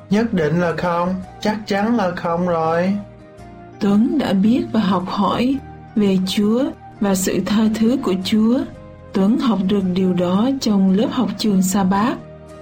Nhất 0.09 0.33
định 0.33 0.59
là 0.59 0.73
không, 0.77 1.15
chắc 1.41 1.57
chắn 1.67 1.97
là 1.97 2.11
không 2.11 2.47
rồi. 2.47 2.93
Tuấn 3.79 4.17
đã 4.17 4.33
biết 4.33 4.63
và 4.71 4.79
học 4.79 5.03
hỏi 5.07 5.55
về 5.95 6.17
Chúa 6.27 6.63
và 6.99 7.15
sự 7.15 7.39
tha 7.45 7.63
thứ 7.75 7.97
của 8.03 8.13
Chúa. 8.23 8.59
Tuấn 9.13 9.39
học 9.39 9.59
được 9.67 9.83
điều 9.93 10.13
đó 10.13 10.49
trong 10.61 10.91
lớp 10.91 11.09
học 11.11 11.29
trường 11.37 11.63
Sa 11.63 11.83
Bát 11.83 12.17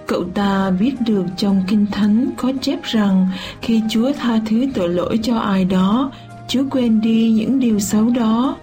Cậu 0.08 0.24
ta 0.24 0.70
biết 0.70 0.94
được 1.00 1.24
trong 1.36 1.62
Kinh 1.68 1.86
Thánh 1.86 2.30
có 2.36 2.52
chép 2.60 2.82
rằng 2.82 3.28
khi 3.62 3.82
Chúa 3.90 4.12
tha 4.12 4.40
thứ 4.48 4.66
tội 4.74 4.88
lỗi 4.88 5.18
cho 5.22 5.38
ai 5.38 5.64
đó, 5.64 6.12
Chúa 6.48 6.62
quên 6.70 7.00
đi 7.00 7.30
những 7.30 7.60
điều 7.60 7.78
xấu 7.78 8.10
đó. 8.10 8.56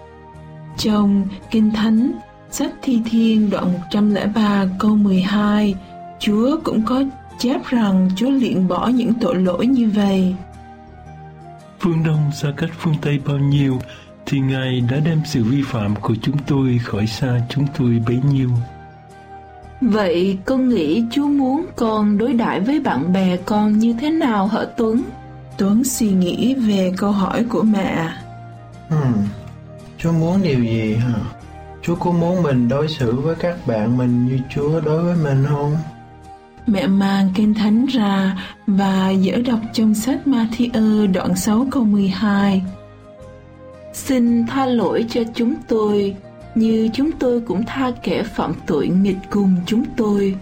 Trong 0.78 1.28
Kinh 1.52 1.72
Thánh, 1.72 2.12
sách 2.56 2.72
Thi 2.82 3.02
Thiên 3.06 3.50
đoạn 3.50 3.74
103 3.74 4.66
câu 4.80 4.96
12, 4.96 5.76
Chúa 6.20 6.58
cũng 6.64 6.86
có 6.86 7.04
chép 7.40 7.66
rằng 7.66 8.10
Chúa 8.16 8.30
luyện 8.30 8.68
bỏ 8.68 8.88
những 8.88 9.14
tội 9.22 9.36
lỗi 9.36 9.68
như 9.68 9.90
vậy. 9.90 10.36
Phương 11.80 12.04
Đông 12.04 12.32
xa 12.34 12.48
cách 12.58 12.70
phương 12.80 12.96
Tây 13.02 13.20
bao 13.26 13.38
nhiêu 13.38 13.80
thì 14.26 14.40
Ngài 14.40 14.82
đã 14.92 14.98
đem 15.06 15.22
sự 15.26 15.44
vi 15.44 15.64
phạm 15.66 15.96
của 15.96 16.16
chúng 16.22 16.38
tôi 16.48 16.80
khỏi 16.84 17.08
xa 17.08 17.40
chúng 17.50 17.66
tôi 17.80 18.02
bấy 18.08 18.20
nhiêu. 18.32 18.50
Vậy 19.82 20.38
con 20.46 20.70
nghĩ 20.70 21.04
Chúa 21.12 21.28
muốn 21.28 21.66
con 21.76 22.18
đối 22.18 22.34
đãi 22.34 22.60
với 22.60 22.80
bạn 22.80 23.14
bè 23.14 23.38
con 23.46 23.80
như 23.80 23.96
thế 24.02 24.10
nào 24.10 24.48
hả 24.48 24.62
Tuấn? 24.78 25.02
Tuấn 25.58 25.84
suy 25.84 26.12
nghĩ 26.12 26.54
về 26.54 26.94
câu 26.98 27.12
hỏi 27.12 27.46
của 27.50 27.64
mẹ. 27.64 28.10
Hmm. 28.90 29.14
Chúa 29.98 30.12
muốn 30.12 30.44
điều 30.44 30.64
gì 30.64 30.96
hả? 30.96 31.20
Chúa 31.86 31.96
có 31.96 32.12
muốn 32.12 32.44
mình 32.44 32.68
đối 32.68 32.88
xử 32.88 33.16
với 33.16 33.36
các 33.36 33.68
bạn 33.68 33.98
mình 33.98 34.26
như 34.28 34.40
Chúa 34.56 34.80
đối 34.82 35.04
với 35.04 35.16
mình 35.24 35.46
không? 35.50 35.78
Mẹ 36.68 36.88
mang 36.88 37.30
kinh 37.36 37.54
thánh 37.54 37.86
ra 37.86 38.38
và 38.68 39.10
dở 39.10 39.38
đọc 39.46 39.60
trong 39.74 39.96
sách 39.96 40.20
Matthew 40.26 41.12
đoạn 41.14 41.36
6 41.36 41.68
câu 41.72 41.84
12. 41.84 42.64
Xin 43.94 44.48
tha 44.48 44.66
lỗi 44.66 45.06
cho 45.10 45.22
chúng 45.36 45.54
tôi 45.68 46.16
như 46.56 46.90
chúng 46.94 47.12
tôi 47.12 47.42
cũng 47.42 47.64
tha 47.66 47.92
kẻ 48.04 48.24
phạm 48.24 48.54
tội 48.68 48.88
nghịch 48.88 49.18
cùng 49.30 49.56
chúng 49.66 49.84
tôi. 49.98 50.36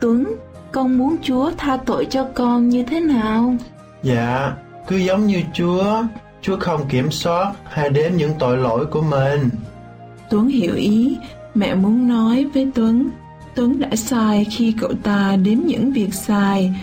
Tuấn, 0.00 0.34
con 0.72 0.98
muốn 0.98 1.16
Chúa 1.22 1.50
tha 1.58 1.76
tội 1.86 2.06
cho 2.10 2.26
con 2.34 2.68
như 2.68 2.82
thế 2.82 3.00
nào? 3.00 3.54
Dạ, 4.02 4.52
cứ 4.86 4.96
giống 4.96 5.26
như 5.26 5.42
Chúa, 5.54 6.02
Chúa 6.42 6.56
không 6.60 6.88
kiểm 6.88 7.10
soát 7.10 7.52
hay 7.64 7.90
đếm 7.90 8.12
những 8.16 8.32
tội 8.38 8.56
lỗi 8.56 8.86
của 8.86 9.02
mình. 9.02 9.50
Tuấn 10.30 10.48
hiểu 10.48 10.74
ý, 10.74 11.16
mẹ 11.54 11.74
muốn 11.74 12.08
nói 12.08 12.44
với 12.54 12.70
Tuấn, 12.74 13.08
Tuấn 13.54 13.80
đã 13.80 13.96
sai 13.96 14.44
khi 14.50 14.74
cậu 14.80 14.92
ta 15.02 15.36
đếm 15.44 15.58
những 15.58 15.92
việc 15.92 16.14
sai 16.14 16.74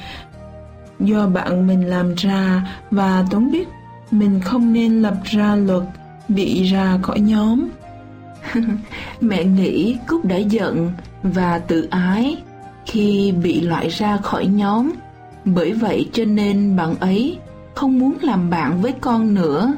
do 1.00 1.28
bạn 1.28 1.68
mình 1.68 1.88
làm 1.90 2.16
ra 2.16 2.68
và 2.92 3.26
Tuấn 3.32 3.52
biết 3.52 3.68
mình 4.12 4.40
không 4.40 4.74
nên 4.74 5.02
lập 5.02 5.16
ra 5.24 5.56
luật 5.56 5.84
bị 6.28 6.64
ra 6.64 7.00
khỏi 7.02 7.20
nhóm. 7.20 7.68
mẹ 9.22 9.44
nghĩ 9.44 9.98
Cúc 10.08 10.26
đã 10.26 10.38
giận 10.38 10.92
và 11.24 11.60
tự 11.60 11.88
ái 11.90 12.38
khi 12.86 13.32
bị 13.32 13.62
loại 13.62 13.88
ra 13.88 14.18
khỏi 14.18 14.46
nhóm. 14.46 14.92
Bởi 15.46 15.74
vậy 15.74 16.10
cho 16.14 16.26
nên 16.26 16.76
bạn 16.76 16.96
ấy 17.00 17.38
không 17.76 18.00
muốn 18.00 18.18
làm 18.22 18.50
bạn 18.50 18.82
với 18.82 18.94
con 19.02 19.34
nữa. 19.34 19.74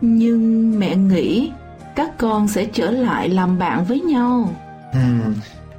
Nhưng 0.00 0.78
mẹ 0.78 0.96
nghĩ 0.96 1.50
các 1.98 2.18
con 2.18 2.48
sẽ 2.48 2.66
trở 2.72 2.90
lại 2.90 3.28
làm 3.28 3.58
bạn 3.58 3.84
với 3.84 4.00
nhau. 4.00 4.50
Ừ, 4.92 4.98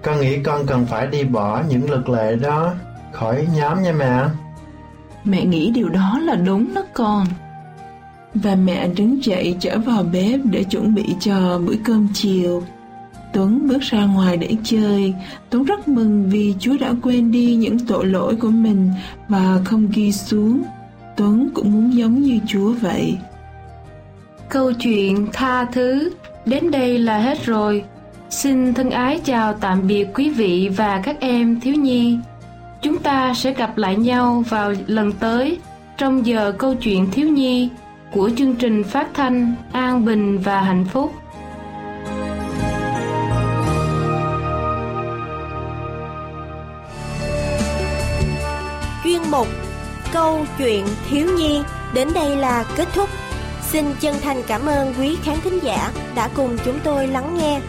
con 0.02 0.22
nghĩ 0.22 0.44
con 0.44 0.66
cần 0.68 0.86
phải 0.86 1.08
đi 1.08 1.24
bỏ 1.24 1.64
những 1.70 1.90
luật 1.90 2.10
lệ 2.10 2.36
đó 2.36 2.74
khỏi 3.12 3.48
nhóm 3.56 3.84
nha 3.84 3.92
mẹ. 3.92 4.24
Mẹ 5.24 5.46
nghĩ 5.46 5.72
điều 5.72 5.90
đó 5.90 6.20
là 6.24 6.36
đúng 6.36 6.74
đó 6.74 6.84
con. 6.94 7.28
Và 8.34 8.56
mẹ 8.56 8.88
đứng 8.88 9.24
dậy 9.24 9.58
trở 9.60 9.80
vào 9.80 10.04
bếp 10.04 10.40
để 10.44 10.64
chuẩn 10.64 10.96
bị 10.96 11.16
cho 11.20 11.60
bữa 11.66 11.76
cơm 11.84 12.08
chiều. 12.14 12.64
Tuấn 13.34 13.68
bước 13.68 13.82
ra 13.82 14.06
ngoài 14.06 14.38
để 14.38 14.56
chơi. 14.64 15.14
Tuấn 15.50 15.64
rất 15.64 15.88
mừng 15.88 16.30
vì 16.30 16.56
Chúa 16.60 16.78
đã 16.80 16.94
quên 17.02 17.32
đi 17.32 17.56
những 17.56 17.80
tội 17.80 18.06
lỗi 18.06 18.36
của 18.36 18.52
mình 18.52 18.92
và 19.28 19.62
không 19.66 19.88
ghi 19.94 20.12
xuống. 20.12 20.64
Tuấn 21.18 21.50
cũng 21.54 21.74
muốn 21.74 21.94
giống 21.94 22.22
như 22.22 22.40
Chúa 22.48 22.74
vậy. 22.82 23.18
Câu 24.50 24.74
chuyện 24.74 25.28
tha 25.34 25.66
thứ 25.66 26.12
đến 26.46 26.72
đây 26.72 26.98
là 27.00 27.18
hết 27.18 27.46
rồi. 27.46 27.84
Xin 28.30 28.74
thân 28.74 28.90
ái 28.90 29.22
chào 29.26 29.54
tạm 29.54 29.88
biệt 29.88 30.08
quý 30.14 30.30
vị 30.30 30.70
và 30.78 31.02
các 31.04 31.20
em 31.20 31.60
thiếu 31.60 31.76
nhi. 31.76 32.18
Chúng 32.82 32.98
ta 32.98 33.34
sẽ 33.34 33.54
gặp 33.54 33.78
lại 33.78 33.96
nhau 33.96 34.44
vào 34.50 34.74
lần 34.88 35.12
tới 35.12 35.60
trong 35.98 36.26
giờ 36.26 36.54
câu 36.58 36.76
chuyện 36.76 37.12
thiếu 37.12 37.30
nhi 37.30 37.70
của 38.12 38.30
chương 38.38 38.56
trình 38.56 38.84
phát 38.84 39.08
thanh 39.14 39.56
An 39.72 40.06
Bình 40.06 40.38
và 40.38 40.62
Hạnh 40.62 40.86
Phúc. 40.86 41.14
Chuyên 49.04 49.22
mục 49.32 49.48
Câu 50.14 50.46
chuyện 50.58 50.86
thiếu 51.10 51.28
nhi 51.38 51.62
đến 51.94 52.08
đây 52.14 52.36
là 52.36 52.66
kết 52.78 52.88
thúc. 52.94 53.10
Xin 53.72 53.86
chân 54.00 54.16
thành 54.22 54.42
cảm 54.48 54.66
ơn 54.66 54.94
quý 55.00 55.18
khán 55.24 55.36
thính 55.44 55.60
giả 55.64 55.92
đã 56.16 56.30
cùng 56.36 56.58
chúng 56.66 56.80
tôi 56.84 57.08
lắng 57.08 57.38
nghe. 57.38 57.62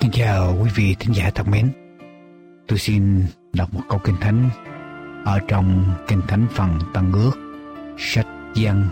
Xin 0.00 0.10
chào 0.12 0.56
quý 0.62 0.70
vị 0.74 0.96
thính 0.98 1.14
giả 1.14 1.30
thân 1.34 1.50
mến. 1.50 1.72
Tôi 2.68 2.78
xin 2.78 3.26
đọc 3.52 3.74
một 3.74 3.82
câu 3.88 3.98
kinh 4.04 4.16
thánh 4.20 4.50
ở 5.24 5.40
trong 5.48 5.84
kinh 6.08 6.20
thánh 6.28 6.46
phần 6.50 6.78
Tăng 6.94 7.12
ước, 7.12 7.32
sách 7.98 8.26
Giăng, 8.54 8.88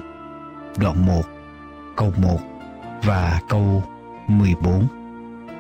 đoạn 0.79 1.07
1, 1.07 1.23
câu 1.97 2.13
1 2.17 2.39
và 3.05 3.41
câu 3.49 3.85
14. 4.29 5.06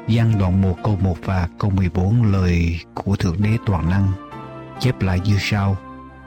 Giăng 0.08 0.38
đoạn 0.38 0.62
1 0.62 0.76
câu 0.84 0.98
1 1.00 1.16
và 1.24 1.48
câu 1.58 1.70
14 1.70 2.32
lời 2.32 2.80
của 2.94 3.16
Thượng 3.16 3.42
Đế 3.42 3.56
Toàn 3.66 3.90
Năng 3.90 4.12
chép 4.80 5.02
lại 5.02 5.20
như 5.24 5.36
sau. 5.40 5.76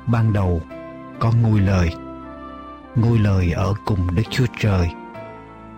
Ban 0.08 0.34
đầu 0.34 0.62
có 1.20 1.32
ngôi 1.42 1.60
lời, 1.60 1.90
ngôi 2.96 3.20
lời 3.20 3.52
ở 3.52 3.74
cùng 3.86 4.16
Đức 4.16 4.24
Chúa 4.30 4.46
Trời 4.60 4.90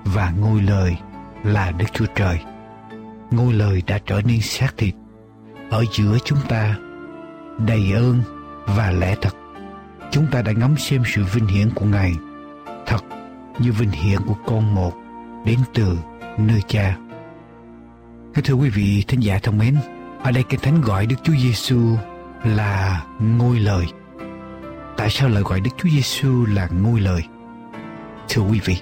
và 0.04 0.32
ngôi 0.40 0.62
lời 0.62 0.98
là 1.44 1.72
Đức 1.72 1.86
Chúa 1.94 2.06
Trời. 2.16 2.40
Ngôi 3.32 3.54
lời 3.54 3.84
đã 3.88 4.00
trở 4.06 4.22
nên 4.26 4.42
xác 4.42 4.78
thịt 4.78 4.96
ở 5.70 5.86
giữa 5.94 6.18
chúng 6.26 6.40
ta 6.50 6.76
đầy 7.58 7.92
ơn 7.94 8.22
và 8.66 8.92
lẽ 8.92 9.16
thật. 9.22 9.36
Chúng 10.12 10.28
ta 10.32 10.42
đã 10.42 10.52
ngắm 10.52 10.78
xem 10.78 11.04
sự 11.06 11.24
vinh 11.34 11.48
hiển 11.48 11.70
của 11.76 11.86
ngài 11.86 12.14
thật 12.86 13.04
như 13.60 13.72
vinh 13.72 13.92
hiển 13.92 14.22
của 14.28 14.36
con 14.46 14.76
một 14.76 14.94
đến 15.46 15.60
từ 15.74 15.98
nơi 16.38 16.62
cha 16.68 16.98
thưa 18.34 18.54
quý 18.54 18.70
vị, 18.70 19.04
thính 19.08 19.20
giả 19.20 19.40
thân 19.44 19.58
mến, 19.58 19.76
ở 20.24 20.32
đây 20.32 20.44
kinh 20.50 20.60
thánh 20.60 20.82
gọi 20.82 21.06
Đức 21.06 21.16
Chúa 21.24 21.36
Giêsu 21.36 21.96
là 22.44 23.04
ngôi 23.20 23.60
lời. 23.60 23.86
Tại 24.98 25.10
sao 25.10 25.30
lại 25.30 25.44
gọi 25.44 25.60
Đức 25.60 25.72
Chúa 25.78 25.90
Giêsu 25.90 26.46
là 26.46 26.68
ngôi 26.68 27.00
lời? 27.00 27.22
Thưa 28.30 28.42
quý 28.42 28.60
vị, 28.66 28.78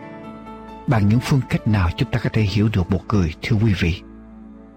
bằng 0.88 1.10
những 1.10 1.20
phương 1.20 1.42
cách 1.50 1.68
nào 1.68 1.90
chúng 1.98 2.12
ta 2.12 2.20
có 2.20 2.30
thể 2.34 2.42
hiểu 2.42 2.70
được 2.74 2.92
một 2.92 3.02
người, 3.10 3.34
thưa 3.42 3.56
quý 3.56 3.74
vị? 3.80 4.02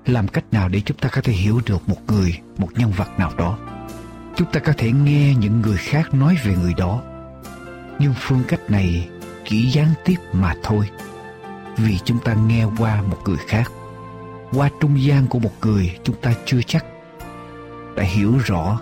Làm 0.07 0.29
cách 0.29 0.45
nào 0.53 0.69
để 0.69 0.81
chúng 0.81 0.97
ta 0.97 1.09
có 1.09 1.21
thể 1.21 1.33
hiểu 1.33 1.61
được 1.67 1.89
một 1.89 1.99
người, 2.07 2.39
một 2.59 2.69
nhân 2.77 2.91
vật 2.91 3.19
nào 3.19 3.33
đó? 3.37 3.59
Chúng 4.37 4.53
ta 4.53 4.61
có 4.61 4.73
thể 4.79 4.93
nghe 4.93 5.35
những 5.35 5.61
người 5.61 5.77
khác 5.77 6.15
nói 6.15 6.37
về 6.45 6.57
người 6.57 6.75
đó. 6.75 7.03
Nhưng 7.99 8.15
phương 8.17 8.43
cách 8.49 8.71
này 8.71 9.09
chỉ 9.45 9.71
gián 9.71 9.89
tiếp 10.05 10.17
mà 10.33 10.55
thôi. 10.63 10.91
Vì 11.77 11.99
chúng 12.05 12.19
ta 12.19 12.35
nghe 12.35 12.65
qua 12.79 13.03
một 13.03 13.19
người 13.25 13.39
khác 13.47 13.73
qua 14.53 14.71
trung 14.81 15.03
gian 15.03 15.27
của 15.27 15.39
một 15.39 15.53
người 15.63 15.99
chúng 16.05 16.17
ta 16.17 16.33
chưa 16.45 16.61
chắc 16.67 16.85
đã 17.97 18.03
hiểu 18.03 18.39
rõ 18.45 18.81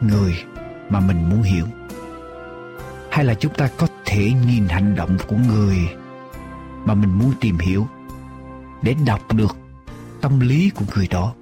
người 0.00 0.44
mà 0.88 1.00
mình 1.00 1.28
muốn 1.30 1.42
hiểu. 1.42 1.64
Hay 3.10 3.24
là 3.24 3.34
chúng 3.34 3.54
ta 3.54 3.68
có 3.78 3.86
thể 4.04 4.32
nhìn 4.46 4.68
hành 4.68 4.94
động 4.94 5.16
của 5.28 5.36
người 5.48 5.76
mà 6.84 6.94
mình 6.94 7.18
muốn 7.18 7.32
tìm 7.40 7.58
hiểu 7.58 7.86
để 8.82 8.94
đọc 9.06 9.34
được 9.34 9.56
tâm 10.20 10.40
lý 10.40 10.70
của 10.70 10.84
người 10.94 11.08
đó. 11.10 11.34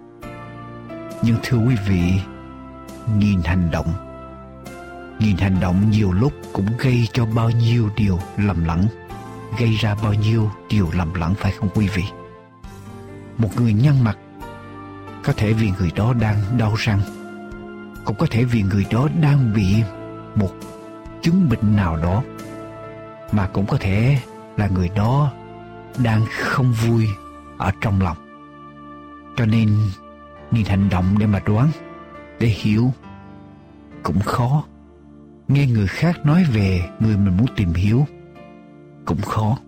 Nhưng 1.23 1.37
thưa 1.43 1.59
quý 1.59 1.75
vị, 1.89 2.13
nhìn 3.19 3.43
hành 3.45 3.71
động, 3.71 3.93
nhìn 5.21 5.37
hành 5.37 5.61
động 5.61 5.91
nhiều 5.91 6.13
lúc 6.13 6.33
cũng 6.53 6.67
gây 6.79 7.09
cho 7.13 7.27
bao 7.27 7.51
nhiêu 7.51 7.89
điều 7.97 8.19
lầm 8.37 8.65
lẫn, 8.65 8.87
gây 9.59 9.75
ra 9.75 9.97
bao 10.03 10.15
nhiêu 10.15 10.51
điều 10.71 10.89
lầm 10.93 11.15
lẫn, 11.15 11.35
phải 11.35 11.53
không 11.53 11.69
quý 11.75 11.89
vị? 11.89 12.05
Một 13.39 13.49
người 13.57 13.73
nhăn 13.73 14.05
mặt. 14.05 14.19
Có 15.25 15.33
thể 15.37 15.53
vì 15.53 15.73
người 15.79 15.93
đó 15.97 16.13
đang 16.21 16.37
đau 16.59 16.75
răng, 16.79 17.01
cũng 18.05 18.17
có 18.17 18.27
thể 18.31 18.45
vì 18.45 18.63
người 18.63 18.87
đó 18.91 19.09
đang 19.21 19.55
bị 19.55 19.83
một 20.35 20.51
chứng 21.23 21.49
bệnh 21.49 21.77
nào 21.77 21.97
đó, 21.97 22.23
mà 23.33 23.49
cũng 23.53 23.67
có 23.67 23.77
thể 23.81 24.19
là 24.57 24.69
người 24.69 24.91
đó 24.97 25.33
đang 25.99 26.23
không 26.31 26.73
vui 26.73 27.09
ở 27.59 27.73
trong 27.81 28.01
lòng. 28.01 28.17
Cho 29.37 29.47
nên 29.47 29.77
nhìn 30.51 30.67
hành 30.67 30.89
động 30.89 31.05
để 31.19 31.27
mà 31.27 31.41
đoán, 31.47 31.69
để 32.41 32.49
hiểu 32.49 32.93
cũng 34.03 34.21
khó. 34.21 34.65
Nghe 35.49 35.67
người 35.67 35.87
khác 35.87 36.27
nói 36.27 36.45
về 36.53 36.89
người 37.01 37.17
mình 37.17 37.37
muốn 37.37 37.47
tìm 37.57 37.73
hiểu 37.73 38.07
cũng 39.05 39.21
khó. 39.21 39.59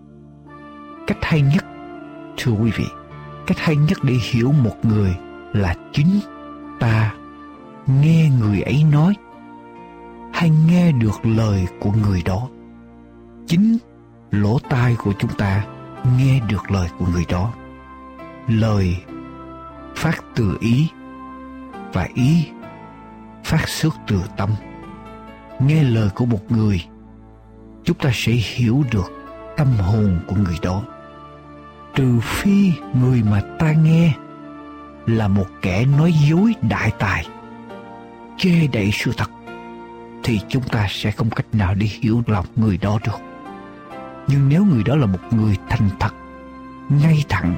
Cách 1.07 1.17
hay 1.21 1.41
nhất, 1.41 1.65
thưa 2.37 2.51
quý 2.51 2.71
vị 2.75 2.85
cách 3.49 3.59
hay 3.59 3.75
nhất 3.75 3.97
để 4.03 4.13
hiểu 4.13 4.51
một 4.51 4.75
người 4.83 5.15
là 5.53 5.75
chính 5.91 6.19
ta 6.79 7.13
nghe 7.87 8.29
người 8.39 8.61
ấy 8.61 8.83
nói 8.83 9.13
hay 10.33 10.49
nghe 10.49 10.91
được 10.91 11.25
lời 11.25 11.67
của 11.79 11.91
người 11.91 12.21
đó. 12.25 12.47
Chính 13.47 13.77
lỗ 14.31 14.59
tai 14.69 14.95
của 14.95 15.13
chúng 15.19 15.31
ta 15.37 15.65
nghe 16.17 16.39
được 16.49 16.71
lời 16.71 16.87
của 16.99 17.05
người 17.13 17.25
đó. 17.29 17.53
Lời 18.47 18.97
phát 19.95 20.23
từ 20.35 20.57
ý 20.59 20.87
và 21.93 22.07
ý 22.13 22.47
phát 23.43 23.69
xuất 23.69 23.95
từ 24.07 24.21
tâm. 24.37 24.49
Nghe 25.59 25.83
lời 25.83 26.09
của 26.15 26.25
một 26.25 26.51
người, 26.51 26.85
chúng 27.83 27.97
ta 27.97 28.09
sẽ 28.13 28.31
hiểu 28.31 28.83
được 28.91 29.11
tâm 29.57 29.67
hồn 29.67 30.19
của 30.27 30.35
người 30.35 30.57
đó 30.61 30.83
trừ 31.99 32.19
phi 32.23 32.71
người 33.01 33.23
mà 33.23 33.41
ta 33.59 33.73
nghe 33.73 34.13
là 35.05 35.27
một 35.27 35.45
kẻ 35.61 35.85
nói 35.85 36.13
dối 36.29 36.53
đại 36.61 36.91
tài 36.99 37.27
che 38.37 38.67
đậy 38.73 38.89
sự 38.93 39.11
thật, 39.17 39.29
thì 40.23 40.39
chúng 40.49 40.63
ta 40.63 40.87
sẽ 40.89 41.11
không 41.11 41.29
cách 41.29 41.45
nào 41.53 41.73
để 41.73 41.87
hiểu 41.87 42.23
lòng 42.27 42.45
người 42.55 42.77
đó 42.77 42.99
được. 43.05 43.19
Nhưng 44.27 44.49
nếu 44.49 44.65
người 44.65 44.83
đó 44.83 44.95
là 44.95 45.05
một 45.05 45.19
người 45.31 45.57
thành 45.69 45.89
thật, 45.99 46.13
ngay 46.89 47.23
thẳng, 47.29 47.55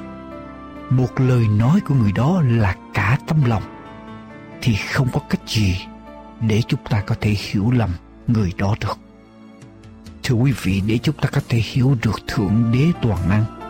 một 0.89 1.19
lời 1.19 1.47
nói 1.47 1.79
của 1.79 1.95
người 1.95 2.11
đó 2.11 2.41
là 2.45 2.75
cả 2.93 3.17
tâm 3.27 3.43
lòng, 3.45 3.63
thì 4.61 4.75
không 4.75 5.07
có 5.13 5.19
cách 5.29 5.41
gì 5.47 5.77
để 6.41 6.61
chúng 6.67 6.81
ta 6.89 7.01
có 7.01 7.15
thể 7.21 7.31
hiểu 7.31 7.71
lầm 7.71 7.89
người 8.27 8.53
đó 8.57 8.75
được. 8.79 8.97
Thưa 10.23 10.35
quý 10.35 10.53
vị, 10.61 10.81
để 10.87 10.97
chúng 10.97 11.15
ta 11.15 11.29
có 11.29 11.41
thể 11.49 11.57
hiểu 11.57 11.97
được 12.03 12.27
thượng 12.27 12.71
đế 12.73 12.87
toàn 13.01 13.29
năng 13.29 13.60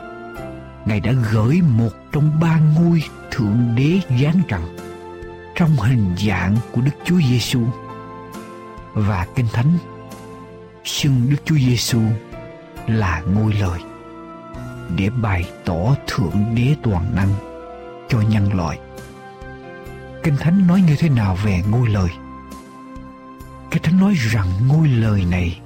ngài 0.85 0.99
đã 0.99 1.11
gửi 1.31 1.61
một 1.61 1.91
trong 2.11 2.39
ba 2.39 2.59
ngôi 2.59 3.03
thượng 3.31 3.75
đế 3.75 3.99
giáng 4.21 4.41
trần 4.47 4.77
trong 5.55 5.69
hình 5.69 6.15
dạng 6.17 6.57
của 6.71 6.81
đức 6.81 6.91
chúa 7.05 7.19
giêsu 7.29 7.61
và 8.93 9.27
kinh 9.35 9.47
thánh 9.53 9.77
xưng 10.85 11.27
đức 11.29 11.37
chúa 11.45 11.55
giêsu 11.55 12.01
là 12.87 13.21
ngôi 13.33 13.53
lời 13.53 13.79
để 14.95 15.09
bày 15.09 15.49
tỏ 15.65 15.95
thượng 16.07 16.55
đế 16.55 16.75
toàn 16.83 17.15
năng 17.15 17.29
cho 18.09 18.21
nhân 18.21 18.53
loại. 18.53 18.79
Kinh 20.23 20.37
thánh 20.37 20.67
nói 20.67 20.81
như 20.81 20.95
thế 20.95 21.09
nào 21.09 21.37
về 21.43 21.63
ngôi 21.69 21.89
lời? 21.89 22.09
Kinh 23.71 23.83
thánh 23.83 23.99
nói 23.99 24.13
rằng 24.13 24.47
ngôi 24.67 24.87
lời 24.87 25.25
này 25.31 25.59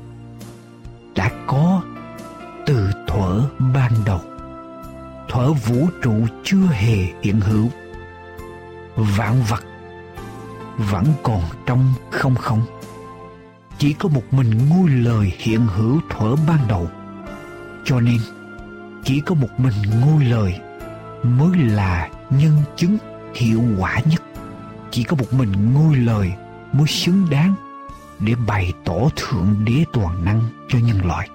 đã 1.15 1.31
có 1.47 1.81
từ 2.65 2.91
thuở 3.07 3.49
ban 3.73 3.91
đầu 4.05 4.21
thuở 5.29 5.53
vũ 5.53 5.87
trụ 6.03 6.13
chưa 6.43 6.65
hề 6.71 6.97
hiện 7.21 7.41
hữu. 7.41 7.69
Vạn 8.95 9.41
vật 9.49 9.63
vẫn 10.77 11.05
còn 11.23 11.41
trong 11.65 11.93
không 12.11 12.35
không. 12.35 12.61
Chỉ 13.77 13.93
có 13.93 14.09
một 14.09 14.23
mình 14.31 14.69
ngôi 14.69 14.89
lời 14.89 15.33
hiện 15.37 15.67
hữu 15.67 15.99
thuở 16.09 16.35
ban 16.47 16.59
đầu. 16.67 16.89
Cho 17.83 17.99
nên, 17.99 18.19
chỉ 19.03 19.19
có 19.19 19.35
một 19.35 19.47
mình 19.57 19.73
ngôi 20.01 20.25
lời 20.25 20.59
mới 21.23 21.57
là 21.57 22.09
nhân 22.29 22.61
chứng 22.75 22.97
hiệu 23.35 23.61
quả 23.79 23.99
nhất. 23.99 24.23
Chỉ 24.91 25.03
có 25.03 25.15
một 25.15 25.33
mình 25.33 25.73
ngôi 25.73 25.95
lời 25.95 26.33
mới 26.73 26.87
xứng 26.87 27.27
đáng 27.29 27.55
để 28.19 28.35
bày 28.47 28.73
tỏ 28.85 29.09
thượng 29.15 29.65
đế 29.65 29.85
toàn 29.93 30.25
năng 30.25 30.41
cho 30.69 30.79
nhân 30.79 31.05
loại. 31.05 31.29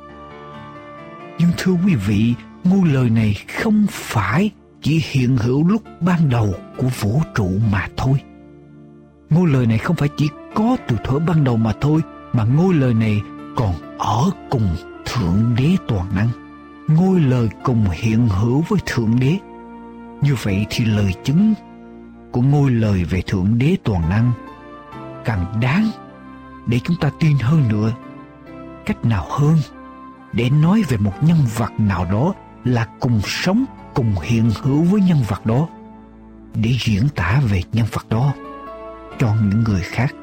Nhưng 1.38 1.50
thưa 1.56 1.72
quý 1.72 1.94
vị 1.94 2.34
ngôi 2.64 2.88
lời 2.88 3.10
này 3.10 3.34
không 3.62 3.86
phải 3.90 4.50
chỉ 4.82 5.02
hiện 5.10 5.36
hữu 5.36 5.68
lúc 5.68 5.82
ban 6.00 6.28
đầu 6.28 6.54
của 6.76 6.88
vũ 7.00 7.22
trụ 7.34 7.50
mà 7.72 7.88
thôi. 7.96 8.18
Ngôi 9.30 9.48
lời 9.48 9.66
này 9.66 9.78
không 9.78 9.96
phải 9.96 10.08
chỉ 10.16 10.28
có 10.54 10.76
từ 10.88 10.96
thuở 11.04 11.18
ban 11.18 11.44
đầu 11.44 11.56
mà 11.56 11.72
thôi, 11.80 12.00
mà 12.32 12.44
ngôi 12.44 12.74
lời 12.74 12.94
này 12.94 13.20
còn 13.56 13.74
ở 13.98 14.30
cùng 14.50 14.76
thượng 15.04 15.54
đế 15.58 15.76
toàn 15.88 16.06
năng. 16.14 16.28
Ngôi 16.88 17.20
lời 17.20 17.48
cùng 17.64 17.84
hiện 17.92 18.28
hữu 18.28 18.64
với 18.68 18.80
thượng 18.86 19.20
đế. 19.20 19.38
Như 20.22 20.34
vậy 20.42 20.66
thì 20.70 20.84
lời 20.84 21.14
chứng 21.24 21.54
của 22.32 22.42
ngôi 22.42 22.70
lời 22.70 23.04
về 23.04 23.22
thượng 23.26 23.58
đế 23.58 23.76
toàn 23.84 24.08
năng 24.08 24.32
càng 25.24 25.60
đáng 25.60 25.90
để 26.66 26.80
chúng 26.84 26.96
ta 27.00 27.10
tin 27.20 27.36
hơn 27.38 27.68
nữa. 27.68 27.92
Cách 28.86 29.04
nào 29.04 29.26
hơn 29.30 29.56
để 30.32 30.50
nói 30.50 30.82
về 30.88 30.96
một 30.96 31.12
nhân 31.22 31.38
vật 31.56 31.70
nào 31.78 32.04
đó 32.12 32.34
là 32.64 32.86
cùng 33.00 33.20
sống, 33.24 33.64
cùng 33.94 34.14
hiện 34.22 34.50
hữu 34.62 34.82
với 34.82 35.00
nhân 35.00 35.18
vật 35.28 35.46
đó, 35.46 35.68
để 36.54 36.70
diễn 36.80 37.08
tả 37.14 37.40
về 37.50 37.62
nhân 37.72 37.86
vật 37.92 38.06
đó 38.08 38.32
cho 39.18 39.34
những 39.42 39.64
người 39.64 39.80
khác 39.80 40.14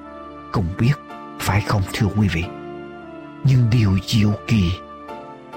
cùng 0.52 0.66
biết, 0.80 0.94
phải 1.40 1.62
không, 1.62 1.82
thưa 1.94 2.08
quý 2.18 2.28
vị? 2.28 2.44
Nhưng 3.44 3.70
điều 3.72 3.98
diệu 4.08 4.32
kỳ 4.48 4.72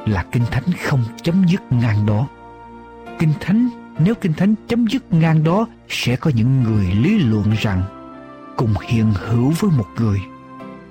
là 0.07 0.25
kinh 0.33 0.45
thánh 0.51 0.73
không 0.85 1.05
chấm 1.23 1.45
dứt 1.49 1.61
ngang 1.71 2.07
đó. 2.07 2.27
Kinh 3.19 3.33
thánh, 3.41 3.69
nếu 3.99 4.15
kinh 4.15 4.33
thánh 4.33 4.55
chấm 4.69 4.87
dứt 4.87 5.13
ngang 5.13 5.45
đó, 5.45 5.67
sẽ 5.89 6.17
có 6.17 6.31
những 6.35 6.63
người 6.63 6.85
lý 6.85 7.19
luận 7.19 7.55
rằng 7.61 7.83
cùng 8.57 8.75
hiện 8.83 9.13
hữu 9.15 9.53
với 9.59 9.71
một 9.71 9.87
người, 9.97 10.21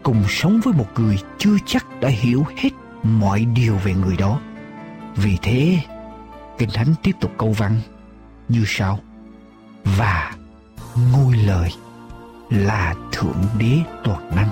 cùng 0.04 0.24
sống 0.28 0.60
với 0.64 0.74
một 0.74 0.88
người 0.96 1.18
chưa 1.38 1.58
chắc 1.66 1.86
đã 2.02 2.10
hiểu 2.10 2.46
hết 2.58 2.70
mọi 3.04 3.46
điều 3.56 3.76
về 3.76 3.94
người 3.94 4.18
đó 4.18 4.40
vì 5.24 5.38
thế, 5.42 5.80
kinh 6.58 6.70
thánh 6.74 6.94
tiếp 7.04 7.12
tục 7.22 7.32
câu 7.38 7.52
văn 7.52 7.82
như 8.50 8.64
sau. 8.68 9.00
Và 9.98 10.36
ngôi 11.14 11.36
lời 11.36 11.70
là 12.50 12.96
thượng 13.12 13.44
đế 13.60 13.78
toàn 14.04 14.36
năng. 14.36 14.50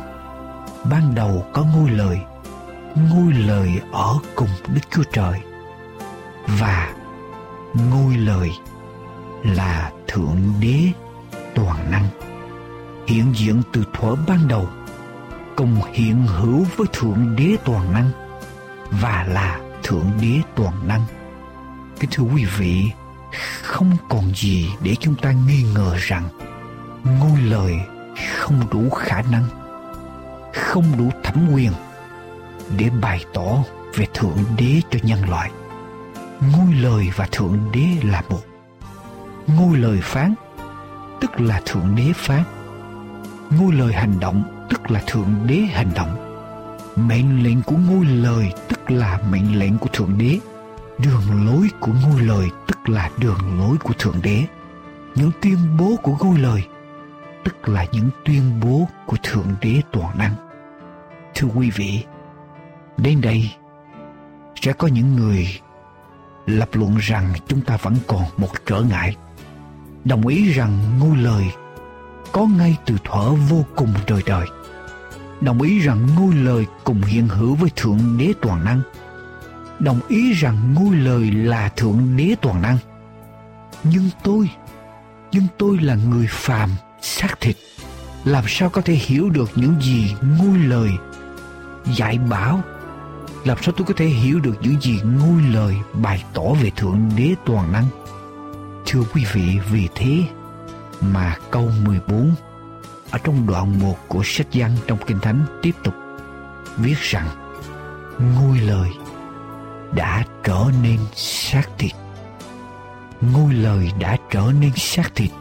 Ban 0.91 1.15
đầu 1.15 1.45
có 1.53 1.65
ngôi 1.75 1.89
lời 1.89 2.19
ngôi 2.95 3.33
lời 3.33 3.81
ở 3.91 4.17
cùng 4.35 4.49
đức 4.67 4.81
chúa 4.91 5.03
trời. 5.11 5.39
Và 6.47 6.93
ngôi 7.73 8.17
lời 8.17 8.51
là 9.43 9.91
thượng 10.07 10.53
đế 10.61 10.91
toàn 11.55 11.91
năng. 11.91 12.07
Hiện 13.07 13.33
diện 13.35 13.61
từ 13.73 13.83
thuở 13.93 14.15
ban 14.27 14.47
đầu, 14.47 14.67
cùng 15.55 15.75
hiện 15.93 16.27
hữu 16.27 16.65
với 16.75 16.87
thượng 16.93 17.35
đế 17.35 17.55
toàn 17.65 17.93
năng 17.93 18.11
và 18.91 19.25
là 19.29 19.59
thượng 19.87 20.11
đế 20.21 20.41
toàn 20.55 20.87
năng. 20.87 21.01
Kính 21.99 22.09
thưa 22.13 22.23
quý 22.23 22.45
vị, 22.57 22.91
không 23.61 23.97
còn 24.09 24.35
gì 24.35 24.69
để 24.81 24.95
chúng 24.99 25.15
ta 25.15 25.31
nghi 25.31 25.63
ngờ 25.75 25.95
rằng 25.99 26.29
ngôi 27.03 27.41
lời 27.41 27.73
không 28.37 28.67
đủ 28.71 28.89
khả 28.89 29.21
năng, 29.31 29.43
không 30.53 30.97
đủ 30.97 31.09
thẩm 31.23 31.49
quyền 31.53 31.71
để 32.77 32.89
bày 33.01 33.25
tỏ 33.33 33.63
về 33.95 34.05
thượng 34.13 34.37
đế 34.57 34.81
cho 34.91 34.99
nhân 35.03 35.29
loại. 35.29 35.51
Ngôi 36.41 36.73
lời 36.73 37.09
và 37.15 37.27
thượng 37.31 37.59
đế 37.73 37.87
là 38.03 38.21
một. 38.29 38.41
Ngôi 39.47 39.77
lời 39.77 39.99
phán, 40.03 40.33
tức 41.21 41.41
là 41.41 41.61
thượng 41.65 41.95
đế 41.95 42.13
phán. 42.15 42.43
Ngôi 43.49 43.73
lời 43.73 43.93
hành 43.93 44.19
động, 44.19 44.67
tức 44.69 44.91
là 44.91 45.01
thượng 45.07 45.47
đế 45.47 45.55
hành 45.55 45.91
động 45.95 46.26
mệnh 46.97 47.43
lệnh 47.43 47.61
của 47.61 47.75
ngôi 47.77 48.05
lời 48.05 48.53
tức 48.69 48.91
là 48.91 49.19
mệnh 49.31 49.59
lệnh 49.59 49.77
của 49.77 49.89
thượng 49.93 50.17
đế. 50.17 50.39
Đường 50.99 51.45
lối 51.45 51.69
của 51.79 51.91
ngôi 52.03 52.21
lời 52.21 52.49
tức 52.67 52.89
là 52.89 53.09
đường 53.19 53.59
lối 53.59 53.77
của 53.77 53.93
thượng 53.99 54.21
đế. 54.23 54.43
Những 55.15 55.31
tuyên 55.41 55.57
bố 55.79 55.95
của 56.03 56.15
ngôi 56.21 56.39
lời 56.39 56.63
tức 57.43 57.69
là 57.69 57.85
những 57.91 58.09
tuyên 58.25 58.59
bố 58.59 58.87
của 59.05 59.17
thượng 59.23 59.55
đế 59.61 59.81
toàn 59.91 60.17
năng. 60.17 60.33
Thưa 61.35 61.47
quý 61.55 61.71
vị, 61.75 62.03
đến 62.97 63.21
đây 63.21 63.51
sẽ 64.61 64.73
có 64.73 64.87
những 64.87 65.15
người 65.15 65.47
lập 66.45 66.69
luận 66.73 66.97
rằng 66.97 67.33
chúng 67.47 67.61
ta 67.61 67.77
vẫn 67.77 67.95
còn 68.07 68.23
một 68.37 68.49
trở 68.65 68.81
ngại. 68.81 69.15
Đồng 70.05 70.27
ý 70.27 70.51
rằng 70.51 70.99
ngôi 70.99 71.17
lời 71.17 71.45
có 72.31 72.45
ngay 72.45 72.77
từ 72.85 72.95
thuở 73.03 73.29
vô 73.49 73.65
cùng 73.75 73.93
đời 74.07 74.21
đời 74.25 74.47
đồng 75.41 75.61
ý 75.61 75.79
rằng 75.79 76.07
ngôi 76.15 76.35
lời 76.35 76.65
cùng 76.83 77.01
hiện 77.01 77.27
hữu 77.27 77.55
với 77.55 77.69
thượng 77.75 78.17
đế 78.17 78.33
toàn 78.41 78.65
năng. 78.65 78.81
Đồng 79.79 79.99
ý 80.07 80.33
rằng 80.33 80.73
ngôi 80.73 80.95
lời 80.95 81.31
là 81.31 81.69
thượng 81.69 82.17
đế 82.17 82.35
toàn 82.41 82.61
năng. 82.61 82.77
Nhưng 83.83 84.09
tôi 84.23 84.49
nhưng 85.31 85.47
tôi 85.57 85.77
là 85.77 85.95
người 85.95 86.27
phàm, 86.29 86.69
xác 87.01 87.39
thịt. 87.41 87.55
Làm 88.25 88.43
sao 88.47 88.69
có 88.69 88.81
thể 88.81 88.93
hiểu 88.93 89.29
được 89.29 89.49
những 89.55 89.81
gì 89.81 90.15
ngôi 90.37 90.57
lời 90.57 90.89
dạy 91.85 92.17
bảo? 92.17 92.61
Làm 93.45 93.57
sao 93.61 93.73
tôi 93.77 93.87
có 93.87 93.93
thể 93.97 94.05
hiểu 94.05 94.39
được 94.39 94.55
những 94.61 94.81
gì 94.81 95.01
ngôi 95.01 95.41
lời 95.41 95.75
bày 95.93 96.23
tỏ 96.33 96.53
về 96.61 96.69
thượng 96.75 97.09
đế 97.17 97.35
toàn 97.45 97.71
năng? 97.71 97.85
Thưa 98.85 99.03
quý 99.13 99.25
vị, 99.33 99.59
vì 99.71 99.89
thế 99.95 100.23
mà 101.01 101.35
câu 101.51 101.71
14 101.85 102.35
ở 103.11 103.17
trong 103.23 103.47
đoạn 103.47 103.79
1 103.79 103.95
của 104.07 104.21
sách 104.23 104.47
văn 104.53 104.71
trong 104.87 104.97
Kinh 105.07 105.19
Thánh 105.19 105.45
tiếp 105.61 105.75
tục 105.83 105.93
viết 106.77 106.97
rằng, 106.99 107.27
ngôi 108.19 108.59
lời 108.59 108.89
đã 109.95 110.23
trở 110.43 110.65
nên 110.83 110.99
xác 111.15 111.63
thịt. 111.77 111.91
Ngôi 113.21 113.53
lời 113.53 113.91
đã 113.99 114.17
trở 114.31 114.51
nên 114.59 114.71
xác 114.75 115.15
thịt 115.15 115.31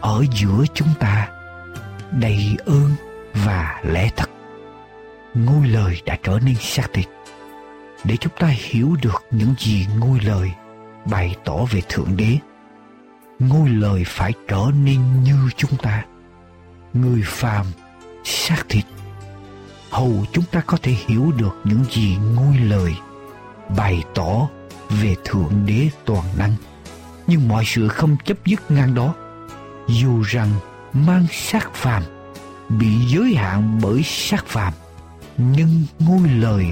ở 0.00 0.24
giữa 0.32 0.64
chúng 0.74 0.88
ta, 1.00 1.28
đầy 2.10 2.56
ơn 2.66 2.90
và 3.34 3.80
lẽ 3.84 4.10
thật. 4.16 4.30
ngôi 5.34 5.66
lời 5.66 6.02
đã 6.06 6.18
trở 6.22 6.38
nên 6.44 6.54
xác 6.60 6.92
thịt 6.92 7.06
để 8.04 8.16
chúng 8.16 8.32
ta 8.38 8.46
hiểu 8.46 8.96
được 9.02 9.24
những 9.30 9.54
gì 9.58 9.86
ngôi 9.98 10.20
lời 10.20 10.52
bày 11.10 11.36
tỏ 11.44 11.56
về 11.70 11.80
thượng 11.88 12.16
đế 12.16 12.38
ngôi 13.38 13.68
lời 13.68 14.04
phải 14.06 14.32
trở 14.48 14.66
nên 14.84 15.22
như 15.22 15.36
chúng 15.56 15.76
ta 15.76 16.04
người 16.94 17.22
phàm, 17.26 17.66
xác 18.24 18.68
thịt. 18.68 18.84
Hầu 19.90 20.24
chúng 20.32 20.44
ta 20.44 20.60
có 20.60 20.78
thể 20.82 20.92
hiểu 21.06 21.32
được 21.36 21.60
những 21.64 21.84
gì 21.90 22.16
ngôi 22.34 22.56
lời 22.56 22.94
bày 23.76 24.02
tỏ 24.14 24.48
về 24.90 25.16
thượng 25.24 25.66
đế 25.66 25.88
toàn 26.04 26.24
năng. 26.38 26.54
Nhưng 27.26 27.48
mọi 27.48 27.64
sự 27.66 27.88
không 27.88 28.16
chấp 28.24 28.38
dứt 28.46 28.70
ngang 28.70 28.94
đó. 28.94 29.14
Dù 29.88 30.22
rằng 30.22 30.48
mang 30.92 31.26
xác 31.32 31.74
phàm, 31.74 32.02
bị 32.68 32.96
giới 33.06 33.34
hạn 33.34 33.80
bởi 33.82 34.02
xác 34.02 34.46
phàm, 34.46 34.72
nhưng 35.36 35.82
ngôi 35.98 36.28
lời 36.28 36.66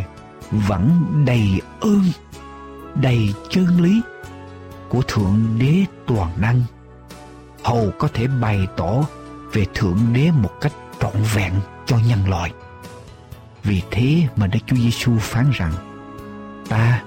vẫn 0.51 1.07
đầy 1.27 1.61
ơn, 1.81 2.03
đầy 2.95 3.35
chân 3.51 3.81
lý 3.81 4.03
của 4.89 5.03
thượng 5.03 5.57
đế 5.59 5.85
toàn 6.07 6.31
năng. 6.41 6.63
Hầu 7.65 7.91
có 7.99 8.09
thể 8.15 8.27
bày 8.27 8.67
tỏ 8.77 9.05
về 9.53 9.67
thượng 9.75 9.99
đế 10.13 10.31
một 10.31 10.53
cách 10.61 10.73
trọn 11.01 11.13
vẹn 11.35 11.53
cho 11.87 11.99
nhân 11.99 12.29
loại. 12.29 12.53
Vì 13.63 13.83
thế 13.91 14.23
mà 14.37 14.47
Đức 14.47 14.59
Chúa 14.67 14.77
Giêsu 14.77 15.19
phán 15.19 15.51
rằng 15.55 15.73
ta 16.69 17.03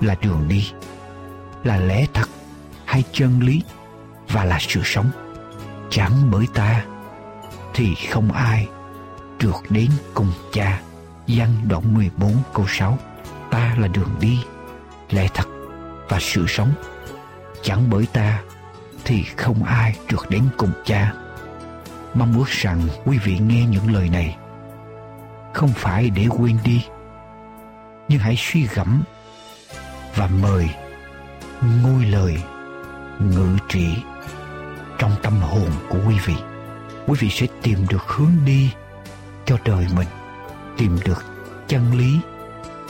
là 0.00 0.16
đường 0.22 0.48
đi 0.48 0.72
là 1.64 1.76
lẽ 1.76 2.06
thật 2.14 2.28
hay 2.84 3.04
chân 3.12 3.40
lý 3.40 3.62
và 4.28 4.44
là 4.44 4.58
sự 4.60 4.80
sống. 4.84 5.10
Chẳng 5.90 6.30
bởi 6.30 6.46
ta 6.54 6.84
thì 7.74 7.94
không 7.94 8.32
ai 8.32 8.68
được 9.40 9.70
đến 9.70 9.90
cùng 10.14 10.32
cha. 10.52 10.80
Văn 11.26 11.48
đoạn 11.68 11.94
14 11.94 12.32
câu 12.54 12.66
6 12.68 12.98
Ta 13.50 13.76
là 13.78 13.88
đường 13.88 14.16
đi, 14.20 14.44
lẽ 15.10 15.28
thật 15.34 15.48
và 16.08 16.18
sự 16.20 16.44
sống. 16.48 16.72
Chẳng 17.62 17.90
bởi 17.90 18.06
ta 18.12 18.42
thì 19.04 19.22
không 19.22 19.64
ai 19.64 19.96
được 20.10 20.30
đến 20.30 20.44
cùng 20.56 20.72
cha. 20.84 21.12
Mong 22.14 22.38
ước 22.38 22.48
rằng 22.48 22.80
quý 23.04 23.18
vị 23.18 23.38
nghe 23.38 23.66
những 23.66 23.94
lời 23.94 24.08
này. 24.08 24.36
Không 25.54 25.70
phải 25.74 26.10
để 26.10 26.26
quên 26.30 26.58
đi, 26.64 26.86
Nhưng 28.08 28.18
hãy 28.18 28.34
suy 28.38 28.66
gẫm 28.74 29.02
Và 30.14 30.26
mời 30.42 30.70
ngôi 31.82 32.04
lời 32.04 32.42
ngự 33.18 33.56
trị 33.68 33.96
trong 34.98 35.12
tâm 35.22 35.40
hồn 35.40 35.70
của 35.88 35.98
quý 36.08 36.14
vị. 36.24 36.34
Quý 37.06 37.14
vị 37.20 37.28
sẽ 37.30 37.46
tìm 37.62 37.86
được 37.88 38.08
hướng 38.08 38.32
đi 38.46 38.72
cho 39.44 39.56
đời 39.64 39.86
mình, 39.96 40.08
tìm 40.76 40.98
được 41.04 41.24
chân 41.68 41.98
lý 41.98 42.20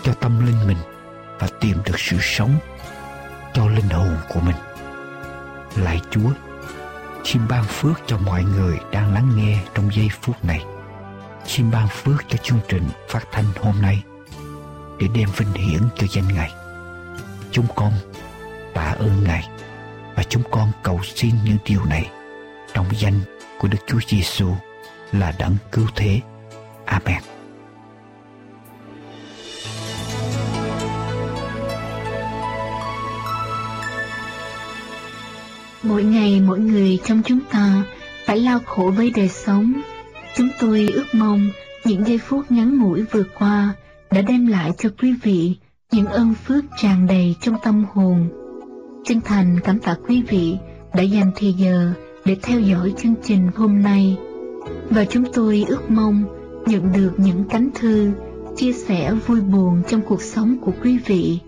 cho 0.02 0.12
tâm 0.14 0.46
linh 0.46 0.66
mình 0.66 0.76
và 1.38 1.48
tìm 1.60 1.76
được 1.84 1.98
sự 1.98 2.16
sống 2.20 2.54
cho 3.52 3.66
linh 3.66 3.88
hồn 3.88 4.16
của 4.28 4.40
mình. 4.40 4.56
Lạy 5.76 6.00
chúa 6.10 6.51
xin 7.24 7.42
ban 7.48 7.64
phước 7.64 8.00
cho 8.06 8.18
mọi 8.18 8.44
người 8.44 8.78
đang 8.92 9.14
lắng 9.14 9.32
nghe 9.36 9.58
trong 9.74 9.90
giây 9.94 10.08
phút 10.20 10.44
này 10.44 10.64
xin 11.46 11.70
ban 11.70 11.88
phước 11.88 12.24
cho 12.28 12.36
chương 12.36 12.60
trình 12.68 12.88
phát 13.08 13.24
thanh 13.32 13.44
hôm 13.60 13.74
nay 13.82 14.02
để 14.98 15.06
đem 15.14 15.28
vinh 15.36 15.52
hiển 15.52 15.82
cho 15.96 16.06
danh 16.10 16.34
ngài 16.34 16.50
chúng 17.50 17.66
con 17.74 17.92
tạ 18.74 18.94
ơn 18.98 19.24
ngài 19.24 19.48
và 20.14 20.22
chúng 20.22 20.42
con 20.50 20.72
cầu 20.82 21.00
xin 21.02 21.34
những 21.44 21.58
điều 21.64 21.84
này 21.84 22.10
trong 22.74 22.86
danh 22.98 23.20
của 23.58 23.68
Đức 23.68 23.78
Chúa 23.86 24.00
Giêsu 24.08 24.54
là 25.12 25.32
đấng 25.38 25.56
cứu 25.72 25.86
thế. 25.96 26.20
Amen. 26.84 27.31
Ngày 36.22 36.40
mỗi 36.40 36.60
người 36.60 36.98
trong 37.04 37.22
chúng 37.24 37.38
ta 37.50 37.82
phải 38.24 38.38
lao 38.38 38.58
khổ 38.66 38.92
với 38.96 39.12
đời 39.16 39.28
sống. 39.28 39.72
Chúng 40.36 40.48
tôi 40.60 40.88
ước 40.94 41.04
mong 41.12 41.50
những 41.84 42.06
giây 42.06 42.18
phút 42.18 42.50
ngắn 42.50 42.78
ngủi 42.78 43.02
vừa 43.02 43.22
qua 43.38 43.74
đã 44.10 44.22
đem 44.22 44.46
lại 44.46 44.72
cho 44.78 44.88
quý 45.02 45.14
vị 45.22 45.56
những 45.92 46.06
ơn 46.06 46.34
phước 46.34 46.64
tràn 46.82 47.06
đầy 47.06 47.36
trong 47.40 47.56
tâm 47.62 47.84
hồn. 47.92 48.28
Chân 49.04 49.20
thành 49.20 49.60
cảm 49.64 49.78
tạ 49.78 49.96
quý 50.08 50.22
vị 50.28 50.56
đã 50.94 51.02
dành 51.02 51.32
thời 51.36 51.52
giờ 51.52 51.92
để 52.24 52.36
theo 52.42 52.60
dõi 52.60 52.92
chương 52.98 53.14
trình 53.24 53.48
hôm 53.54 53.82
nay. 53.82 54.16
Và 54.90 55.04
chúng 55.04 55.24
tôi 55.32 55.64
ước 55.68 55.90
mong 55.90 56.24
nhận 56.66 56.92
được 56.92 57.12
những 57.16 57.44
cánh 57.50 57.70
thư, 57.74 58.10
chia 58.56 58.72
sẻ 58.72 59.14
vui 59.26 59.40
buồn 59.40 59.82
trong 59.88 60.00
cuộc 60.00 60.22
sống 60.22 60.56
của 60.60 60.72
quý 60.82 60.98
vị. 61.06 61.38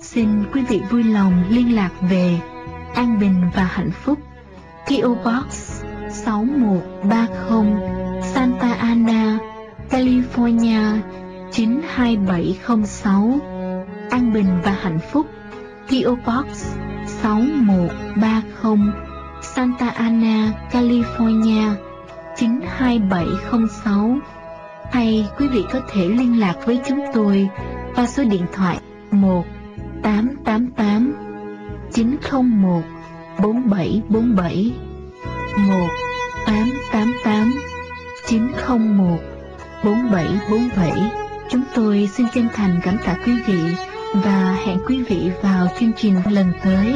Xin 0.00 0.28
quý 0.52 0.62
vị 0.68 0.80
vui 0.90 1.02
lòng 1.02 1.44
liên 1.50 1.74
lạc 1.74 1.90
về 2.10 2.38
An 2.94 3.18
Bình 3.18 3.50
và 3.54 3.64
Hạnh 3.64 3.90
Phúc, 3.90 4.18
PO 4.86 5.08
Box 5.08 5.82
6130, 6.10 7.66
Santa 8.22 8.72
Ana, 8.72 9.38
California 9.90 10.98
92706. 11.52 13.38
An 14.10 14.32
Bình 14.32 14.60
và 14.64 14.76
Hạnh 14.82 14.98
Phúc, 15.12 15.26
PO 15.88 16.14
Box 16.26 16.76
6130, 17.06 18.92
Santa 19.42 19.88
Ana, 19.88 20.52
California 20.72 21.74
92706 22.36 24.18
hay 24.92 25.28
quý 25.38 25.48
vị 25.48 25.64
có 25.72 25.80
thể 25.92 26.08
liên 26.08 26.40
lạc 26.40 26.54
với 26.66 26.80
chúng 26.88 27.00
tôi 27.14 27.48
qua 27.94 28.06
số 28.06 28.24
điện 28.24 28.46
thoại 28.52 28.78
1 29.10 29.44
888 30.02 31.29
901 31.92 32.82
4747 33.42 34.72
1 35.68 35.88
888 36.46 37.52
901 38.26 39.18
4747 39.84 40.90
Chúng 41.50 41.62
tôi 41.74 42.08
xin 42.16 42.26
chân 42.34 42.48
thành 42.54 42.80
cảm 42.82 42.96
tạ 43.04 43.16
quý 43.26 43.32
vị 43.46 43.58
và 44.14 44.56
hẹn 44.66 44.78
quý 44.86 45.02
vị 45.02 45.30
vào 45.42 45.66
chương 45.80 45.92
trình 45.96 46.14
lần 46.30 46.52
tới. 46.64 46.94